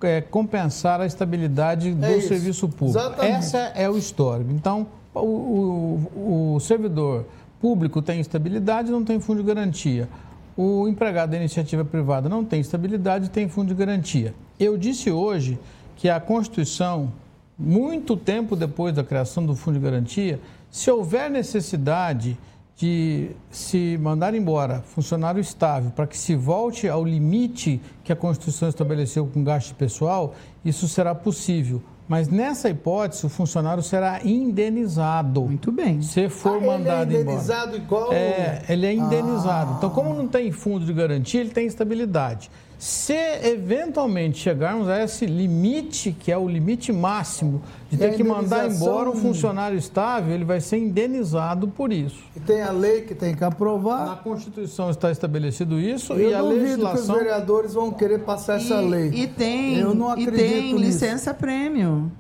[0.03, 2.99] é, compensar a estabilidade do é serviço público.
[2.99, 3.37] Exatamente.
[3.37, 4.51] Essa é o histórico.
[4.53, 7.25] Então, o, o, o servidor
[7.59, 10.11] público tem estabilidade não tem fundo de garantia.
[10.55, 14.35] O empregado da iniciativa privada não tem estabilidade e tem fundo de garantia.
[14.61, 15.59] Eu disse hoje
[15.97, 17.11] que a Constituição
[17.59, 20.41] muito tempo depois da criação do Fundo de Garantia,
[20.71, 22.39] se houver necessidade
[22.77, 28.69] de se mandar embora funcionário estável para que se volte ao limite que a Constituição
[28.69, 31.83] estabeleceu com gasto pessoal, isso será possível.
[32.09, 35.43] Mas nessa hipótese, o funcionário será indenizado.
[35.43, 36.01] Muito bem.
[36.01, 37.83] Se for ah, mandado ele é indenizado embora.
[37.83, 38.13] igual.
[38.13, 39.73] É, ele é indenizado.
[39.73, 39.75] Ah.
[39.77, 42.51] Então, como não tem fundo de garantia, ele tem estabilidade.
[42.79, 47.61] Se eventualmente chegarmos a esse limite, que é o limite máximo,
[47.91, 52.23] de ter que mandar embora um funcionário estável, ele vai ser indenizado por isso.
[52.37, 54.07] E tem a lei que tem que aprovar.
[54.07, 56.95] Na Constituição está estabelecido isso Eu e a legislação.
[56.95, 59.11] que os vereadores vão querer passar e, essa lei.
[59.13, 62.13] E tem, Eu não acredito e tem licença prêmio.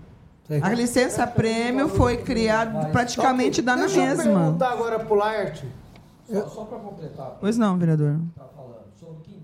[0.60, 4.06] A licença prêmio foi criada praticamente da mesma.
[4.06, 5.64] Deixa eu perguntar agora para o Laerte.
[6.28, 7.36] Só, só para completar.
[7.40, 8.18] Pois não, vereador.
[8.34, 8.44] Tá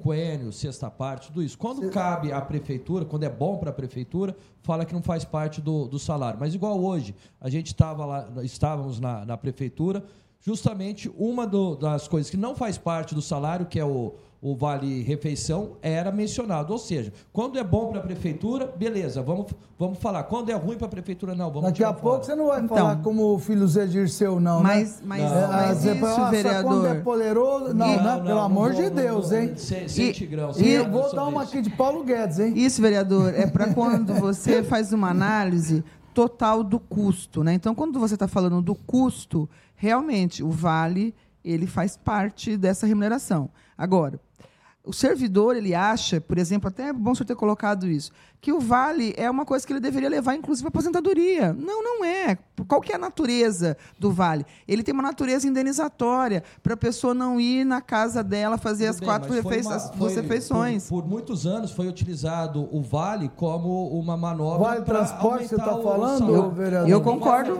[0.04, 1.56] quinquênio, sexta parte, tudo isso.
[1.56, 5.62] Quando cabe à prefeitura, quando é bom para a prefeitura, fala que não faz parte
[5.62, 6.38] do, do salário.
[6.38, 10.04] Mas igual hoje, a gente tava lá, estávamos na, na prefeitura,
[10.40, 14.14] justamente uma do, das coisas que não faz parte do salário, que é o,
[14.44, 16.70] o Vale Refeição era mencionado.
[16.70, 19.46] Ou seja, quando é bom para a prefeitura, beleza, vamos,
[19.78, 20.24] vamos falar.
[20.24, 22.24] Quando é ruim para a prefeitura, não, vamos Daqui a pouco fora.
[22.24, 25.06] você não vai então, falar como o filho Zé Dirceu, não, mas, né?
[25.06, 25.48] Mas, não.
[25.48, 26.62] mas é, isso, vereador...
[26.62, 28.22] Quando é poderoso, não, não, né?
[28.22, 29.54] Pelo amor de Deus, hein?
[29.56, 30.52] Sem, sem e, tigrão.
[30.58, 32.52] E eu vou dar uma aqui de Paulo Guedes, hein?
[32.54, 37.54] Isso, vereador, é para quando você faz uma análise total do custo, né?
[37.54, 43.48] Então, quando você está falando do custo, realmente, o Vale, ele faz parte dessa remuneração.
[43.76, 44.20] Agora,
[44.84, 48.12] o servidor, ele acha, por exemplo, até é bom senhor ter colocado isso,
[48.44, 51.54] que o vale é uma coisa que ele deveria levar, inclusive, à aposentadoria.
[51.54, 52.36] Não, não é.
[52.68, 54.44] Qual que é a natureza do vale?
[54.68, 58.90] Ele tem uma natureza indenizatória para a pessoa não ir na casa dela fazer Tudo
[58.90, 60.88] as bem, quatro refeições.
[60.90, 65.78] Por, por, muitos anos foi utilizado o vale como uma manobra Vale transporte você está
[65.78, 66.90] falando, eu, vereador?
[66.90, 67.58] Eu concordo.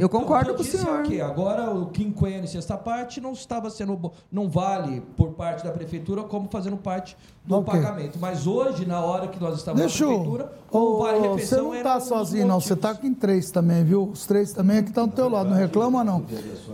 [0.00, 1.02] Eu concordo então, com o senhor.
[1.04, 6.24] Que agora o quinquênio sexta parte não estava sendo não vale por parte da prefeitura
[6.24, 7.80] como fazendo parte do okay.
[7.80, 8.18] pagamento.
[8.18, 11.74] Mas hoje, na hora que nós estamos Deixa na prefeitura, o Vale Refeição Você não
[11.74, 12.60] está sozinho, não.
[12.60, 14.02] Você está em três também, viu?
[14.04, 15.50] Os três também aqui estão do teu lado.
[15.50, 16.24] Não reclama, não.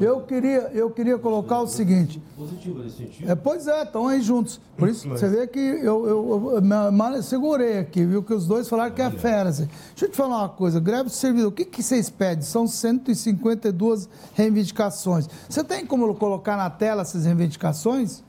[0.01, 2.23] Eu queria, eu queria colocar o seguinte.
[2.37, 3.31] Positivo nesse sentido?
[3.31, 4.61] É, pois é, estão aí juntos.
[4.77, 8.23] Por isso, você vê que eu, eu, eu, eu segurei aqui, viu?
[8.23, 9.51] Que os dois falaram que é fera.
[9.51, 9.69] Assim.
[9.91, 10.81] Deixa eu te falar uma coisa.
[10.81, 12.43] Greve do servidor, o que, que vocês pedem?
[12.43, 15.29] São 152 reivindicações.
[15.49, 18.23] Você tem como colocar na tela essas reivindicações?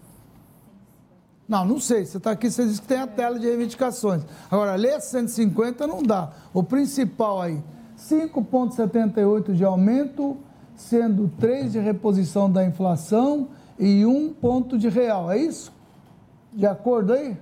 [1.48, 2.06] Não, não sei.
[2.06, 4.24] Você está aqui, você disse que tem a tela de reivindicações.
[4.50, 6.32] Agora, ler 150 não dá.
[6.54, 7.62] O principal aí,
[7.98, 10.38] 5,78 de aumento,
[10.76, 15.32] sendo 3 de reposição da inflação e 1 ponto de real.
[15.32, 15.72] É isso?
[16.52, 17.38] De acordo aí?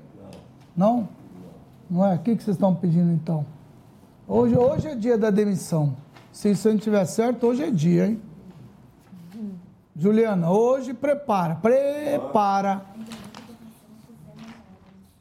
[0.75, 1.07] Não?
[1.89, 2.15] Não é?
[2.15, 3.45] O que vocês estão pedindo então?
[4.27, 5.95] Hoje, hoje é dia da demissão.
[6.31, 8.21] Se isso não estiver certo, hoje é dia, hein?
[9.93, 12.81] Juliana, hoje prepara, prepara.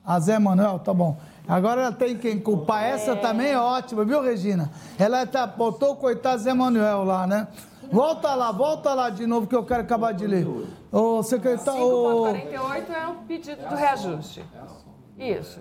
[0.04, 1.16] A Zé Manuel, tá bom.
[1.46, 2.84] Agora ela tem quem culpar.
[2.84, 4.70] Essa também é ótima, viu, Regina?
[4.98, 7.48] Ela tá, botou o coitado Zé Manuel lá, né?
[7.92, 10.46] Volta lá, volta lá de novo que eu quero acabar de ler.
[10.92, 11.80] O secretário.
[11.80, 14.44] 5,48 é o pedido do reajuste.
[15.18, 15.60] Isso.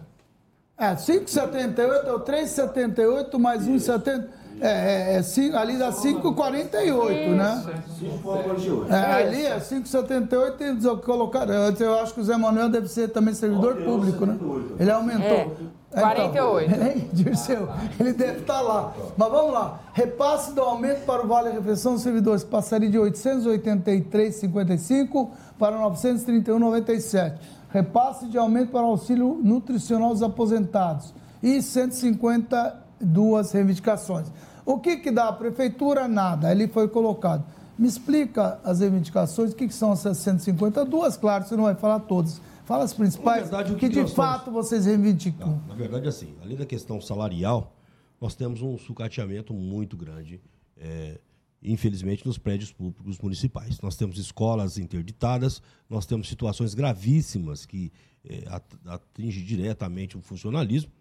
[0.78, 4.30] É, 5,78 é o 3,78 mais 1,70.
[4.62, 7.66] É, é, é cinco, ali dá 5,48, né?
[8.02, 8.92] 5,48.
[8.92, 11.54] É, ali é 5,78 e colocaram.
[11.54, 14.38] Eu acho que o Zé Manuel deve ser também servidor público, né?
[14.80, 15.58] Ele aumentou.
[15.92, 16.72] É, 48.
[16.72, 17.68] Então, hein, Dirceu,
[18.00, 18.94] ele deve estar lá.
[19.18, 19.80] Mas vamos lá.
[19.94, 27.38] Repasse do aumento para o Vale Refeição dos servidores passaria de 883,55 para 931,97.
[27.72, 34.28] Repasse de aumento para o auxílio nutricional dos aposentados e 152 reivindicações.
[34.70, 36.08] O que, que dá a prefeitura?
[36.08, 36.48] Nada.
[36.48, 37.44] Ali foi colocado.
[37.76, 41.18] Me explica as reivindicações, o que, que são essas 152?
[41.18, 42.40] Claro, você não vai falar todas.
[42.66, 44.68] Fala as principais, verdade, que, que, de fato estamos...
[44.68, 45.48] vocês reivindicam.
[45.48, 47.76] Não, na verdade, assim, além da questão salarial,
[48.22, 50.40] nós temos um sucateamento muito grande,
[50.78, 51.20] é,
[51.64, 53.82] infelizmente, nos prédios públicos municipais.
[53.82, 57.92] Nós temos escolas interditadas, nós temos situações gravíssimas que
[58.24, 58.44] é,
[58.86, 60.92] atingem diretamente o funcionalismo,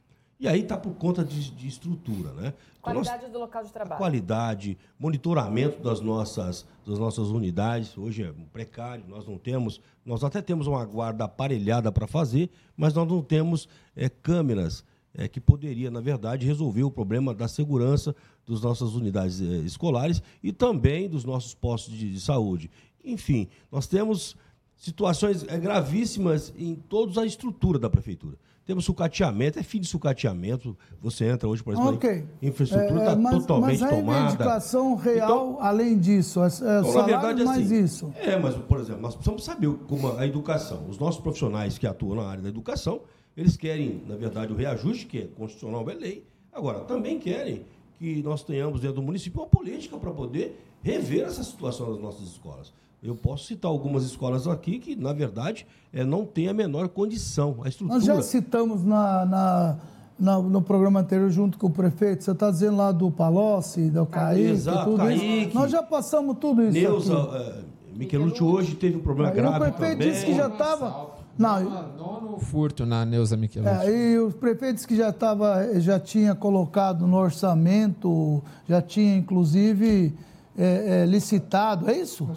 [0.41, 2.55] e aí está por conta de, de, estrutura, né?
[2.79, 3.99] Então qualidade nós, do local de trabalho.
[3.99, 7.99] Qualidade, monitoramento das nossas, das nossas unidades.
[7.99, 12.95] Hoje é precário, nós não temos, nós até temos uma guarda aparelhada para fazer, mas
[12.95, 18.15] nós não temos é, câmeras é, que poderia, na verdade, resolver o problema da segurança
[18.47, 22.71] das nossas unidades é, escolares e também dos nossos postos de, de saúde.
[23.05, 24.37] Enfim, nós temos
[24.77, 28.39] situações é, gravíssimas em toda a estrutura da prefeitura.
[28.69, 30.77] Temos sucateamento, é fim de sucateamento.
[31.01, 32.27] Você entra hoje, por exemplo, okay.
[32.43, 34.45] a infraestrutura está é, é totalmente mas a tomada.
[34.45, 38.13] Mas a real, então, além disso, é, é então, salário verdade, mais assim, isso.
[38.19, 42.17] É, mas, por exemplo, nós precisamos saber como a educação, os nossos profissionais que atuam
[42.17, 43.01] na área da educação,
[43.35, 46.27] eles querem, na verdade, o reajuste, que é constitucional, é lei.
[46.53, 47.65] Agora, também querem
[47.99, 52.29] que nós tenhamos dentro do município uma política para poder rever essa situação das nossas
[52.29, 52.71] escolas.
[53.03, 57.59] Eu posso citar algumas escolas aqui que, na verdade, é, não tem a menor condição,
[57.63, 57.97] a estrutura.
[57.97, 59.77] Nós já citamos na, na,
[60.19, 64.05] na no programa anterior, junto com o prefeito, você está dizendo lá do Palocci, do
[64.05, 65.55] Kaique, Exato, tudo Kaique, isso.
[65.55, 67.65] Nós já passamos tudo isso Neuza, uh,
[67.95, 70.11] Michelucci hoje teve um problema grave o prefeito também.
[70.11, 71.19] disse que já estava...
[71.39, 71.63] Não,
[71.97, 73.87] nono furto na Neuza Michelucci.
[73.87, 79.17] É, e o prefeito disse que já, tava, já tinha colocado no orçamento, já tinha,
[79.17, 80.17] inclusive
[80.59, 82.29] é, é, licitado, é isso?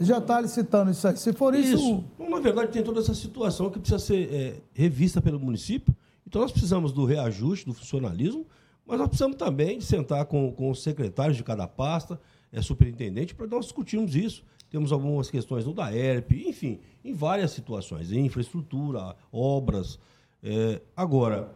[0.00, 1.16] Já está licitando isso aí.
[1.16, 1.76] Se for isso.
[1.76, 2.04] isso.
[2.28, 5.94] Na verdade, tem toda essa situação que precisa ser é, revista pelo município.
[6.26, 8.44] Então, nós precisamos do reajuste, do funcionalismo,
[8.84, 12.20] mas nós precisamos também de sentar com, com os secretários de cada pasta,
[12.52, 14.42] é, superintendente, para nós discutirmos isso.
[14.68, 20.00] Temos algumas questões no DAERP, enfim, em várias situações, infraestrutura, obras.
[20.42, 21.52] É, agora,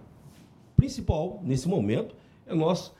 [0.76, 2.14] principal nesse momento
[2.46, 2.92] é nós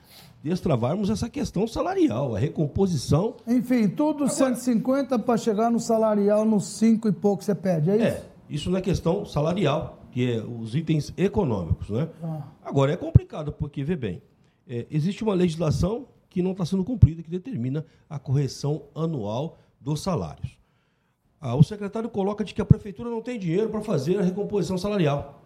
[0.43, 3.35] destravarmos essa questão salarial, a recomposição.
[3.47, 7.95] Enfim, tudo Agora, 150 para chegar no salarial nos 5 e pouco você pede, é
[7.95, 8.05] isso?
[8.05, 12.09] É, isso não é questão salarial, que é os itens econômicos, né?
[12.23, 12.41] Ah.
[12.63, 14.21] Agora, é complicado, porque, vê bem,
[14.67, 20.01] é, existe uma legislação que não está sendo cumprida, que determina a correção anual dos
[20.01, 20.57] salários.
[21.39, 24.77] Ah, o secretário coloca de que a prefeitura não tem dinheiro para fazer a recomposição
[24.77, 25.40] salarial.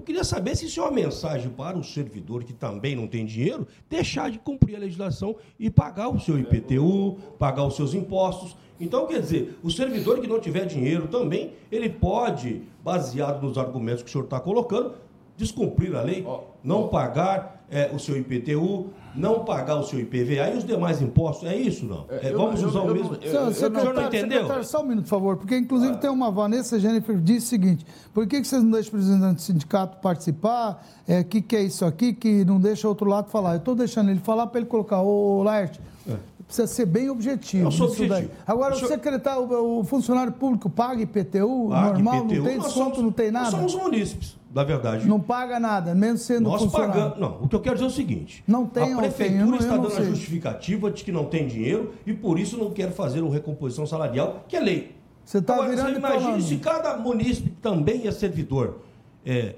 [0.00, 3.26] Eu queria saber se isso é uma mensagem para o servidor que também não tem
[3.26, 8.56] dinheiro, deixar de cumprir a legislação e pagar o seu IPTU, pagar os seus impostos.
[8.80, 14.02] Então, quer dizer, o servidor que não tiver dinheiro também, ele pode, baseado nos argumentos
[14.02, 14.94] que o senhor está colocando,
[15.36, 16.24] descumprir a lei,
[16.64, 21.48] não pagar é, o seu IPTU, não pagar o seu IPVA e os demais impostos.
[21.48, 22.04] É isso, não?
[22.08, 23.16] É, é vamos usar o mesmo.
[23.22, 24.64] Eu, o senhor não entendeu?
[24.64, 25.96] Só um minuto, por favor, porque inclusive ah.
[25.96, 29.34] tem uma Vanessa Jennifer disse o seguinte: por que, que vocês não deixam o presidente
[29.34, 30.84] do sindicato participar?
[31.08, 33.52] O é, que, que é isso aqui que não deixa outro lado falar?
[33.52, 35.00] Eu estou deixando ele falar para ele colocar.
[35.00, 36.14] Ô, Laerte, é.
[36.46, 37.66] precisa ser bem objetivo.
[37.66, 38.14] Eu sou objetivo.
[38.14, 38.30] Daí.
[38.46, 38.88] Agora, o, senhor...
[38.88, 43.30] secretário, o, funcionário público paga IPTU paga normal, IPTU, não tem desconto, somos, não tem
[43.30, 43.50] nada?
[43.52, 45.06] Nós somos munícipes da verdade.
[45.06, 47.18] Não paga nada, mesmo sendo Nós pagamos.
[47.18, 49.96] Não, o que eu quero dizer é o seguinte: não tem, a prefeitura está dando
[49.96, 53.86] a justificativa de que não tem dinheiro e por isso não quer fazer uma recomposição
[53.86, 54.96] salarial, que é lei.
[55.24, 56.42] Você está virando imagine falando.
[56.42, 58.80] se cada munícipe também é servidor,
[59.24, 59.54] é,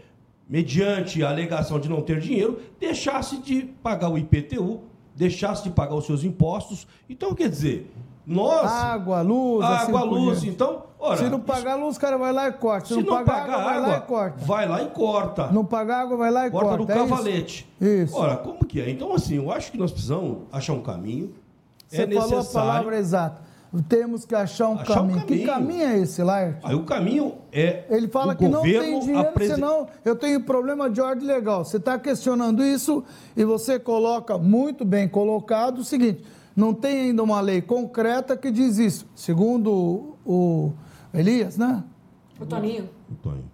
[0.46, 4.82] mediante a alegação de não ter dinheiro, deixasse de pagar o IPTU,
[5.16, 6.86] deixasse de pagar os seus impostos.
[7.08, 7.90] Então, quer dizer,
[8.26, 8.70] nós.
[8.70, 10.44] Água, luz, Água, assim luz.
[10.44, 11.16] Então, ora.
[11.16, 12.88] Se não pagar luz, o cara vai lá e corta.
[12.88, 14.44] Se, Se não, não pagar pagar água, vai lá água, e corta.
[14.44, 15.46] vai lá e corta.
[15.52, 16.68] Não pagar água, vai lá e corta.
[16.68, 17.08] corta do é isso?
[17.08, 17.68] cavalete.
[17.80, 18.16] Isso.
[18.16, 18.90] Ora, como que é?
[18.90, 21.32] Então, assim, eu acho que nós precisamos achar um caminho.
[21.88, 23.52] Você é falou a palavra exata.
[23.88, 25.20] Temos que achar um, Achar um caminho.
[25.26, 25.46] Que caminho.
[25.80, 26.58] caminho é esse, Laerte?
[26.62, 27.84] Aí o caminho é.
[27.88, 31.64] Ele fala que não tem dinheiro, apresen- senão eu tenho problema de ordem legal.
[31.64, 33.02] Você está questionando isso
[33.34, 36.22] e você coloca muito bem colocado o seguinte:
[36.54, 39.06] não tem ainda uma lei concreta que diz isso.
[39.14, 40.72] Segundo o, o
[41.14, 41.82] Elias, né?
[42.40, 42.88] O Toninho.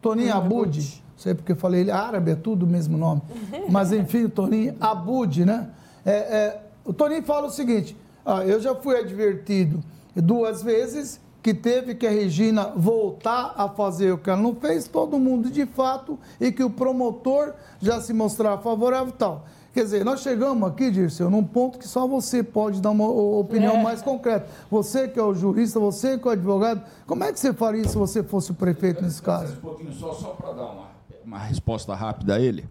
[0.00, 3.22] Toninho Abud, não sei porque falei ele, árabe é tudo o mesmo nome.
[3.68, 5.70] Mas enfim, o Toninho Abud, né?
[6.04, 9.82] É, é, o Toninho fala o seguinte: ah, eu já fui advertido
[10.14, 14.88] duas vezes que teve que a Regina voltar a fazer o que ela não fez,
[14.88, 19.46] todo mundo de fato, e que o promotor já se mostrar favorável e tal.
[19.78, 23.76] Quer dizer, nós chegamos aqui, Dirceu, num ponto que só você pode dar uma opinião
[23.76, 23.82] É.
[23.84, 24.48] mais concreta.
[24.68, 27.86] Você que é o jurista, você que é o advogado, como é que você faria
[27.86, 29.52] se você fosse o prefeito nesse caso?
[29.52, 30.88] Um pouquinho só, só para dar uma,
[31.24, 32.68] uma resposta rápida a ele.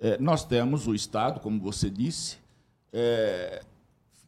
[0.00, 2.38] É, nós temos o Estado, como você disse,
[2.92, 3.62] é,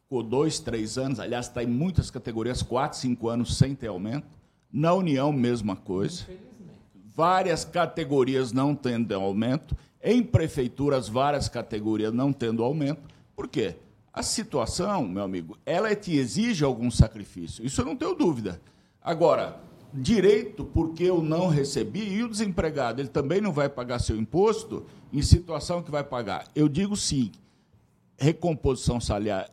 [0.01, 4.25] ficou dois, três anos, aliás, está em muitas categorias, quatro, cinco anos sem ter aumento.
[4.71, 6.23] Na União, mesma coisa.
[7.13, 9.75] Várias categorias não tendo aumento.
[10.03, 13.01] Em prefeituras, várias categorias não tendo aumento.
[13.35, 13.75] Por quê?
[14.13, 17.65] A situação, meu amigo, ela te exige algum sacrifício.
[17.65, 18.61] Isso eu não tenho dúvida.
[19.01, 19.59] Agora,
[19.93, 24.85] direito, porque eu não recebi, e o desempregado, ele também não vai pagar seu imposto
[25.13, 26.45] em situação que vai pagar.
[26.55, 27.31] Eu digo sim,
[28.17, 28.99] recomposição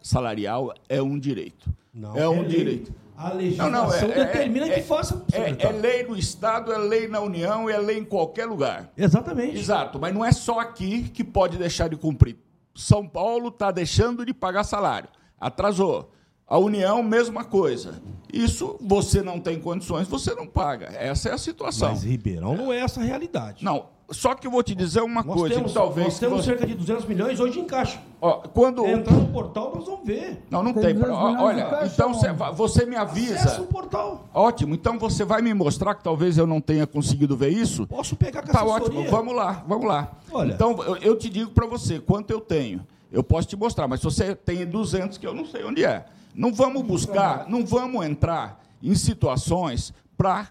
[0.02, 1.70] salarial é um direito.
[1.92, 2.92] Não, é um é direito.
[3.18, 7.76] A legislação determina que faça, É, é lei no Estado, é lei na União, é
[7.76, 8.92] lei em qualquer lugar.
[8.96, 9.58] Exatamente.
[9.58, 12.36] Exato, mas não é só aqui que pode deixar de cumprir.
[12.76, 15.08] São Paulo está deixando de pagar salário.
[15.40, 16.12] Atrasou.
[16.46, 18.00] A União, mesma coisa.
[18.32, 20.86] Isso você não tem condições, você não paga.
[20.86, 21.90] Essa é a situação.
[21.90, 23.64] Mas Ribeirão não é essa a realidade.
[23.64, 26.06] Não, só que eu vou te dizer uma Nós coisa temos, que talvez.
[26.06, 28.00] nós temos você- cerca de 200 milhões hoje em caixa.
[28.20, 30.42] Ó, quando É, entrar no portal, nós vamos ver.
[30.50, 30.94] Não, não Tem tem.
[30.94, 33.34] 200 Ó, milhões Olha, caixa então va- você me avisa.
[33.34, 34.26] Acessa o portal.
[34.32, 37.86] Ótimo, então você vai me mostrar que talvez eu não tenha conseguido ver isso?
[37.86, 39.00] Posso pegar com Tá assessoria.
[39.00, 40.10] ótimo, vamos lá, vamos lá.
[40.32, 40.52] Olha.
[40.54, 42.86] Então eu, eu te digo para você quanto eu tenho.
[43.12, 46.04] Eu posso te mostrar, mas se você tem 200 que eu não sei onde é.
[46.34, 50.48] Não vamos buscar, não vamos entrar em situações para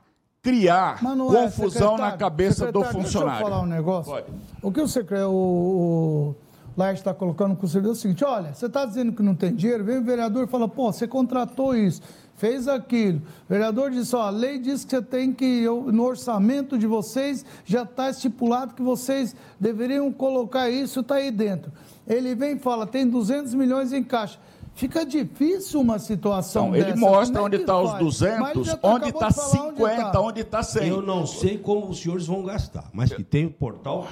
[0.48, 3.04] criar não é, confusão na cabeça do funcionário.
[3.04, 4.14] Deixa eu falar um negócio.
[4.14, 4.28] Pode.
[4.62, 6.36] O que o secretário, o, o
[6.78, 9.36] Laerte está colocando com o servidor é o seguinte: olha, você está dizendo que não
[9.36, 12.02] tem dinheiro, vem o vereador e fala, pô, você contratou isso,
[12.36, 13.18] fez aquilo.
[13.18, 17.44] O vereador disse, ó, a lei diz que você tem que, no orçamento de vocês,
[17.66, 21.74] já está estipulado que vocês deveriam colocar isso, está aí dentro.
[22.08, 24.40] Ele vem e fala, tem 200 milhões em caixa.
[24.78, 27.00] Fica difícil uma situação Então, ele dessa.
[27.00, 28.04] mostra Como é onde está os faz?
[28.04, 30.22] 200, Mas ele já onde está de falar 50, tá.
[30.22, 30.88] onde está 100.
[30.88, 34.08] Eu não sei como os senhores vão gastar, mas que tem o portal.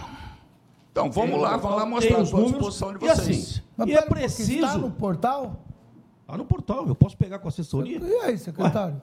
[0.92, 3.20] Então, vamos lá, vamos lá mostrar, os estou à números, disposição de e vocês.
[3.50, 4.52] assim, Mas e é um preciso.
[4.54, 5.60] Está no portal?
[6.22, 8.00] Está no portal, eu posso pegar com a assessoria.
[8.02, 9.00] E aí, secretário?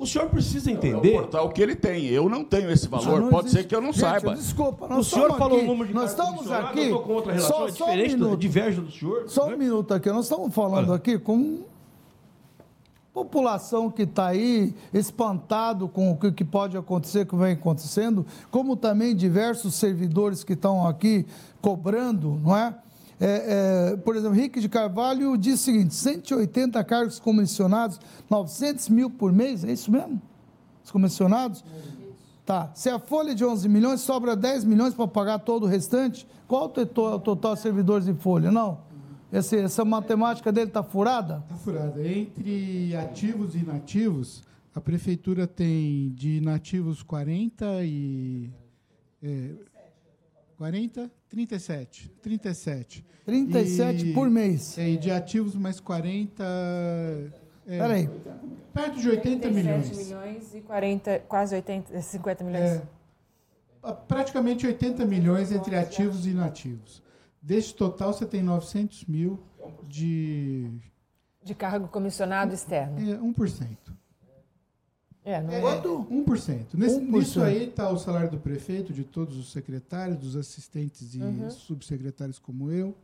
[0.00, 0.96] O senhor precisa É entender.
[1.10, 2.06] o portal que ele tem.
[2.06, 3.28] Eu não tenho esse valor.
[3.28, 3.62] Pode existe.
[3.62, 4.34] ser que eu não Gente, saiba.
[4.34, 6.88] Desculpa, nós O senhor estamos falou aqui, o número de Nós estamos aqui.
[6.88, 8.36] eu com outra relação, só, é só um diferente, minuto.
[8.40, 9.24] diverge do senhor.
[9.28, 9.54] Só né?
[9.54, 10.08] um minuto aqui.
[10.10, 11.58] Nós estamos falando aqui com
[13.12, 18.76] população que está aí espantado com o que- que pode acontecer, que vem acontecendo, como
[18.76, 21.26] também diversos servidores que estão aqui
[21.60, 22.72] cobrando, não é?
[23.20, 29.10] É, é, por exemplo, Henrique de Carvalho diz o seguinte: 180 cargos comissionados, 900 mil
[29.10, 30.20] por mês, é isso mesmo?
[30.82, 31.62] Os comissionados?
[32.46, 32.70] Tá.
[32.74, 36.26] Se a folha é de 11 milhões, sobra 10 milhões para pagar todo o restante,
[36.48, 38.50] qual o teto- o total de servidores em folha?
[38.50, 38.78] Não.
[39.30, 41.44] Essa matemática dele está furada?
[41.44, 42.04] Está furada.
[42.04, 44.42] Entre ativos e inativos,
[44.74, 48.50] a prefeitura tem de inativos 40 e.
[49.22, 49.50] É,
[50.60, 51.10] 40?
[51.30, 52.10] 37.
[52.20, 53.06] 37.
[53.24, 54.76] 37 por mês.
[54.76, 56.44] É, e de ativos mais 40.
[57.66, 58.10] É, Peraí.
[58.74, 59.96] Perto de 80 milhões.
[59.96, 62.82] milhões e 40, quase 80, 50 milhões.
[63.82, 67.02] É, praticamente 80 milhões entre ativos e inativos.
[67.40, 69.40] Desse total, você tem 900 mil
[69.88, 70.70] de.
[71.42, 72.98] De cargo comissionado externo.
[72.98, 73.78] É, 1%.
[75.24, 75.82] É, não É, é.
[75.82, 76.66] 1%.
[76.74, 77.10] Nesse, 1%.
[77.10, 81.50] Nisso aí está o salário do prefeito, de todos os secretários, dos assistentes e Uhum.
[81.50, 82.94] subsecretários como eu.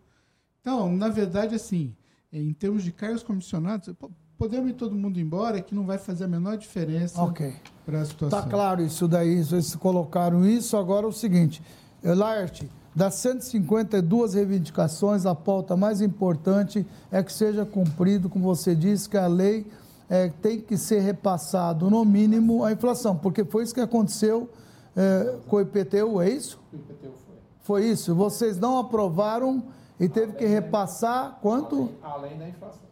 [0.61, 1.95] Então, na verdade, assim,
[2.33, 6.25] em termos de cargos comissionados, po- podemos ir todo mundo embora, que não vai fazer
[6.25, 7.55] a menor diferença okay.
[7.85, 8.39] para a situação.
[8.39, 10.77] Está claro isso daí, vocês colocaram isso.
[10.77, 11.63] Agora é o seguinte,
[12.03, 19.09] Laerte, das 152 reivindicações, a pauta mais importante é que seja cumprido, como você disse,
[19.09, 19.67] que a lei
[20.09, 24.49] é, tem que ser repassado, no mínimo, a inflação, porque foi isso que aconteceu
[24.95, 26.61] é, com o IPTU, é isso?
[26.73, 27.37] O IPTU foi.
[27.61, 28.15] Foi isso.
[28.15, 29.65] Vocês não aprovaram
[29.99, 31.91] e teve que repassar quanto?
[32.03, 32.87] Além, além da inflação.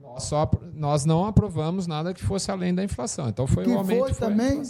[0.00, 3.28] Nós, só, nós não aprovamos nada que fosse além da inflação.
[3.28, 4.14] Então foi o um aumento.
[4.14, 4.62] Foi também?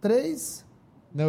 [0.00, 0.64] Três?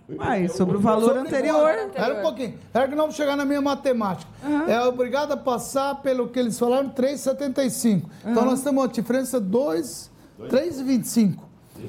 [0.09, 1.71] Uai, sobre o valor sobre anterior.
[1.71, 2.55] Espera um pouquinho.
[2.55, 4.31] Espera que não vou chegar na minha matemática.
[4.43, 4.69] Uhum.
[4.69, 8.03] É obrigado a passar pelo que eles falaram, 3,75.
[8.03, 8.31] Uhum.
[8.31, 11.39] Então nós temos uma diferença de 3,25.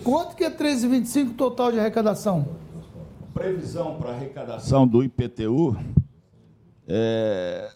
[0.04, 2.46] Quanto que é 3,25 total de arrecadação?
[3.40, 5.78] previsão para arrecadação do IPTU
[6.86, 7.70] é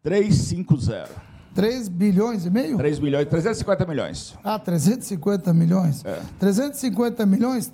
[0.00, 1.32] 350.
[1.54, 2.78] 3 bilhões e meio?
[2.78, 4.38] 3 bilhões, 350 milhões.
[4.42, 6.04] Ah, 350 milhões.
[6.04, 6.20] É.
[6.38, 7.66] 350 milhões,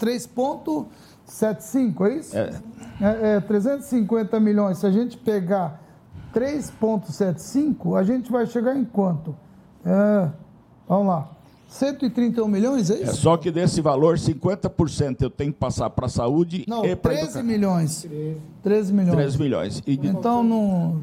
[1.29, 2.37] 3,75, é isso?
[2.37, 2.51] É.
[3.01, 3.37] é.
[3.37, 4.79] É 350 milhões.
[4.79, 5.81] Se a gente pegar
[6.35, 9.37] 3,75, a gente vai chegar em quanto?
[9.85, 10.29] É,
[10.89, 11.31] vamos lá.
[11.69, 13.11] 131 milhões, é isso?
[13.11, 16.97] É, só que desse valor, 50% eu tenho que passar para a saúde não, e
[16.97, 18.07] para 13 milhões.
[18.63, 19.15] 13 milhões.
[19.15, 19.83] 13 milhões.
[19.87, 19.93] E...
[20.03, 20.97] Então não.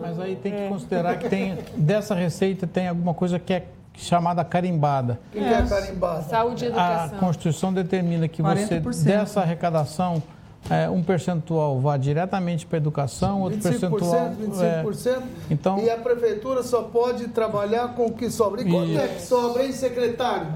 [0.00, 0.68] Mas aí tem que é.
[0.68, 5.20] considerar que tem, dessa receita tem alguma coisa que é chamada carimbada.
[5.28, 6.22] O que é, é carimbada?
[6.22, 7.16] Saúde e educação.
[7.16, 9.04] A Constituição determina que você, 40%.
[9.04, 10.22] dessa arrecadação,
[10.70, 14.30] é, um percentual vá diretamente para a educação, outro 25%, percentual...
[14.84, 18.62] 25%, é, então, e a prefeitura só pode trabalhar com o que sobra.
[18.62, 18.96] E quando e...
[18.96, 20.46] é que sobra, hein, secretário?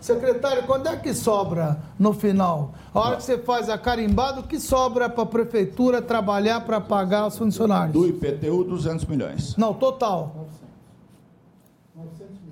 [0.00, 2.72] Secretário, quando é que sobra no final?
[2.94, 6.80] A hora que você faz a carimbada, o que sobra para a prefeitura trabalhar para
[6.80, 7.92] pagar os funcionários?
[7.92, 9.56] Do IPTU, 200 milhões.
[9.56, 10.46] Não, total.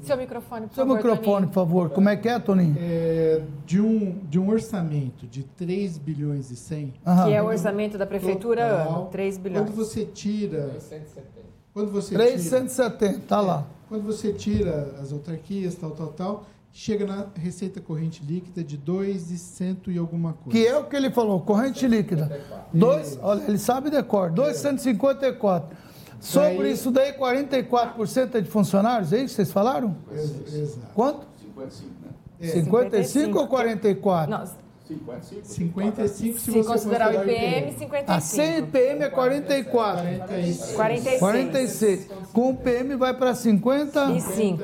[0.07, 1.01] Seu microfone, por Seu favor.
[1.01, 1.49] Seu microfone, Toninho.
[1.49, 1.91] por favor.
[1.91, 2.77] Como é que é, Toninho?
[2.79, 6.95] É, de, um, de um orçamento de 3 bilhões e 100.
[7.25, 9.67] Que é o orçamento da prefeitura total, ano, 3 bilhões.
[9.67, 10.69] Quando você tira.
[10.69, 11.27] 370.
[11.75, 13.67] Quando você 370, tira, tá lá.
[13.89, 19.31] Quando você tira as autarquias, tal, tal, tal, chega na receita corrente líquida de 2
[19.31, 20.51] e cento e alguma coisa.
[20.51, 22.41] Que é o que ele falou, corrente líquida.
[22.73, 25.77] Dois, olha, ele sabe decor, 254.
[26.21, 26.73] Sobre daí...
[26.73, 29.97] isso daí, 44% é de funcionários, é isso que vocês falaram?
[30.13, 30.87] Exato.
[30.95, 31.27] Quanto?
[31.41, 32.11] 55, né?
[32.41, 32.47] É.
[32.49, 34.31] 55 ou 44?
[34.31, 34.47] Não,
[34.87, 35.47] 55.
[35.47, 38.13] 55 se, se considerar o IPM, 55.
[38.13, 40.03] A sem IPM é 44.
[40.03, 40.73] 46.
[40.77, 41.21] 46.
[41.21, 42.09] 46.
[42.33, 44.63] Com o PM vai para 55.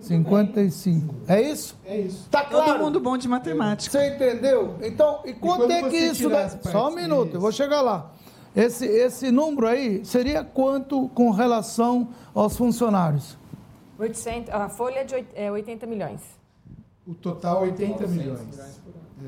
[0.00, 1.14] 55.
[1.26, 1.76] É isso?
[1.84, 2.28] É isso.
[2.30, 2.72] Tá claro?
[2.72, 3.98] Todo mundo bom de matemática.
[3.98, 4.76] Você entendeu?
[4.82, 6.48] Então, e quanto e é que isso dá?
[6.48, 8.12] Só um minuto, eu vou chegar lá.
[8.58, 13.38] Esse, esse número aí seria quanto com relação aos funcionários?
[13.96, 16.20] 800, a folha de 80 é, milhões.
[17.06, 18.40] O total 80 milhões.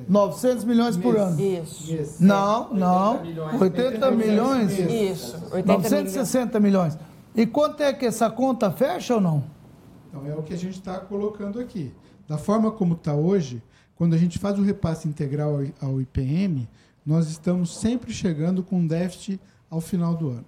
[0.09, 1.41] 900 milhões por ano.
[1.41, 2.17] Isso.
[2.19, 3.23] Não, não.
[3.61, 4.77] 80 milhões?
[4.77, 5.37] Isso.
[5.53, 6.99] 80 960 milhões.
[7.33, 9.45] E quanto é que essa conta fecha ou não?
[10.09, 11.95] Então, é o que a gente está colocando aqui.
[12.27, 13.63] Da forma como está hoje,
[13.95, 16.69] quando a gente faz o repasse integral ao IPM,
[17.05, 19.41] nós estamos sempre chegando com déficit
[19.71, 20.47] ao final do ano.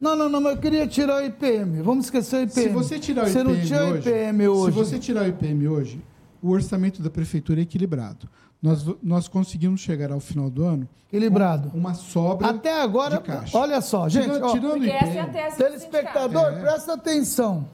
[0.00, 1.82] Não, não, não, mas eu queria tirar o IPM.
[1.82, 2.62] Vamos esquecer o IPM.
[2.62, 4.72] Se você tirar o você IPM, não tira hoje, o IPM hoje.
[4.72, 6.00] Se você tirar o IPM hoje,
[6.42, 8.28] o orçamento da prefeitura é equilibrado.
[8.62, 11.70] Nós, nós conseguimos chegar ao final do ano equilibrado.
[11.74, 13.56] uma sobra Até agora, de caixa.
[13.56, 16.60] olha só, gente, tirando, ó, tirando o IPM, é telespectador, é.
[16.60, 17.66] presta atenção.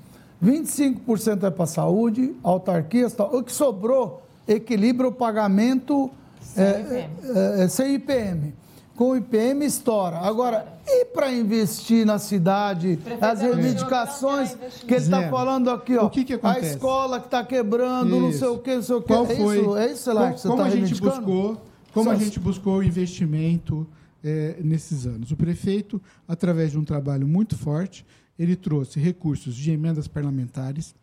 [0.43, 3.35] 25% é para saúde, autarquias, tal.
[3.35, 6.11] o que sobrou equilibra o pagamento
[6.47, 7.39] sem, é, IPM.
[7.39, 8.55] É, é, sem IPM
[8.97, 10.17] com o IPM estoura.
[10.17, 14.55] Agora, e para investir na cidade, as reivindicações
[14.87, 16.67] que ele está falando aqui, ó, o que que acontece?
[16.67, 18.21] a escola que está quebrando, isso.
[18.21, 19.09] não sei o que, não sei o que.
[19.09, 19.61] Qual é foi?
[19.61, 21.63] Isso, é isso lá que você como está a gente buscou,
[21.93, 23.87] Como a gente buscou o investimento
[24.25, 25.31] é, nesses anos?
[25.31, 28.05] O prefeito, através de um trabalho muito forte,
[28.39, 30.95] ele trouxe recursos de emendas parlamentares,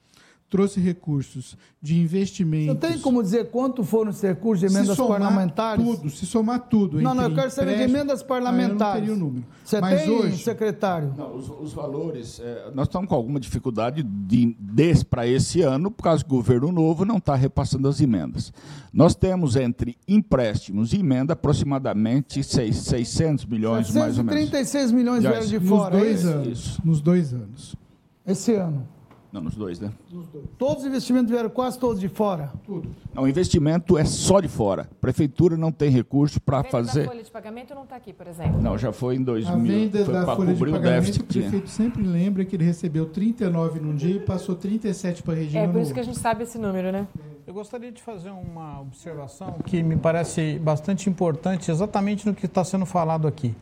[0.54, 2.68] trouxe recursos de investimentos.
[2.68, 5.84] Não tem como dizer quanto foram os recursos de emendas se parlamentares?
[5.84, 7.02] Tudo, se somar tudo.
[7.02, 8.82] Não, não, eu quero saber de emendas parlamentares.
[8.82, 9.46] Ah, eu não teria o número.
[9.66, 11.12] Você Mas tem, hoje, secretário?
[11.18, 15.90] Não, os, os valores, é, nós estamos com alguma dificuldade de, de para esse ano,
[15.90, 18.54] por causa que o governo novo não está repassando as emendas.
[18.94, 24.52] Nós temos entre empréstimos e emenda aproximadamente 6, 600 milhões, mais ou menos.
[24.52, 25.98] 36 milhões vieram de nos fora.
[25.98, 26.82] Dois é anos, isso?
[26.86, 27.76] Nos dois anos.
[28.24, 28.93] Esse ano.
[29.34, 29.92] Não, nos dois, né?
[30.12, 30.46] Nos dois.
[30.60, 32.52] Todos os investimentos vieram quase todos de fora?
[32.64, 32.88] Tudo.
[33.16, 34.84] Não, o investimento é só de fora.
[34.84, 37.06] A prefeitura não tem recurso para fazer.
[37.06, 38.62] A folha de pagamento não está aqui, por exemplo.
[38.62, 39.52] Não, já foi em 2000.
[39.52, 43.80] A venda foi da folha de pagamento, o prefeito sempre lembra que ele recebeu 39
[43.80, 45.64] num dia e passou 37 para a região.
[45.64, 47.08] É por isso que a gente sabe esse número, né?
[47.48, 52.64] Eu gostaria de fazer uma observação que me parece bastante importante, exatamente no que está
[52.64, 53.56] sendo falado aqui.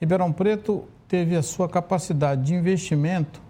[0.00, 3.44] Ribeirão Preto teve a sua capacidade de investimento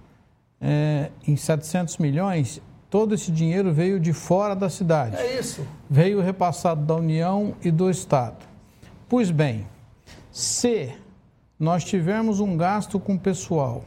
[0.67, 2.59] é, em 700 milhões,
[2.89, 5.17] todo esse dinheiro veio de fora da cidade.
[5.17, 5.67] É isso.
[5.91, 8.47] Veio repassado da União e do Estado.
[9.07, 9.67] Pois bem,
[10.33, 10.95] se
[11.61, 13.85] nós tivermos um gasto com pessoal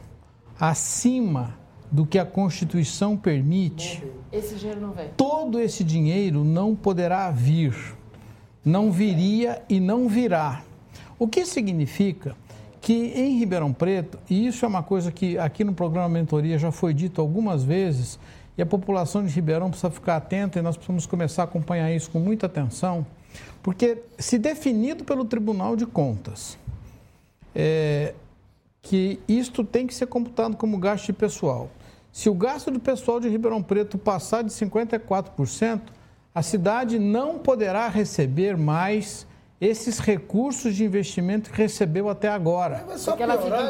[0.58, 1.58] acima
[1.90, 5.08] do que a Constituição permite, esse dinheiro não vem.
[5.16, 7.74] Todo esse dinheiro não poderá vir,
[8.64, 10.62] não viria e não virá.
[11.18, 12.36] O que significa
[12.80, 16.70] que em Ribeirão Preto, e isso é uma coisa que aqui no programa Mentoria já
[16.70, 18.18] foi dito algumas vezes,
[18.56, 22.10] e a população de Ribeirão precisa ficar atenta e nós precisamos começar a acompanhar isso
[22.10, 23.06] com muita atenção,
[23.62, 26.58] porque se definido pelo Tribunal de Contas
[27.54, 28.14] é,
[28.82, 31.70] que isto tem que ser computado como gasto de pessoal.
[32.10, 35.82] Se o gasto de pessoal de Ribeirão Preto passar de 54%,
[36.34, 39.26] a cidade não poderá receber mais
[39.60, 42.84] esses recursos de investimento que recebeu até agora.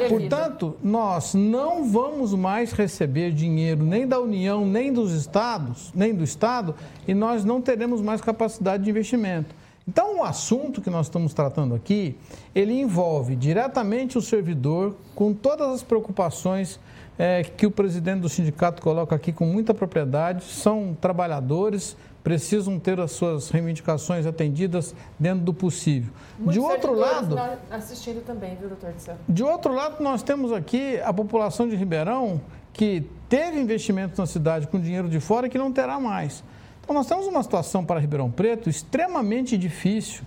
[0.08, 6.22] Portanto, nós não vamos mais receber dinheiro nem da União, nem dos estados, nem do
[6.22, 6.74] Estado,
[7.06, 9.54] e nós não teremos mais capacidade de investimento.
[9.86, 12.14] Então, o assunto que nós estamos tratando aqui,
[12.54, 16.78] ele envolve diretamente o servidor com todas as preocupações
[17.18, 21.96] é, que o presidente do sindicato coloca aqui com muita propriedade, são trabalhadores,
[22.28, 26.12] precisam ter as suas reivindicações atendidas dentro do possível.
[26.38, 27.34] Muitos de outro lado,
[27.70, 28.92] assistindo também, viu, doutor
[29.26, 32.38] De outro lado, nós temos aqui a população de Ribeirão
[32.70, 36.44] que teve investimento na cidade com dinheiro de fora e que não terá mais.
[36.84, 40.22] Então, nós temos uma situação para Ribeirão Preto extremamente difícil.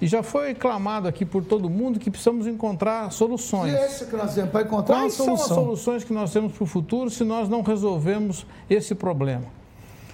[0.00, 3.74] E já foi clamado aqui por todo mundo que precisamos encontrar soluções.
[3.74, 5.46] E é isso que nós temos para encontrar Quais uma solução.
[5.46, 9.61] são as soluções que nós temos para o futuro se nós não resolvemos esse problema?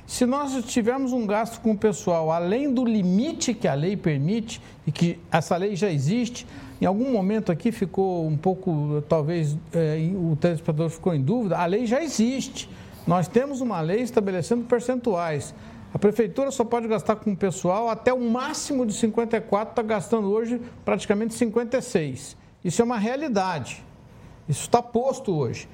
[0.08, 4.58] Se nós tivermos um gasto com o pessoal além do limite que a lei permite,
[4.86, 6.46] e que essa lei já existe,
[6.80, 11.66] em algum momento aqui ficou um pouco, talvez é, o telespectador ficou em dúvida, a
[11.66, 12.70] lei já existe.
[13.06, 15.54] Nós temos uma lei estabelecendo percentuais.
[15.92, 20.30] A prefeitura só pode gastar com o pessoal até o máximo de 54, está gastando
[20.32, 22.34] hoje praticamente 56.
[22.64, 23.84] Isso é uma realidade.
[24.48, 25.68] Isso está posto hoje.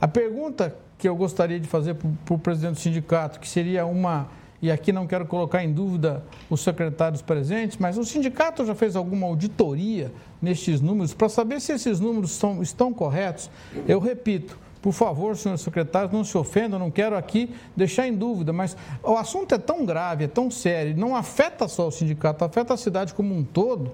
[0.00, 4.28] A pergunta que eu gostaria de fazer para o presidente do sindicato, que seria uma
[4.62, 8.94] e aqui não quero colocar em dúvida os secretários presentes, mas o sindicato já fez
[8.94, 10.12] alguma auditoria
[10.42, 13.50] nestes números para saber se esses números são, estão corretos?
[13.88, 18.52] Eu repito, por favor, senhores secretários, não se ofendam, não quero aqui deixar em dúvida,
[18.52, 22.74] mas o assunto é tão grave, é tão sério, não afeta só o sindicato, afeta
[22.74, 23.92] a cidade como um todo,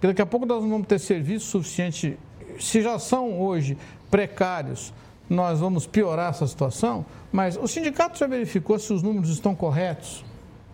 [0.00, 2.18] que daqui a pouco nós não vamos ter serviço suficiente.
[2.58, 3.78] Se já são hoje
[4.10, 4.92] precários,
[5.32, 10.24] nós vamos piorar essa situação, mas o sindicato já verificou se os números estão corretos?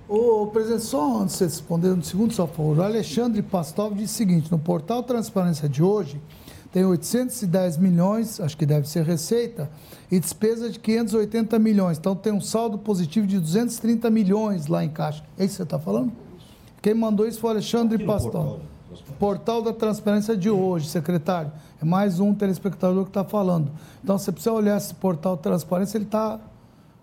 [0.09, 2.79] O presidente, só antes de você responder, um segundo, só por favor.
[2.79, 6.19] O Alexandre Pastov disse o seguinte: no portal Transparência de hoje,
[6.73, 9.71] tem 810 milhões, acho que deve ser receita,
[10.11, 11.99] e despesa de 580 milhões.
[11.99, 15.23] Então tem um saldo positivo de 230 milhões lá em caixa.
[15.39, 16.13] É isso que você está falando?
[16.81, 18.61] Quem mandou isso foi o Alexandre Pastov.
[19.19, 21.53] Portal da Transparência de hoje, secretário.
[21.81, 23.71] É mais um telespectador que está falando.
[24.03, 26.41] Então, você precisa olhar esse portal transparência, ele está,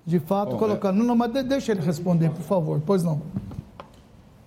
[0.06, 0.96] de fato, Bom, colocando.
[0.96, 1.00] É...
[1.00, 2.82] Não, não, mas deixa ele responder, por favor.
[2.86, 3.22] Pois não.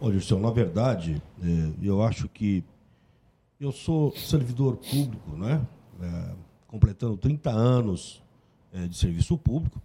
[0.00, 2.62] Olha, senhor, na verdade, é, eu acho que
[3.60, 5.60] eu sou servidor público, né?
[6.00, 6.34] É,
[6.68, 8.22] completando 30 anos
[8.72, 9.80] é, de serviço público.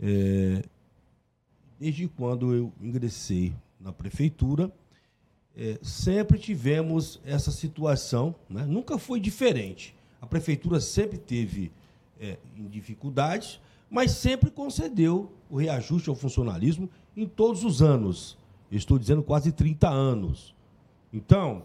[0.00, 0.64] É,
[1.78, 4.72] desde quando eu ingressei na prefeitura,
[5.58, 8.64] é, sempre tivemos essa situação, né?
[8.64, 9.92] nunca foi diferente.
[10.22, 11.72] A prefeitura sempre teve
[12.20, 12.38] é,
[12.70, 13.60] dificuldades,
[13.90, 18.38] mas sempre concedeu o reajuste ao funcionalismo em todos os anos.
[18.70, 20.54] Eu estou dizendo quase 30 anos.
[21.12, 21.64] Então,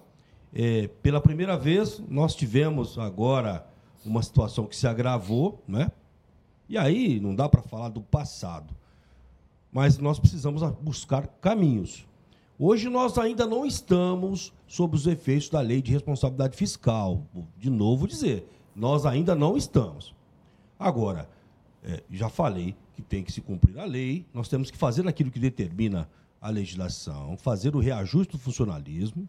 [0.51, 3.67] é, pela primeira vez, nós tivemos agora
[4.03, 5.91] uma situação que se agravou, né?
[6.67, 8.73] E aí não dá para falar do passado,
[9.71, 12.07] mas nós precisamos buscar caminhos.
[12.57, 17.25] Hoje nós ainda não estamos sob os efeitos da lei de responsabilidade fiscal.
[17.57, 20.13] De novo dizer, nós ainda não estamos.
[20.77, 21.27] Agora,
[21.83, 25.31] é, já falei que tem que se cumprir a lei, nós temos que fazer aquilo
[25.31, 26.07] que determina
[26.39, 29.27] a legislação, fazer o reajuste do funcionalismo.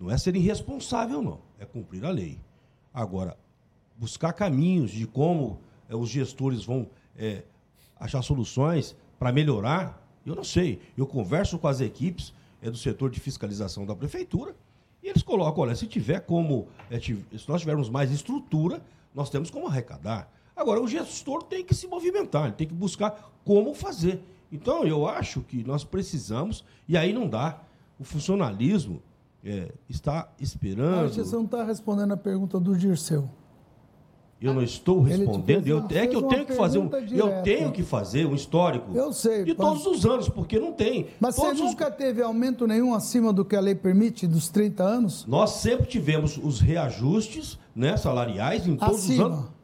[0.00, 2.38] Não é ser irresponsável, não, é cumprir a lei.
[2.92, 3.36] Agora,
[3.98, 7.44] buscar caminhos de como é, os gestores vão é,
[7.98, 10.80] achar soluções para melhorar eu não sei.
[10.96, 12.32] Eu converso com as equipes
[12.62, 14.54] é, do setor de fiscalização da prefeitura
[15.02, 17.14] e eles colocam, olha, se tiver como, é, se
[17.46, 18.82] nós tivermos mais estrutura,
[19.14, 20.32] nós temos como arrecadar.
[20.56, 24.22] Agora, o gestor tem que se movimentar, ele tem que buscar como fazer.
[24.50, 27.60] Então, eu acho que nós precisamos, e aí não dá.
[27.98, 29.02] O funcionalismo
[29.44, 31.10] é, está esperando.
[31.10, 33.28] Que você não está respondendo a pergunta do Dirceu.
[34.44, 35.66] Eu não estou respondendo.
[35.66, 38.94] Eu, é que eu tenho que fazer um, eu tenho que fazer um histórico.
[38.94, 39.42] Eu sei.
[39.42, 41.06] De todos os anos, porque não tem.
[41.18, 41.96] Mas todos você nunca os...
[41.96, 45.24] teve aumento nenhum acima do que a lei permite dos 30 anos?
[45.26, 49.26] Nós sempre tivemos os reajustes, né, salariais em todos acima.
[49.28, 49.54] os anos.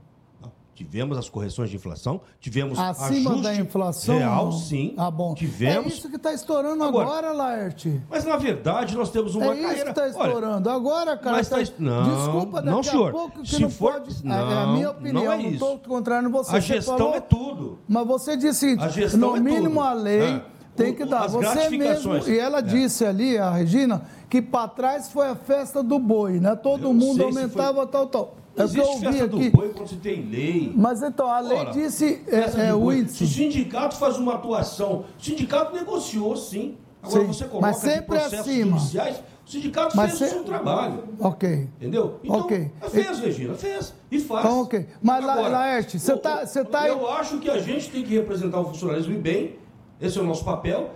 [0.80, 4.16] Tivemos as correções de inflação, tivemos Acima da inflação?
[4.16, 4.94] Real, sim.
[4.96, 5.34] Ah, bom.
[5.34, 5.84] Tivemos.
[5.84, 8.00] É isso que está estourando agora, agora, Laerte.
[8.08, 9.68] Mas, na verdade, nós temos uma é carreira...
[9.68, 10.70] É isso que está estourando.
[10.70, 11.36] Olha, agora, cara...
[11.36, 11.58] Mas tá...
[11.58, 11.72] Tá...
[11.78, 13.08] Não, Desculpa, daqui não, senhor.
[13.08, 13.92] a pouco que Se não for...
[13.92, 14.24] pode...
[14.24, 15.62] Não, é a minha opinião, não é isso.
[15.62, 16.56] Não estou contrário você.
[16.56, 17.14] A gestão falou...
[17.14, 17.78] é tudo.
[17.86, 18.74] Mas você disse,
[19.18, 20.22] no é mínimo a lei...
[20.22, 20.42] É.
[20.74, 21.26] Tem que dar.
[21.26, 22.16] Você mesmo.
[22.26, 22.62] E ela é.
[22.62, 24.00] disse ali, a Regina,
[24.30, 26.56] que para trás foi a festa do boi, né?
[26.56, 27.86] Todo mundo aumentava, foi...
[27.88, 28.39] tal, tal.
[28.56, 29.50] É que eu ouvi festa aqui.
[29.50, 30.72] do boi quando se tem lei.
[30.74, 33.18] Mas então, a lei Ora, disse é, é, o índice.
[33.18, 36.76] Se o sindicato faz uma atuação, o sindicato negociou sim.
[37.02, 37.26] Agora sim.
[37.26, 38.78] você coloca Mas sempre processos acima.
[38.78, 40.36] judiciais, o sindicato Mas fez se...
[40.36, 41.04] o seu trabalho.
[41.18, 41.68] Ok.
[41.78, 42.20] Entendeu?
[42.22, 42.70] Então, okay.
[42.90, 43.94] fez, Regina, fez.
[44.10, 44.44] E faz.
[44.44, 44.86] Então, ok.
[45.00, 46.44] Mas, Agora, Laerte, você está...
[46.44, 46.86] Você tá...
[46.86, 49.56] Eu acho que a gente tem que representar o funcionalismo bem,
[50.00, 50.90] esse é o nosso papel,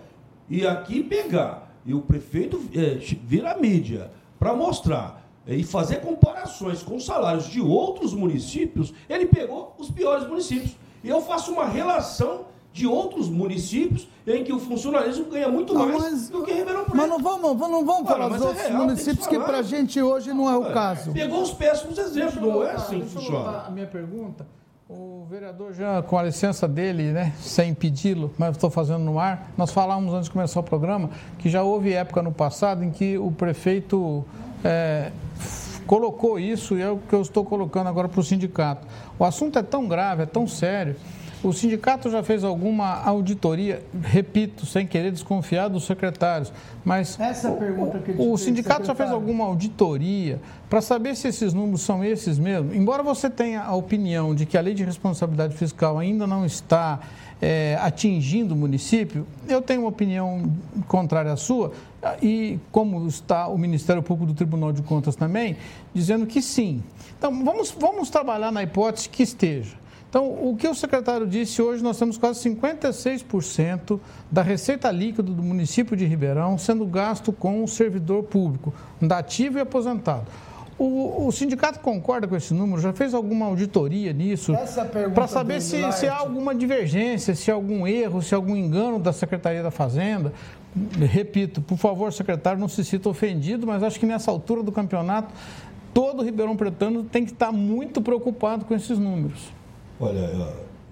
[0.49, 6.83] e aqui pegar, e o prefeito é, vir à mídia para mostrar e fazer comparações
[6.83, 10.77] com os salários de outros municípios, ele pegou os piores municípios.
[11.03, 15.87] E eu faço uma relação de outros municípios em que o funcionalismo ganha muito não,
[15.87, 16.97] mais mas, do que Ribeirão Preto.
[16.97, 19.63] Mas não vamos, não vamos falar dos é outros real, municípios que, que para a
[19.63, 21.13] gente hoje não é o caso.
[21.13, 23.65] Pegou os péssimos exemplos, não é assim que funciona.
[23.67, 24.45] A minha pergunta,
[24.89, 29.53] o vereador já, com a licença dele, né, sem pedi-lo, mas estou fazendo no ar,
[29.57, 33.17] nós falamos antes de começar o programa que já houve época no passado em que
[33.19, 34.25] o prefeito
[34.65, 35.13] é,
[35.87, 38.87] colocou isso e é o que eu estou colocando agora para o sindicato.
[39.19, 40.97] O assunto é tão grave, é tão sério.
[41.45, 46.51] O sindicato já fez alguma auditoria, repito, sem querer desconfiar dos secretários,
[46.83, 51.53] mas essa pergunta que o, o sindicato já fez alguma auditoria para saber se esses
[51.53, 52.75] números são esses mesmo.
[52.75, 57.01] Embora você tenha a opinião de que a lei de responsabilidade fiscal ainda não está
[57.43, 60.51] é, atingindo o município, eu tenho uma opinião
[60.89, 61.73] contrária à sua,
[62.23, 65.57] e como está o Ministério Público do Tribunal de Contas também,
[65.93, 66.83] dizendo que sim.
[67.19, 69.85] Então, vamos, vamos trabalhar na hipótese que esteja.
[70.15, 73.99] Então, o que o secretário disse hoje, nós temos quase 56%
[74.31, 78.73] da receita líquida do município de Ribeirão sendo gasto com o servidor público,
[79.11, 80.27] ativo e aposentado.
[80.79, 82.81] O, o, sindicato concorda com esse número?
[82.81, 84.53] Já fez alguma auditoria nisso?
[85.15, 88.99] Para saber se, se, há alguma divergência, se há algum erro, se há algum engano
[88.99, 90.33] da Secretaria da Fazenda.
[90.99, 95.33] Repito, por favor, secretário, não se sinta ofendido, mas acho que nessa altura do campeonato,
[95.93, 99.53] todo Ribeirão Pretano tem que estar muito preocupado com esses números.
[100.01, 100.29] Olha,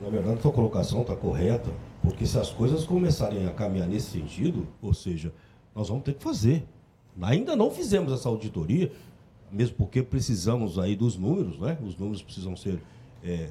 [0.00, 4.68] na verdade, sua colocação está correta, porque se as coisas começarem a caminhar nesse sentido,
[4.80, 5.32] ou seja,
[5.74, 6.64] nós vamos ter que fazer.
[7.20, 8.92] Ainda não fizemos essa auditoria,
[9.50, 11.76] mesmo porque precisamos aí dos números, né?
[11.84, 12.80] Os números precisam ser
[13.22, 13.50] é,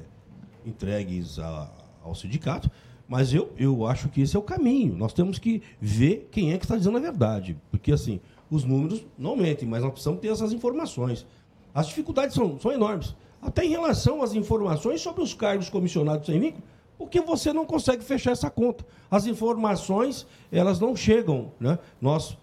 [0.66, 1.70] entregues a,
[2.02, 2.70] ao sindicato.
[3.12, 4.96] Mas eu, eu acho que esse é o caminho.
[4.96, 7.58] Nós temos que ver quem é que está dizendo a verdade.
[7.70, 8.18] Porque, assim,
[8.50, 11.26] os números não mentem, mas nós precisamos ter essas informações.
[11.74, 13.14] As dificuldades são, são enormes.
[13.42, 16.64] Até em relação às informações sobre os cargos comissionados sem vínculo,
[16.96, 18.82] porque você não consegue fechar essa conta.
[19.10, 21.52] As informações, elas não chegam.
[21.60, 21.78] Né?
[22.00, 22.38] Nós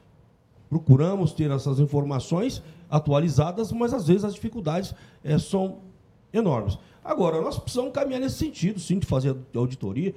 [0.70, 4.94] procuramos ter essas informações atualizadas, mas às vezes as dificuldades
[5.24, 5.80] é, são
[6.32, 6.78] enormes.
[7.04, 10.14] Agora, nós precisamos caminhar nesse sentido, sim, de fazer auditoria,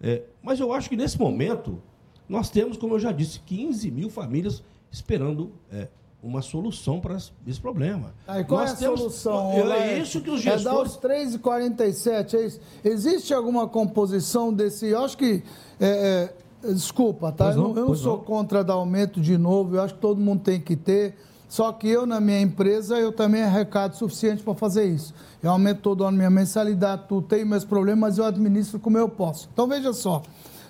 [0.00, 1.82] é, mas eu acho que nesse momento
[2.28, 5.88] nós temos, como eu já disse, 15 mil famílias esperando é,
[6.22, 7.16] uma solução para
[7.46, 8.14] esse problema.
[8.26, 9.52] Aí, qual nós é a temos, solução?
[9.52, 10.66] É, isso que os gestores...
[10.66, 12.60] É dar os 3,47, é isso?
[12.84, 14.86] Existe alguma composição desse...
[14.86, 15.42] Eu acho que...
[15.80, 16.32] É,
[16.64, 17.54] é, desculpa, tá?
[17.54, 18.24] Não, eu não, eu não sou não.
[18.24, 21.14] contra dar aumento de novo, eu acho que todo mundo tem que ter
[21.48, 25.14] só que eu, na minha empresa, eu também arrecado suficiente para fazer isso.
[25.42, 29.08] Eu aumento todo ano minha mensalidade, tu tem meus problemas, mas eu administro como eu
[29.08, 29.48] posso.
[29.52, 30.22] Então, veja só,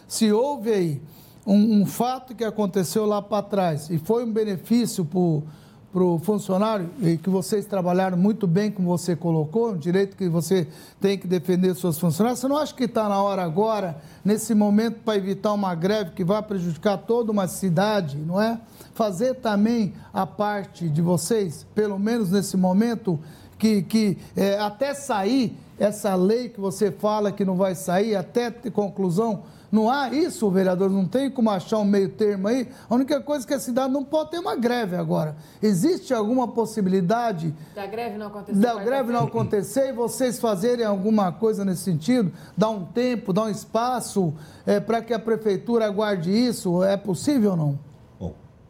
[0.06, 1.02] se houve aí
[1.44, 6.90] um, um fato que aconteceu lá para trás e foi um benefício para o funcionário,
[7.00, 10.68] e que vocês trabalharam muito bem, como você colocou, um direito que você
[11.00, 15.00] tem que defender seus funcionários, você não acha que está na hora agora, nesse momento,
[15.04, 18.60] para evitar uma greve que vai prejudicar toda uma cidade, não é?
[18.98, 23.16] Fazer também a parte de vocês, pelo menos nesse momento,
[23.56, 28.50] que, que é, até sair essa lei que você fala que não vai sair, até
[28.50, 29.44] conclusão.
[29.70, 32.66] Não há isso, vereador, não tem como achar um meio termo aí.
[32.90, 35.36] A única coisa é que a cidade não pode ter uma greve agora.
[35.62, 38.58] Existe alguma possibilidade da greve não acontecer?
[38.58, 42.32] Da greve não acontecer e vocês fazerem alguma coisa nesse sentido?
[42.56, 44.34] Dar um tempo, dar um espaço
[44.66, 46.82] é, para que a prefeitura aguarde isso?
[46.82, 47.87] É possível ou não?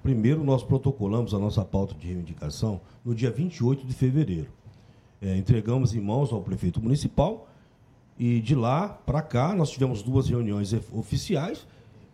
[0.03, 4.49] Primeiro, nós protocolamos a nossa pauta de reivindicação no dia 28 de fevereiro.
[5.21, 7.49] É, entregamos em mãos ao prefeito municipal
[8.19, 11.67] e de lá para cá nós tivemos duas reuniões oficiais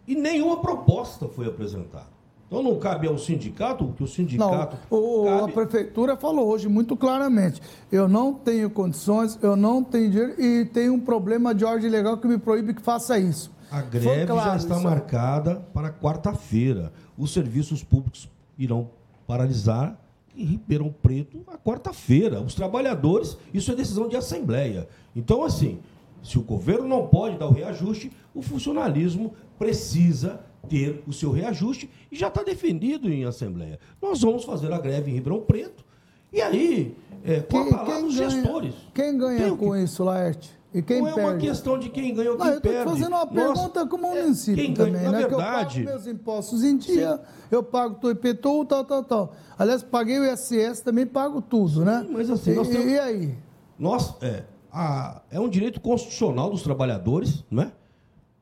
[0.06, 2.13] e nenhuma proposta foi apresentada.
[2.46, 4.76] Então não cabe ao sindicato, que o sindicato.
[4.90, 5.50] Não, o, cabe...
[5.50, 7.60] A prefeitura falou hoje muito claramente:
[7.90, 12.18] eu não tenho condições, eu não tenho dinheiro e tenho um problema de ordem legal
[12.18, 13.52] que me proíbe que faça isso.
[13.70, 18.90] A greve claro, já está marcada para quarta-feira os serviços públicos irão
[19.26, 19.98] paralisar
[20.36, 22.40] em Ribeirão Preto a quarta-feira.
[22.40, 24.88] Os trabalhadores, isso é decisão de assembleia.
[25.14, 25.78] Então, assim,
[26.22, 31.90] se o governo não pode dar o reajuste, o funcionalismo precisa ter o seu reajuste
[32.10, 33.78] e já está defendido em assembleia.
[34.00, 35.84] Nós vamos fazer a greve em Ribeirão Preto.
[36.32, 38.74] E aí, é, com quem, a palavra dos gestores.
[38.92, 39.78] Quem ganha com que...
[39.78, 40.50] isso, Laerte?
[40.74, 42.76] E quem não é uma questão de quem ganha ou quem não, eu perde.
[42.76, 45.18] Eu estou fazendo uma pergunta Nossa, como município é, também, ganha, né?
[45.18, 47.22] Verdade, eu pago meus impostos em dia, sim.
[47.52, 49.32] eu pago o IPTU, tal, tal, tal.
[49.56, 52.04] Aliás, paguei o ISS, também pago tudo, sim, né?
[52.10, 53.38] Mas assim, e, temos, e aí?
[53.78, 54.42] Nós, é,
[54.72, 57.70] a, é um direito constitucional dos trabalhadores, né?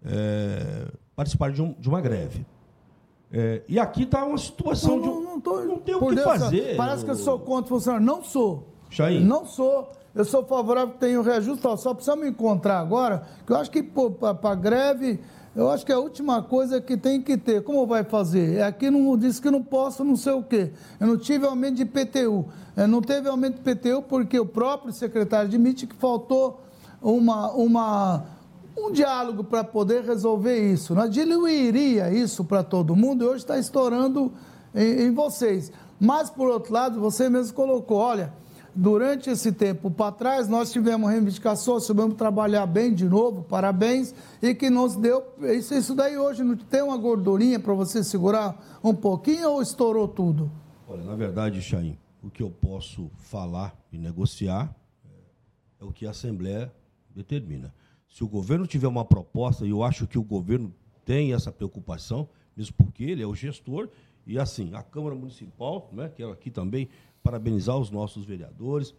[0.03, 0.87] É,
[1.23, 2.45] participar de, um, de uma greve.
[3.33, 5.09] É, e aqui está uma situação não, de.
[5.09, 6.77] Não, não, tô, não tem o que Deus, fazer.
[6.77, 8.05] Parece que eu sou contra o funcionário.
[8.05, 8.69] Não sou.
[8.91, 9.25] Chain.
[9.25, 9.91] Não sou.
[10.15, 13.83] Eu sou favorável que tenha o reajuste, só precisamos encontrar agora, que eu acho que
[13.83, 15.19] para greve,
[15.57, 17.63] eu acho que é a última coisa que tem que ter.
[17.63, 18.57] Como vai fazer?
[18.57, 20.71] É aqui não disse que não posso, não sei o quê.
[21.01, 22.45] Eu não tive aumento de PTU.
[22.77, 26.61] Eu não teve aumento de PTU porque o próprio secretário admite que faltou
[27.01, 28.25] uma, uma,
[28.77, 30.95] um diálogo para poder resolver isso.
[30.95, 31.09] Né?
[31.09, 34.33] Diluiria isso para todo mundo e hoje está estourando
[34.75, 35.73] em, em vocês.
[36.01, 38.33] Mas, por outro lado, você mesmo colocou, olha
[38.75, 44.55] Durante esse tempo para trás, nós tivemos reivindicações, soubemos trabalhar bem de novo, parabéns, e
[44.55, 45.23] que nos deu.
[45.43, 50.09] Isso, isso daí hoje não tem uma gordurinha para você segurar um pouquinho ou estourou
[50.09, 50.51] tudo?
[50.89, 54.75] Olha, na verdade, Chaim, o que eu posso falar e negociar
[55.79, 56.73] é o que a Assembleia
[57.15, 57.75] determina.
[58.13, 60.73] Se o governo tiver uma proposta, e eu acho que o governo
[61.05, 63.89] tem essa preocupação, mesmo porque ele é o gestor,
[64.27, 66.89] e assim, a Câmara Municipal, né, que é aqui também
[67.23, 68.95] parabenizar os nossos vereadores.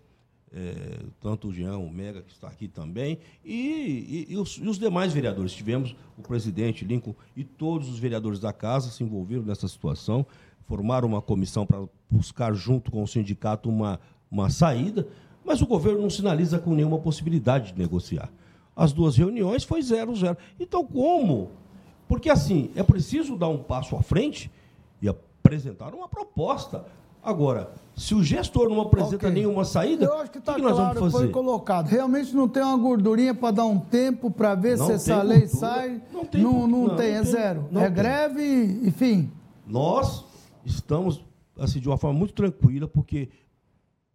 [0.56, 4.68] é, tanto o Jean, o Mega, que está aqui também, e, e, e, os, e,
[4.68, 5.52] os, demais vereadores.
[5.52, 10.24] Tivemos o presidente Lincoln e todos os vereadores da casa se envolveram nessa situação,
[10.68, 14.00] formaram uma comissão para buscar, junto com o sindicato, uma,
[14.30, 15.08] uma saída,
[15.44, 18.32] mas o governo não sinaliza com nenhuma possibilidade de negociar.
[18.76, 20.38] As duas reuniões foi zero, zero.
[20.60, 21.52] Então, como?
[22.08, 24.52] Porque, assim, é preciso dar um passo à frente
[25.02, 26.86] e apresentar uma proposta
[27.24, 29.32] Agora, se o gestor não apresenta okay.
[29.32, 31.26] nenhuma saída, acho que, tá que, nós claro, vamos fazer?
[31.26, 31.88] Foi colocado.
[31.88, 35.48] Realmente não tem uma gordurinha para dar um tempo para ver não se essa lei
[35.48, 36.02] sai.
[36.12, 37.70] Não tem, não, não, não tem, é zero.
[37.74, 37.94] é tem.
[37.94, 39.32] greve, enfim.
[39.66, 40.26] Nós
[40.66, 41.24] estamos
[41.58, 43.30] assim de uma forma muito tranquila porque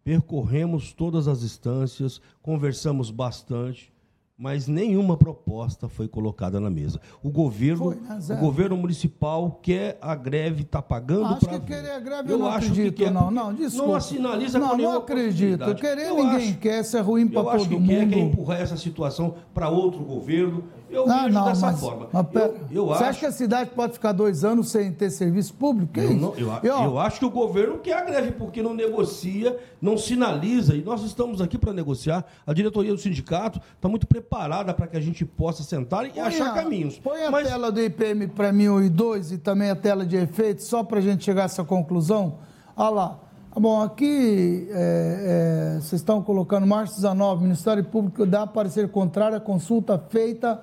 [0.03, 3.91] percorremos todas as instâncias, conversamos bastante
[4.39, 7.01] mas nenhuma proposta foi colocada na mesa.
[7.21, 11.55] O governo, foi, o governo municipal quer a greve, está pagando para.
[11.55, 13.29] Acho que querer a greve eu, não acho acredito, que quer, não.
[13.29, 13.91] Não, desculpa.
[13.91, 15.75] Não sinaliza não, com Não acredito.
[15.75, 17.57] Querer eu ninguém acho, quer, isso é ruim para todo mundo.
[17.57, 20.63] Eu acho que quer, quer empurrar essa situação para outro governo.
[20.91, 22.09] Eu não, vejo não, dessa mas, forma.
[22.11, 23.03] Mas, eu, eu você acho...
[23.03, 25.93] acha que a cidade pode ficar dois anos sem ter serviço público?
[25.93, 29.57] Que eu, não, eu, eu, acho que o governo quer a greve, porque não negocia,
[29.81, 30.75] não sinaliza.
[30.75, 32.25] E nós estamos aqui para negociar.
[32.45, 36.21] A diretoria do sindicato está muito preparada para que a gente possa sentar e põe
[36.21, 36.97] achar a, caminhos.
[36.97, 37.47] Põe a mas...
[37.47, 40.99] tela do IPM para mim, e 2 e também a tela de efeitos, só para
[40.99, 42.39] a gente chegar a essa conclusão.
[42.75, 43.19] Olha lá.
[43.55, 49.39] Bom, aqui é, é, vocês estão colocando março 19, Ministério Público dá parecer contrário à
[49.39, 50.61] consulta feita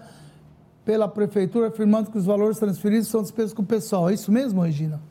[0.86, 4.08] pela Prefeitura, afirmando que os valores transferidos são despesas com o pessoal.
[4.08, 5.02] É isso mesmo, Regina?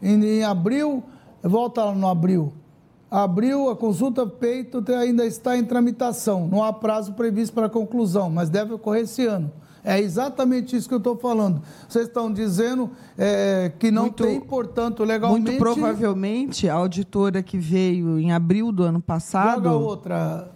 [0.00, 1.02] Em, em abril,
[1.42, 2.52] volta lá no abril.
[3.10, 6.46] Abril, a consulta feita ainda está em tramitação.
[6.46, 9.50] Não há prazo previsto para conclusão, mas deve ocorrer esse ano.
[9.82, 11.62] É exatamente isso que eu estou falando.
[11.88, 15.46] Vocês estão dizendo é, que não muito, tem, portanto, legalmente.
[15.46, 19.62] Muito provavelmente a auditora que veio em abril do ano passado.
[19.64, 20.55] Joga outra.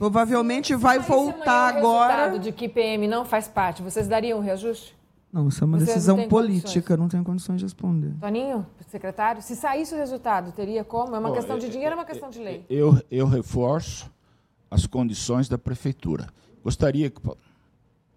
[0.00, 2.14] Provavelmente vai voltar agora.
[2.14, 4.96] resultado de que IPM não faz parte, vocês dariam um reajuste?
[5.30, 6.98] Não, isso é uma Vocês decisão não política, condições.
[6.98, 8.14] não tenho condições de responder.
[8.18, 11.14] Toninho, secretário, se saísse o resultado, teria como?
[11.14, 12.64] É uma oh, questão de dinheiro, é uma questão de lei.
[12.70, 14.10] Eu, eu reforço
[14.70, 16.28] as condições da prefeitura.
[16.64, 17.20] Gostaria que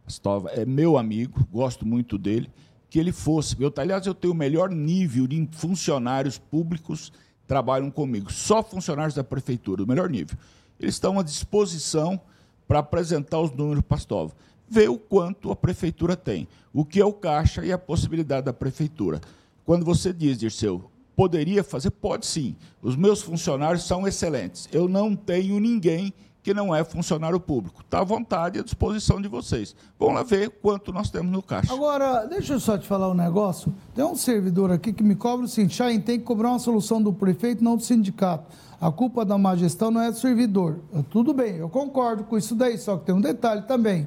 [0.08, 2.50] Astova é meu amigo, gosto muito dele,
[2.90, 3.62] que ele fosse.
[3.62, 9.16] Eu, aliás, eu tenho o melhor nível de funcionários públicos que trabalham comigo, só funcionários
[9.16, 10.38] da prefeitura, o melhor nível
[10.80, 12.20] eles estão à disposição
[12.68, 14.34] para apresentar os números para Pastova.
[14.68, 18.54] Ver o quanto a prefeitura tem, o que é o caixa e a possibilidade da
[18.54, 19.22] prefeitura.
[19.66, 21.92] Quando você diz, Dirceu, poderia fazer?
[21.92, 22.56] Pode sim.
[22.82, 24.68] Os meus funcionários são excelentes.
[24.72, 26.14] Eu não tenho ninguém
[26.44, 27.82] que não é funcionário público.
[27.82, 29.74] Está à vontade e à disposição de vocês.
[29.98, 31.74] Vamos lá ver quanto nós temos no caixa.
[31.74, 33.74] Agora, deixa eu só te falar um negócio.
[33.96, 37.02] Tem um servidor aqui que me cobra o seguinte, Chain, tem que cobrar uma solução
[37.02, 38.46] do prefeito, não do sindicato.
[38.80, 40.82] A culpa da má gestão não é do servidor.
[41.10, 44.06] Tudo bem, eu concordo com isso daí, só que tem um detalhe também.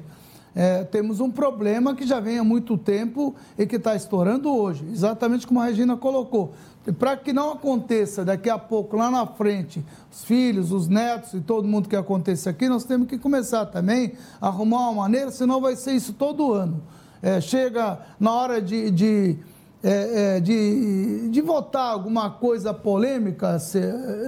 [0.53, 4.83] É, temos um problema que já vem há muito tempo e que está estourando hoje,
[4.91, 6.53] exatamente como a Regina colocou.
[6.93, 11.41] Para que não aconteça daqui a pouco, lá na frente, os filhos, os netos e
[11.41, 15.59] todo mundo que aconteça aqui, nós temos que começar também a arrumar uma maneira, senão
[15.59, 16.81] vai ser isso todo ano.
[17.21, 19.39] É, chega na hora de, de
[19.83, 23.57] é, é, de, de votar alguma coisa polêmica,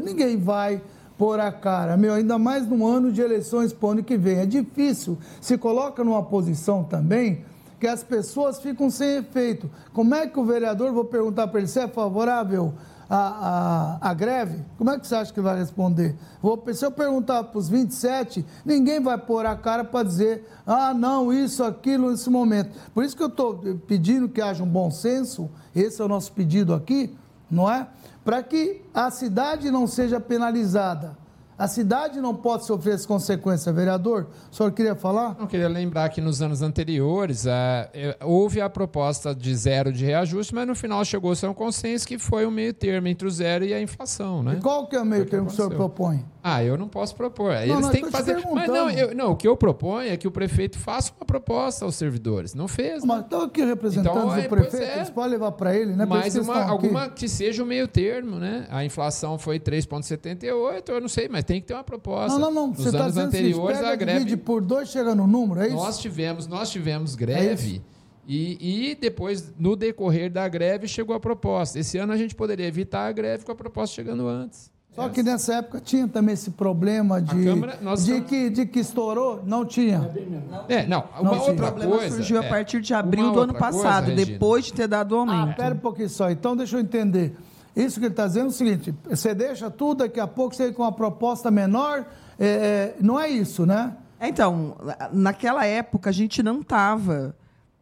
[0.04, 0.82] ninguém vai
[1.18, 1.98] pôr a cara.
[1.98, 4.38] Meu, ainda mais no ano de eleições para o ano que vem.
[4.38, 5.18] É difícil.
[5.42, 7.44] Se coloca numa posição também
[7.80, 9.70] que as pessoas ficam sem efeito.
[9.94, 12.74] Como é que o vereador, vou perguntar para ele, se é favorável
[13.10, 16.16] a, a, a, greve, como é que você acha que vai responder?
[16.42, 20.94] Vou, se eu perguntar para os 27, ninguém vai pôr a cara para dizer, ah,
[20.94, 22.78] não, isso, aquilo, nesse momento.
[22.94, 23.58] Por isso que eu estou
[23.88, 27.18] pedindo que haja um bom senso, esse é o nosso pedido aqui,
[27.50, 27.88] não é?
[28.24, 31.18] Para que a cidade não seja penalizada
[31.60, 34.28] a cidade não pode sofrer as consequências, vereador?
[34.50, 35.36] O senhor queria falar?
[35.38, 40.56] Não, queria lembrar que nos anos anteriores é, houve a proposta de zero de reajuste,
[40.56, 43.66] mas no final chegou-se a um consenso que foi o meio termo entre o zero
[43.66, 44.42] e a inflação.
[44.42, 44.56] Né?
[44.58, 46.24] E qual que é o meio termo que, que o senhor propõe?
[46.42, 47.54] Ah, eu não posso propor.
[47.54, 48.38] Não, Eles não, têm que fazer.
[48.54, 51.84] Mas não, eu, não, o que eu proponho é que o prefeito faça uma proposta
[51.84, 52.54] aos servidores.
[52.54, 53.04] Não fez.
[53.04, 54.96] Mas estão aqui representantes então, do é, prefeito, é.
[54.98, 56.06] eles podem levar para ele, né?
[56.06, 58.66] Mas uma, alguma que seja o meio termo, né?
[58.70, 62.38] A inflação foi 3,78, eu não sei, mas tem que ter uma proposta.
[62.38, 62.68] Não, não, não.
[62.68, 64.20] Nos Você tá anos tá anteriores, a greve.
[64.20, 65.76] Divide por dois chega no número, é isso?
[65.76, 67.82] Nós tivemos, nós tivemos greve.
[67.96, 68.00] É
[68.32, 71.80] e, e, depois, no decorrer da greve, chegou a proposta.
[71.80, 74.72] Esse ano a gente poderia evitar a greve com a proposta chegando antes.
[75.00, 78.30] Só que nessa época tinha também esse problema de, Câmara, de, estamos...
[78.30, 80.10] que, de que estourou, não tinha.
[80.68, 82.16] É, não, uma não outra coisa.
[82.18, 85.20] surgiu é, a partir de abril do ano passado, coisa, depois de ter dado o
[85.20, 85.52] aumento.
[85.52, 86.30] Ah, pera um pouquinho só.
[86.30, 87.36] Então, deixa eu entender.
[87.76, 90.72] Isso que ele está dizendo é o seguinte: você deixa tudo, daqui a pouco você
[90.74, 92.06] com uma proposta menor.
[92.38, 93.96] É, é, não é isso, né?
[94.22, 94.76] Então,
[95.14, 97.34] naquela época a gente não estava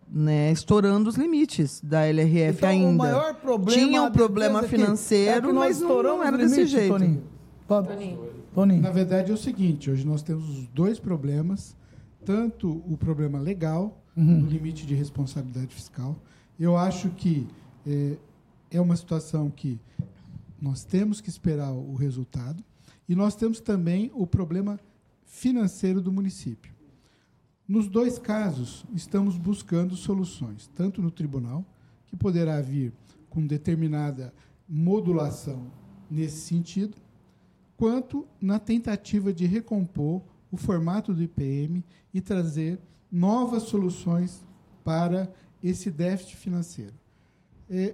[0.10, 2.90] né, estourando os limites da LRF então, ainda.
[2.90, 6.94] O maior problema Tinha um problema financeiro, é mas não, não era desse jeito.
[6.94, 7.24] Toninho.
[7.68, 8.20] Toninho.
[8.54, 8.82] Toninho.
[8.82, 11.76] Na verdade é o seguinte: hoje nós temos os dois problemas,
[12.26, 14.42] tanto o problema legal, uhum.
[14.42, 16.16] do limite de responsabilidade fiscal.
[16.60, 17.48] Eu acho que
[17.86, 18.14] é,
[18.72, 19.80] é uma situação que
[20.60, 22.64] nós temos que esperar o resultado
[23.08, 24.80] e nós temos também o problema
[25.26, 26.77] financeiro do município.
[27.68, 31.66] Nos dois casos, estamos buscando soluções, tanto no tribunal,
[32.06, 32.94] que poderá vir
[33.30, 34.34] com determinada
[34.70, 35.70] modulação
[36.10, 36.96] nesse sentido,
[37.76, 41.84] quanto na tentativa de recompor o formato do IPM
[42.14, 42.80] e trazer
[43.12, 44.46] novas soluções
[44.82, 45.30] para
[45.62, 46.94] esse déficit financeiro.
[47.70, 47.94] É,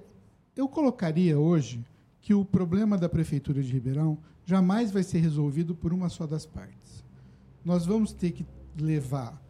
[0.55, 1.83] eu colocaria hoje
[2.21, 6.45] que o problema da Prefeitura de Ribeirão jamais vai ser resolvido por uma só das
[6.45, 7.03] partes.
[7.65, 8.45] Nós vamos ter que
[8.79, 9.42] levar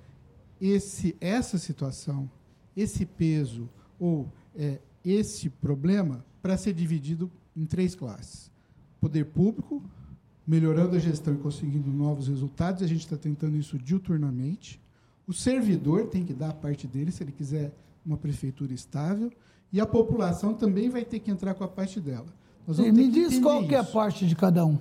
[0.63, 2.29] esse, essa situação,
[2.75, 3.69] esse peso
[3.99, 8.49] ou é, esse problema para ser dividido em três classes:
[9.01, 9.83] poder público,
[10.47, 14.81] melhorando a gestão e conseguindo novos resultados, a gente está tentando isso diuturnamente.
[15.27, 17.73] O servidor tem que dar a parte dele, se ele quiser
[18.05, 19.31] uma prefeitura estável,
[19.71, 22.27] e a população também vai ter que entrar com a parte dela.
[22.79, 24.77] E me diz qual é a parte de cada um.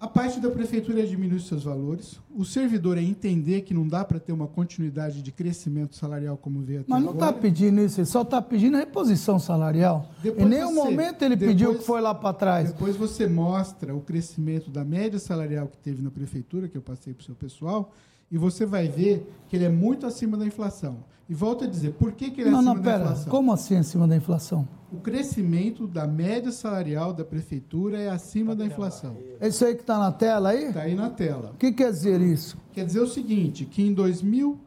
[0.00, 2.18] A parte da prefeitura é diminuir seus valores.
[2.34, 6.62] O servidor é entender que não dá para ter uma continuidade de crescimento salarial como
[6.62, 10.10] veio até Mas não está pedindo isso, ele só está pedindo reposição salarial.
[10.22, 12.72] Depois em nenhum você, momento ele depois, pediu que foi lá para trás.
[12.72, 17.12] Depois você mostra o crescimento da média salarial que teve na prefeitura, que eu passei
[17.12, 17.92] para o seu pessoal,
[18.30, 21.04] e você vai ver que ele é muito acima da inflação.
[21.30, 23.30] E volto a dizer, por que, que ele é não, acima não, pera, da inflação?
[23.30, 24.68] Como assim acima da inflação?
[24.92, 29.16] O crescimento da média salarial da prefeitura é acima da inflação.
[29.38, 30.64] É isso aí que está na tela aí?
[30.64, 31.52] Está aí na tela.
[31.54, 32.58] O que quer dizer isso?
[32.72, 34.58] Quer dizer o seguinte, que em 2000,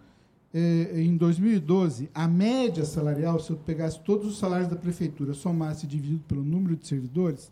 [0.54, 5.86] eh, em 2012, a média salarial, se eu pegasse todos os salários da prefeitura, somasse
[5.86, 7.52] dividido pelo número de servidores,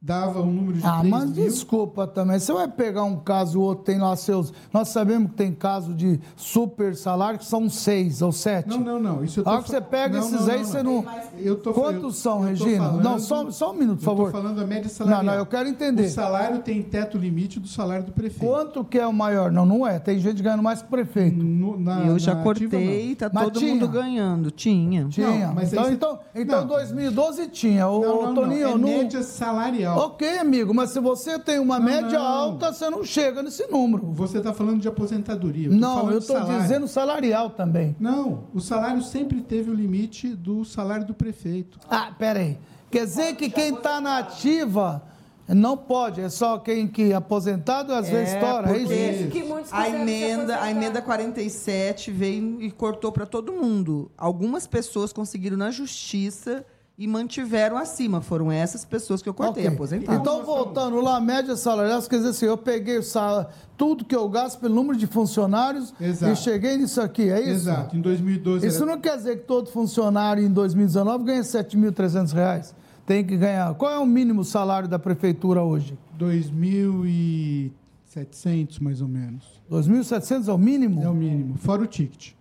[0.00, 1.44] dava um número de Ah, mas mil.
[1.44, 2.38] desculpa também.
[2.38, 4.52] Você vai pegar um caso, o outro tem lá seus.
[4.72, 8.68] Nós sabemos que tem caso de super salário que são seis ou sete.
[8.68, 9.24] Não, não, não.
[9.24, 11.04] Isso eu tô A hora que você pega não, esses não, aí, não, você não.
[11.38, 12.84] Eu tô, Quantos eu, são, eu Regina?
[12.84, 14.26] Falando, não, só, só um minuto, por favor.
[14.26, 15.24] Estou falando da média salarial.
[15.24, 16.06] Não, não, eu quero entender.
[16.06, 18.46] O salário tem teto limite do salário do prefeito.
[18.46, 19.50] Quanto que é o maior?
[19.50, 19.98] Não, não é.
[19.98, 21.36] Tem gente ganhando mais que o prefeito.
[21.42, 23.72] No, na, eu já cortei, ativa, tá mas todo tinha.
[23.74, 24.50] mundo ganhando.
[24.50, 25.08] Tinha.
[25.08, 25.52] Tinha.
[25.52, 27.88] mas então, então, então 2012 tinha.
[27.88, 28.88] O, não, não, Toninho, não.
[28.88, 29.95] É média salarial.
[29.96, 32.26] Ok, amigo mas se você tem uma não, média não.
[32.26, 34.06] alta, você não chega nesse número.
[34.12, 35.68] Você está falando de aposentadoria.
[35.68, 37.96] Eu não, eu estou dizendo salarial também.
[37.98, 41.78] Não, o salário sempre teve o limite do salário do prefeito.
[41.88, 42.58] Ah, peraí.
[42.90, 45.02] Quer dizer que quem está na ativa
[45.48, 49.30] não pode, é só quem que é aposentado às é, vezes estoura, é isso?
[49.30, 54.10] Que a emenda, a emenda 47 veio e cortou para todo mundo.
[54.16, 56.64] Algumas pessoas conseguiram na justiça
[56.98, 58.20] e mantiveram acima.
[58.20, 59.74] Foram essas pessoas que eu cortei, okay.
[59.74, 60.20] aposentadas.
[60.20, 63.50] Então, voltando lá, média salarial, quer dizer assim, eu peguei sal...
[63.76, 66.32] tudo que eu gasto pelo número de funcionários Exato.
[66.32, 67.50] e cheguei nisso aqui, é isso?
[67.50, 68.66] Exato, em 2012...
[68.66, 68.92] Isso era...
[68.92, 72.72] não quer dizer que todo funcionário em 2019 ganha R$ 7.300.
[73.04, 73.74] Tem que ganhar.
[73.74, 75.96] Qual é o mínimo salário da prefeitura hoje?
[76.18, 79.44] 2.700, mais ou menos.
[79.70, 81.02] 2.700 é o mínimo?
[81.02, 82.32] É o mínimo, fora o ticket.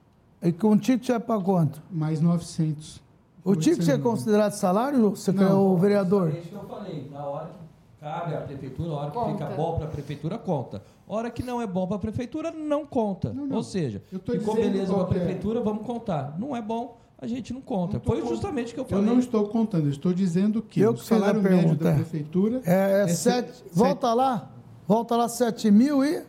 [0.42, 1.82] E com o ticket é para quanto?
[1.92, 3.05] Mais 900.
[3.46, 6.30] O ticket é considerado salário, você quer o vereador?
[6.34, 7.08] É isso que eu falei.
[7.12, 9.32] Na hora que cabe à prefeitura, na hora que conta.
[9.34, 10.82] fica bom para a prefeitura, conta.
[11.08, 13.32] Hora que não é bom para a prefeitura, não conta.
[13.32, 13.58] Não, não.
[13.58, 16.36] Ou seja, ficou beleza para a prefeitura, vamos contar.
[16.40, 17.98] Não é bom, a gente não conta.
[17.98, 19.04] Não Foi justamente o que eu falei.
[19.04, 22.64] Eu não estou contando, estou dizendo que eu o salário médio da prefeitura...
[22.66, 24.50] É, é, é sete, sete, volta lá,
[24.88, 26.24] volta lá, 7 mil e...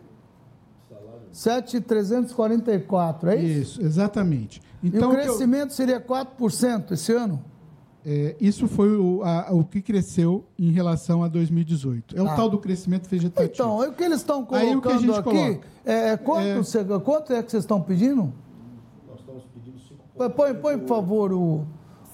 [1.33, 3.81] 7,344, é isso?
[3.81, 4.61] Isso, exatamente.
[4.87, 5.75] Então, e o crescimento eu...
[5.75, 7.43] seria 4% esse ano?
[8.09, 12.17] É, isso foi o, a, o que cresceu em relação a 2018.
[12.17, 12.37] É o ah.
[12.37, 13.53] tal do crescimento vegetativo.
[13.53, 15.61] Então, o que eles estão colocando aqui, coloca?
[15.85, 16.55] é, quanto, é...
[16.57, 18.33] Você, quanto é que vocês estão pedindo?
[19.09, 20.31] Nós estamos pedindo 5.
[20.31, 21.67] Põe, põe, por favor, o...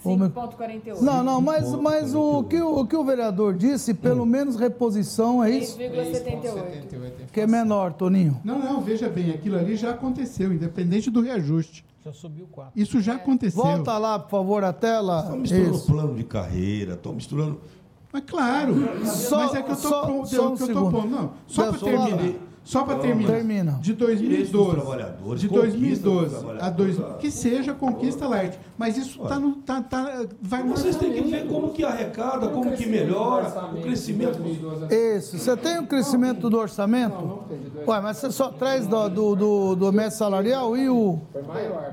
[0.02, 1.00] 5,48.
[1.00, 4.26] Não, não, mas, mas o, que, o que o vereador disse, pelo hum.
[4.26, 5.78] menos reposição, é isso?
[5.78, 7.30] 3,78.
[7.30, 8.40] Que é menor, Toninho.
[8.42, 11.84] Não, não, veja bem, aquilo ali já aconteceu, independente do reajuste.
[12.04, 12.72] Já subiu 4.
[12.80, 13.62] Isso já aconteceu.
[13.62, 15.20] Volta lá, por favor, a tela.
[15.20, 15.86] Estão misturando Isso.
[15.86, 17.60] plano de carreira, estão misturando.
[18.12, 18.74] Mas claro,
[19.06, 21.06] só, mas é que eu estou pondo.
[21.06, 22.34] Não, só para terminar.
[22.64, 23.32] Só para terminar.
[23.32, 23.78] Termina.
[23.80, 25.36] De 2012.
[25.36, 27.14] De 2012 a 2000.
[27.14, 28.58] Que seja conquista light.
[28.78, 32.72] Mas isso tá no, tá, tá, vai Vocês têm que ver como que arrecada, como
[32.72, 34.38] que melhora o crescimento.
[34.90, 35.38] Isso.
[35.38, 37.42] Você tem o crescimento do orçamento?
[37.86, 41.18] Ué, mas você só traz do, do, do, do médio salarial e o.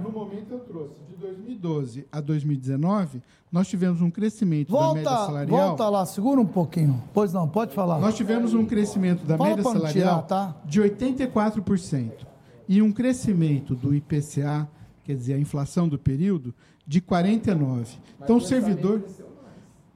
[0.01, 1.08] No momento eu trouxe.
[1.19, 3.21] De 2012 a 2019,
[3.51, 5.67] nós tivemos um crescimento da média Volta, salarial.
[5.67, 7.03] volta lá, segura um pouquinho.
[7.13, 7.99] Pois não, pode falar.
[7.99, 10.55] Nós tivemos um crescimento da Fala média salarial tirar, tá?
[10.63, 12.11] de 84%
[12.69, 14.69] e um crescimento do IPCA,
[15.03, 16.53] quer dizer, a inflação do período,
[16.87, 17.97] de 49%.
[18.21, 19.03] Então, o servidor.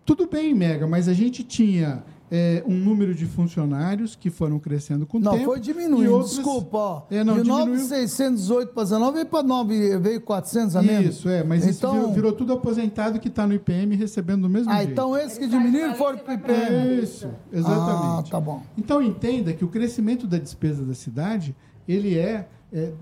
[0.06, 2.04] Tudo bem, Mega, mas a gente tinha
[2.36, 5.46] é, um número de funcionários que foram crescendo com o Não, tempo.
[5.46, 6.12] foi e diminuindo.
[6.14, 7.02] outros- Desculpa, ó.
[7.12, 7.66] É, não, de diminuiu.
[7.68, 11.16] 9,618 para 19 veio para 9, veio 400 a menos.
[11.18, 14.72] Isso, é, mas então, virou, virou tudo aposentado que está no IPM recebendo do mesmo
[14.72, 14.94] Ah, jeito.
[14.94, 17.04] então esses que diminuíram foram para o IPM.
[17.04, 18.28] Isso, exatamente.
[18.30, 18.64] Ah, tá bom.
[18.76, 21.56] Então entenda que o crescimento da despesa da cidade,
[21.88, 22.94] ele é, é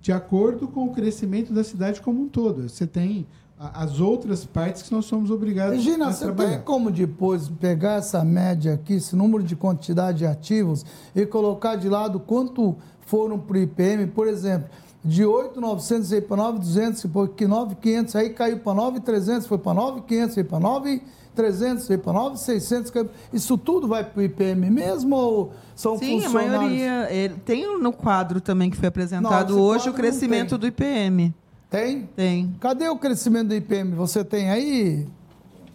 [0.00, 2.66] de acordo com o crescimento da cidade como um todo.
[2.68, 3.26] Você tem
[3.58, 6.50] as outras partes que nós somos obrigados Regina, a você trabalhar.
[6.50, 11.74] tem como depois pegar essa média aqui, esse número de quantidade de ativos e colocar
[11.76, 14.68] de lado quanto foram para o IPM, por exemplo,
[15.04, 20.34] de 8,900 veio para 9,200, depois que 9,500, aí caiu para 9,300, foi para 9,500,
[20.36, 23.08] veio para 9,300, veio para 9,600, caiu...
[23.32, 26.60] isso tudo vai para o IPM mesmo ou são Sim, a funcionários?
[26.60, 27.08] maioria.
[27.12, 30.66] ele- tem no quadro também que foi Não, apresentado esse hoje o não crescimento do
[30.66, 31.34] IPM.
[31.70, 32.08] Tem?
[32.16, 32.54] Tem.
[32.60, 33.94] Cadê o crescimento do IPM?
[33.94, 35.06] Você tem aí?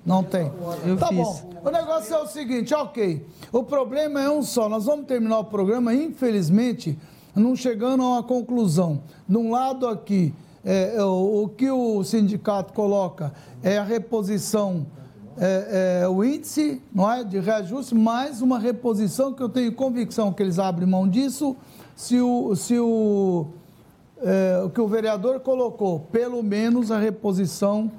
[0.06, 0.52] Não tem.
[0.86, 1.18] Eu tá fiz.
[1.18, 1.54] bom.
[1.64, 3.26] O negócio é o seguinte, ok.
[3.52, 4.68] O problema é um só.
[4.68, 6.98] Nós vamos terminar o programa, infelizmente,
[7.36, 9.02] não chegando a uma conclusão.
[9.28, 10.34] De um lado aqui,
[10.66, 14.86] é, é, o, o que o sindicato coloca é a reposição,
[15.38, 20.34] é, é, o índice não é, de reajuste, mais uma reposição que eu tenho convicção
[20.34, 21.56] que eles abrem mão disso
[21.96, 23.48] se o, se o
[24.24, 27.92] é, o que o vereador colocou, pelo menos a reposição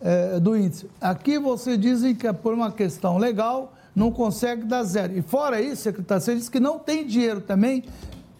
[0.00, 0.88] é, do índice.
[1.00, 5.16] Aqui você dizem que é por uma questão legal, não consegue dar zero.
[5.16, 7.84] E fora isso, secretário, você disse que não tem dinheiro também.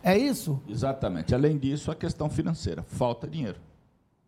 [0.02, 0.58] É isso?
[0.68, 1.34] Exatamente.
[1.34, 2.82] Além disso, a questão financeira.
[2.88, 3.58] Falta dinheiro.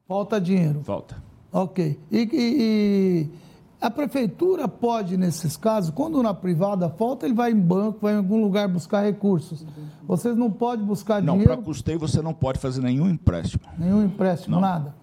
[0.07, 0.83] Falta dinheiro.
[0.85, 1.17] Falta.
[1.51, 1.99] Ok.
[2.11, 3.31] E, e- e
[3.83, 8.17] a prefeitura pode, nesses casos, quando na privada falta, ele vai em banco, vai em
[8.19, 9.67] algum lugar buscar recursos.
[10.07, 13.63] Vocês não podem buscar Não, para dinheiro, custeio você não pode fazer nenhum empréstimo.
[13.79, 14.61] nenhum empréstimo, Não.
[14.63, 14.95] nada.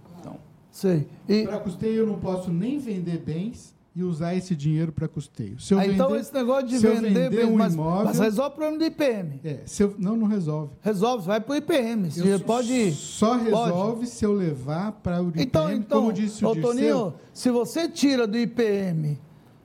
[0.72, 1.08] Sei.
[1.28, 5.60] E, Para custeio, eu não posso nem vender bens e usar esse dinheiro para custeio.
[5.60, 8.50] Se eu Ah, então vender- esse negócio de vender, vender um mas, imóvel, mas resolve
[8.50, 9.40] o problema do IPM.
[9.44, 10.72] É, eu, não, não resolve.
[10.82, 12.12] Resolve, vai para o IPM.
[12.12, 12.92] Você Eu pode.
[12.94, 13.44] Só Pode.
[13.46, 16.72] resolve se eu levar para o IPM, Então, então, como disse o ô, Dirceu.
[16.74, 19.18] Toninho, se você tira do IPM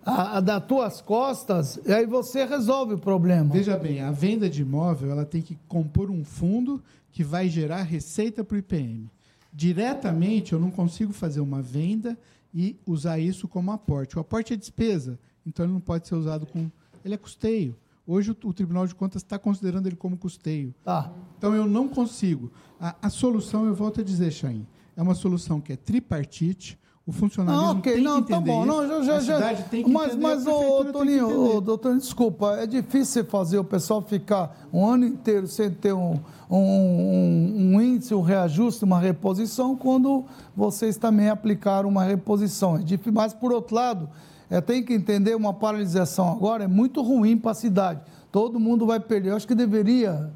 [0.04, 3.52] a, a das tuas costas, aí você resolve o problema.
[3.52, 7.82] Veja bem, a venda de imóvel ela tem que compor um fundo que vai gerar
[7.82, 9.08] receita para o IPM.
[9.52, 12.18] Diretamente, eu não consigo fazer uma venda
[12.54, 14.16] e usar isso como aporte.
[14.16, 16.70] O aporte é despesa, então ele não pode ser usado com.
[17.04, 17.76] Ele é custeio.
[18.06, 20.74] Hoje o, o Tribunal de Contas está considerando ele como custeio.
[20.84, 21.12] Tá.
[21.36, 22.52] Então eu não consigo.
[22.78, 24.66] A, a solução, eu volto a dizer, Chain,
[24.96, 26.78] é uma solução que é tripartite.
[27.06, 28.64] O funcionalismo Não, ok, tem não, que tá entender bom.
[28.64, 28.66] isso.
[28.88, 29.34] Não, já, já, a já.
[29.36, 33.64] cidade tem que mas, entender, mas ô, Toninho, ô, doutor, desculpa, é difícil fazer o
[33.64, 36.18] pessoal ficar um ano inteiro sem ter um,
[36.50, 40.24] um, um- um índice, um reajuste, uma reposição, quando
[40.56, 42.76] vocês também aplicaram uma reposição.
[42.76, 44.08] É difícil, mas, por outro lado,
[44.48, 48.00] é, tem que entender uma paralisação agora é muito ruim para a cidade.
[48.32, 49.30] Todo mundo vai perder.
[49.30, 50.30] Eu acho que deveria,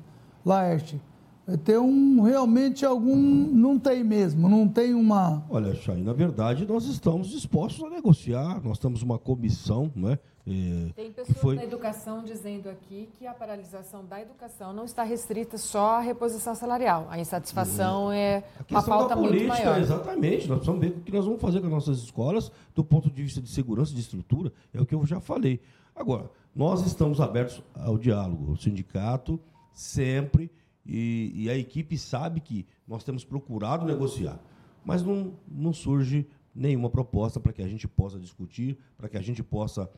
[0.44, 1.00] Laerte,
[1.48, 3.16] é ter um, realmente algum.
[3.16, 5.42] Não tem mesmo, não tem uma.
[5.48, 8.60] Olha, Chay, na verdade, nós estamos dispostos a negociar.
[8.62, 10.18] Nós temos uma comissão, né?
[10.46, 15.02] eh, Tem pessoas foi da educação dizendo aqui que a paralisação da educação não está
[15.02, 17.06] restrita só à reposição salarial.
[17.08, 19.80] A insatisfação é a uma questão pauta da muito política, maior.
[19.80, 20.48] exatamente.
[20.48, 23.22] Nós precisamos ver o que nós vamos fazer com as nossas escolas do ponto de
[23.22, 24.52] vista de segurança, de estrutura.
[24.74, 25.60] É o que eu já falei.
[25.96, 28.52] Agora, nós estamos abertos ao diálogo.
[28.52, 29.40] O sindicato
[29.72, 30.50] sempre
[30.88, 34.40] e, e a equipe sabe que nós temos procurado negociar,
[34.84, 39.20] mas não, não surge nenhuma proposta para que a gente possa discutir, para que a
[39.22, 39.88] gente possa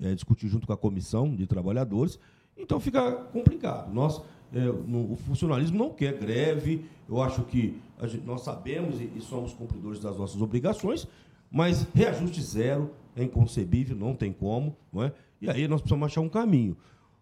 [0.00, 2.18] eh, discutir junto com a comissão de trabalhadores.
[2.56, 3.92] Então fica complicado.
[3.92, 4.20] Nós,
[4.52, 6.84] eh, no- o funcionalismo não quer greve.
[7.08, 11.06] Eu acho que gente- nós sabemos e, e somos cumpridores das nossas obrigações,
[11.50, 14.76] mas reajuste zero é inconcebível, não tem como.
[14.92, 15.12] Não é?
[15.40, 16.76] E aí nós precisamos achar um caminho.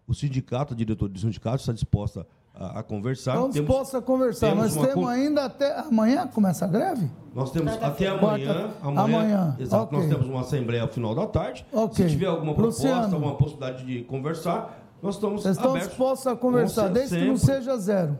[0.07, 2.25] O sindicato, a diretoria do sindicato está disposta
[2.59, 3.33] a, a conversar.
[3.35, 4.49] Estamos Temos- dispostos a conversar.
[4.49, 5.79] temos Nós temos con- ainda até.
[5.79, 7.09] Amanhã começa a greve?
[7.33, 8.73] nós temos até amanhã.
[8.81, 9.03] Amanhã.
[9.03, 9.83] Amanhã, Exato.
[9.95, 9.99] ok.
[9.99, 11.63] Nós temos uma assembleia ao final da tarde.
[11.71, 12.05] Ok.
[12.05, 13.13] Se tiver alguma proposta, Luciano.
[13.15, 15.89] alguma possibilidade de conversar, Nós estamos Vocês estão abertos.
[15.89, 18.17] dispostos a conversar, desde que não seja zero.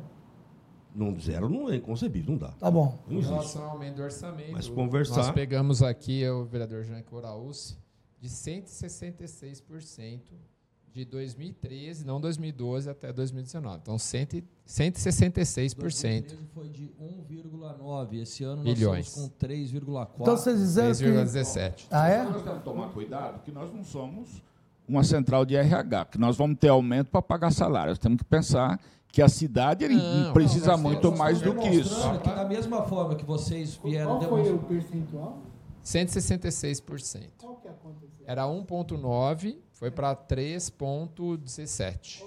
[0.94, 2.50] Não, zero não é inconcebível, não dá.
[2.60, 3.00] Tá bom.
[3.08, 3.34] Não Em existe.
[3.34, 7.76] relação ao aumento do orçamento, Mas conversar- nós pegamos aqui o vereador Jean Coraúce
[8.22, 10.36] de 166%
[10.98, 13.80] de 2013, não 2012, até 2019.
[13.82, 15.78] Então, 100, 166%.
[15.78, 18.22] 2013 foi de 1,9.
[18.22, 19.08] Esse ano nós Bilhões.
[19.08, 20.10] estamos com 3,4.
[20.20, 21.04] Então vocês disseram que...
[21.04, 21.86] 3,17.
[21.92, 22.24] Ah, é?
[22.24, 24.42] Nós temos que tomar cuidado, que nós não somos
[24.88, 28.00] uma central de RH, que nós vamos ter aumento para pagar salários.
[28.00, 28.80] Temos que pensar
[29.12, 31.96] que a cidade Não, precisa não, muito nós mais do que isso.
[32.20, 35.42] Que da mesma forma que vocês vieram Qual foi o percentual?
[35.84, 37.30] 166%.
[38.26, 42.24] Era 1,9, foi para 3,17.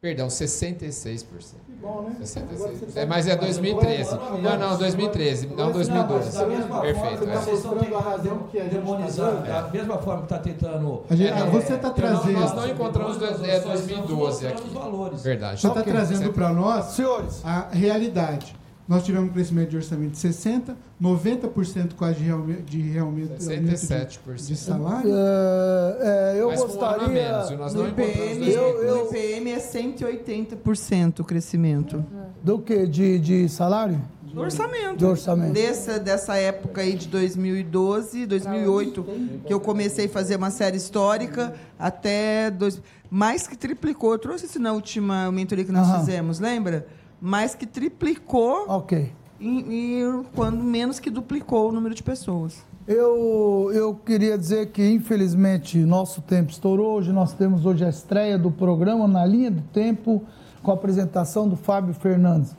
[0.00, 1.54] Perdão, 66%.
[1.80, 2.16] Bom, né?
[2.20, 2.94] 66.
[2.96, 4.10] É, mas é 2013.
[4.42, 6.36] Não, não, 2013, não 2012.
[6.38, 7.18] Da mesma Perfeito.
[7.18, 7.36] forma, é.
[7.38, 9.42] vocês estão Mostrando a razão que gente demonizar.
[9.46, 9.60] tá.
[9.62, 11.04] Da mesma forma que está tentando.
[11.08, 12.38] A gente- É, você está trazendo.
[12.38, 14.68] nós não encontramos é 2012 aqui.
[14.70, 15.22] valores.
[15.22, 15.60] Verdade.
[15.62, 18.54] Você está trazendo para nós Senhores, a realidade.
[18.86, 23.38] Nós tivemos um crescimento de orçamento de 60%, 90% quase de, realme- de realmente aumento
[23.38, 24.46] de, 67%.
[24.46, 25.10] de salário.
[25.10, 27.08] é, é, eu Mas com um gostaria...
[27.08, 32.04] menos, e nós No não IPM, Eu- eu- no IPM é 180% o crescimento.
[32.42, 32.86] Do que?
[32.86, 34.00] De, de salário?
[34.22, 34.96] Do orçamento.
[34.98, 35.52] De orçamento.
[35.52, 39.06] Dessa, dessa época aí de 2012, 2008,
[39.46, 42.50] que eu comecei a fazer uma série histórica, até...
[42.50, 44.12] Dois, mais que triplicou.
[44.12, 46.00] Eu trouxe isso na última mentoria que nós Aham.
[46.00, 46.84] fizemos, lembra?
[47.24, 49.10] Mais que triplicou Ok.
[49.40, 52.62] e, e quando menos que duplicou o número de pessoas.
[52.86, 56.98] Eu, eu queria dizer que, infelizmente, nosso tempo estourou.
[56.98, 60.22] Hoje nós temos hoje a estreia do programa Na Linha do Tempo,
[60.62, 62.54] com a apresentação do Fábio Fernandes.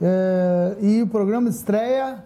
[0.00, 2.24] É, e o programa estreia,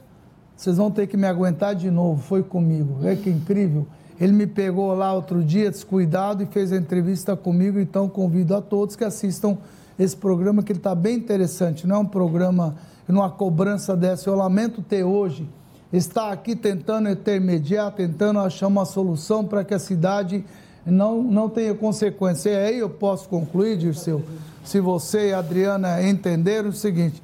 [0.57, 3.05] vocês vão ter que me aguentar de novo, foi comigo.
[3.05, 3.85] É que incrível.
[4.21, 7.81] Ele me pegou lá outro dia, descuidado, e fez a entrevista comigo.
[7.81, 9.59] Então, convido a todos que assistam
[10.03, 11.87] esse programa, que ele está bem interessante.
[11.87, 12.75] Não é um programa,
[13.07, 14.31] numa cobrança dessa.
[14.31, 15.47] Eu lamento ter hoje
[15.93, 20.45] está aqui tentando intermediar, tentando achar uma solução para que a cidade
[20.87, 22.51] não, não tenha consequência.
[22.51, 24.23] E aí eu posso concluir, Dirceu,
[24.65, 27.23] se você e a Adriana entenderam o seguinte,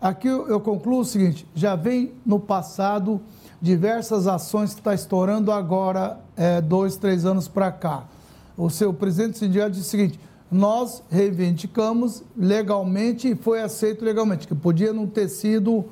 [0.00, 3.20] aqui eu, concluo o seguinte, já vem no passado
[3.60, 8.04] diversas ações que está estourando agora, é, dois, três anos para cá.
[8.56, 10.20] O seu presidente do sindicato disse o seguinte,
[10.52, 15.84] nós reivindicamos legalmente e foi aceito legalmente, que podia não ter sido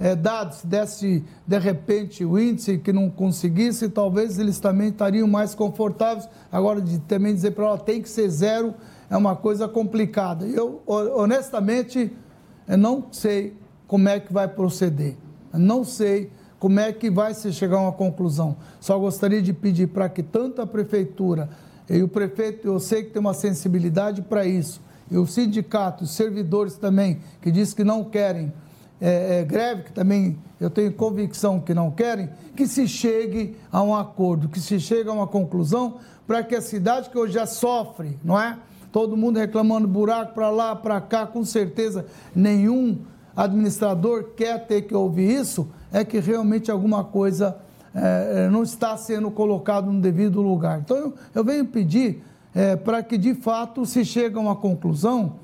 [0.00, 5.26] é, dado, se desse de repente o índice que não conseguisse, talvez eles também estariam
[5.26, 6.28] mais confortáveis.
[6.52, 8.74] Agora, de também dizer para ela tem que ser zero
[9.10, 10.44] é uma coisa complicada.
[10.46, 12.12] Eu, ho- honestamente,
[12.68, 15.16] eu não sei como é que vai proceder.
[15.52, 18.56] Eu não sei como é que vai se chegar a uma conclusão.
[18.80, 21.48] Só gostaria de pedir para que tanto a prefeitura
[21.88, 26.10] e o prefeito, eu sei que tem uma sensibilidade para isso, e o sindicato, os
[26.10, 28.52] servidores também, que diz que não querem
[29.00, 33.82] é, é, greve, que também eu tenho convicção que não querem, que se chegue a
[33.82, 37.46] um acordo, que se chegue a uma conclusão para que a cidade que hoje já
[37.46, 38.58] sofre, não é?
[38.92, 42.98] Todo mundo reclamando buraco para lá, para cá, com certeza nenhum
[43.36, 47.56] administrador quer ter que ouvir isso, é que realmente alguma coisa
[47.94, 50.80] é, não está sendo colocado no devido lugar.
[50.80, 52.22] Então eu, eu venho pedir
[52.54, 55.34] é, para que de fato se chegue a uma conclusão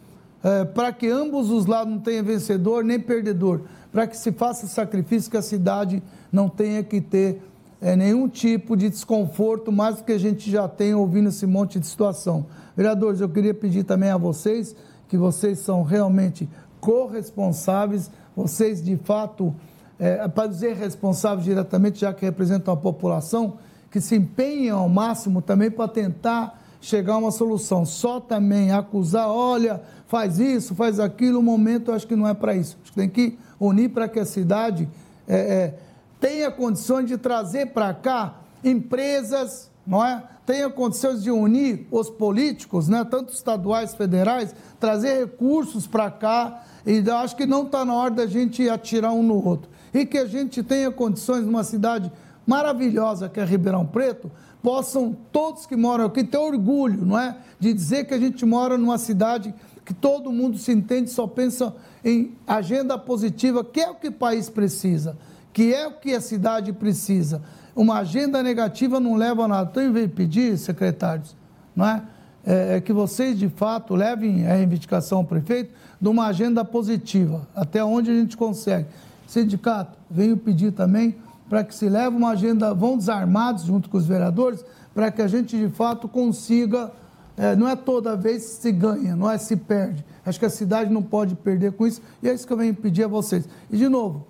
[0.45, 4.67] é, para que ambos os lados não tenham vencedor nem perdedor, para que se faça
[4.67, 7.41] sacrifício que a cidade não tenha que ter
[7.81, 11.81] é, nenhum tipo de desconforto, mais do que a gente já tem ouvindo esse monte
[11.81, 12.45] de situação.
[12.77, 14.77] Vereadores, eu queria pedir também a vocês,
[15.09, 16.47] que vocês são realmente
[16.79, 19.55] corresponsáveis, vocês de fato,
[19.99, 23.59] é, para dizer responsáveis diretamente, já que representam a população,
[23.91, 27.85] que se empenhem ao máximo também para tentar chegar a uma solução.
[27.87, 32.35] Só também acusar, olha, faz isso, faz aquilo, o momento eu acho que não é
[32.35, 32.77] para isso.
[32.83, 34.89] Acho que tem que unir para que a cidade
[35.27, 35.75] é, é,
[36.21, 40.23] tenha condições de trazer para cá empresas, não é?
[40.45, 46.63] Tenha condições de unir os políticos, né, tanto estaduais, federais, trazer recursos para cá.
[46.85, 49.71] E acho que não está na hora da gente atirar um no outro.
[49.95, 52.11] E que a gente tenha condições numa cidade
[52.45, 54.31] maravilhosa que é Ribeirão Preto,
[54.63, 57.37] possam todos que moram aqui ter orgulho, não é?
[57.61, 59.55] De dizer que a gente mora numa cidade
[59.85, 64.13] que todo mundo se entende, só pensa em agenda positiva, que é o que o
[64.13, 65.17] país precisa,
[65.53, 67.43] que é o que a cidade precisa.
[67.77, 69.69] Uma agenda negativa não leva a nada.
[69.71, 71.37] Então, eu venho pedir, secretários,
[71.77, 72.03] não é?
[72.47, 77.47] É, é que vocês, de fato, levem a reivindicação ao prefeito de uma agenda positiva,
[77.55, 78.87] até onde a gente consegue.
[79.27, 81.17] Sindicato, venho pedir também
[81.49, 84.65] para que se leve uma agenda, vão desarmados junto com os vereadores,
[84.95, 86.91] para que a gente, de fato, consiga
[87.37, 90.05] é, não é toda vez se ganha, não é se perde.
[90.25, 92.75] Acho que a cidade não pode perder com isso, e é isso que eu venho
[92.75, 93.49] pedir a vocês.
[93.71, 94.27] E, de novo,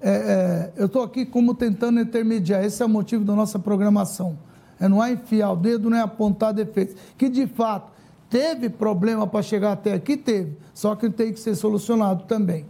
[0.00, 4.38] é, é, eu estou aqui como tentando intermediar, esse é o motivo da nossa programação.
[4.80, 6.96] É não é enfiar o dedo, não é apontar defeitos.
[7.18, 7.92] Que, de fato,
[8.30, 12.64] teve problema para chegar até aqui, teve, só que tem que ser solucionado também.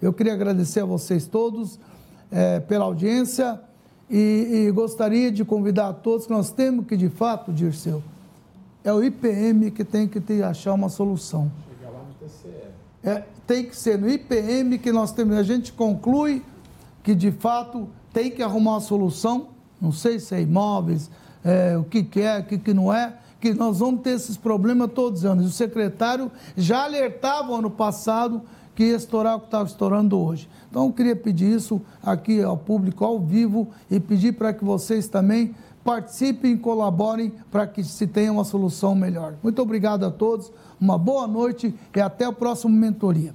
[0.00, 1.78] Eu queria agradecer a vocês todos
[2.30, 3.60] é, pela audiência
[4.08, 8.02] e, e, gostaria de convidar a todos que nós temos que, de fato, Dirceu,
[8.82, 11.52] é o IPM que tem que ter, achar uma solução.
[11.68, 12.48] Chegar lá no TCE.
[13.04, 15.36] É, tem que ser no IPM que nós temos.
[15.36, 16.42] A gente conclui
[17.02, 19.48] que, de fato, tem que arrumar uma solução.
[19.78, 21.10] Não sei se é imóveis,
[21.44, 24.38] é, o que, que é, o que, que não é, que nós vamos ter esses
[24.38, 25.46] problemas todos os anos.
[25.46, 28.42] O secretário já alertava ano passado
[28.80, 30.48] que ia estourar o que estava estourando hoje.
[30.70, 35.06] Então, eu queria pedir isso aqui ao público ao vivo e pedir para que vocês
[35.06, 35.54] também
[35.84, 39.34] participem e colaborem para que se tenha uma solução melhor.
[39.42, 40.50] Muito obrigado a todos,
[40.80, 43.34] uma boa noite e até o próximo Mentoria.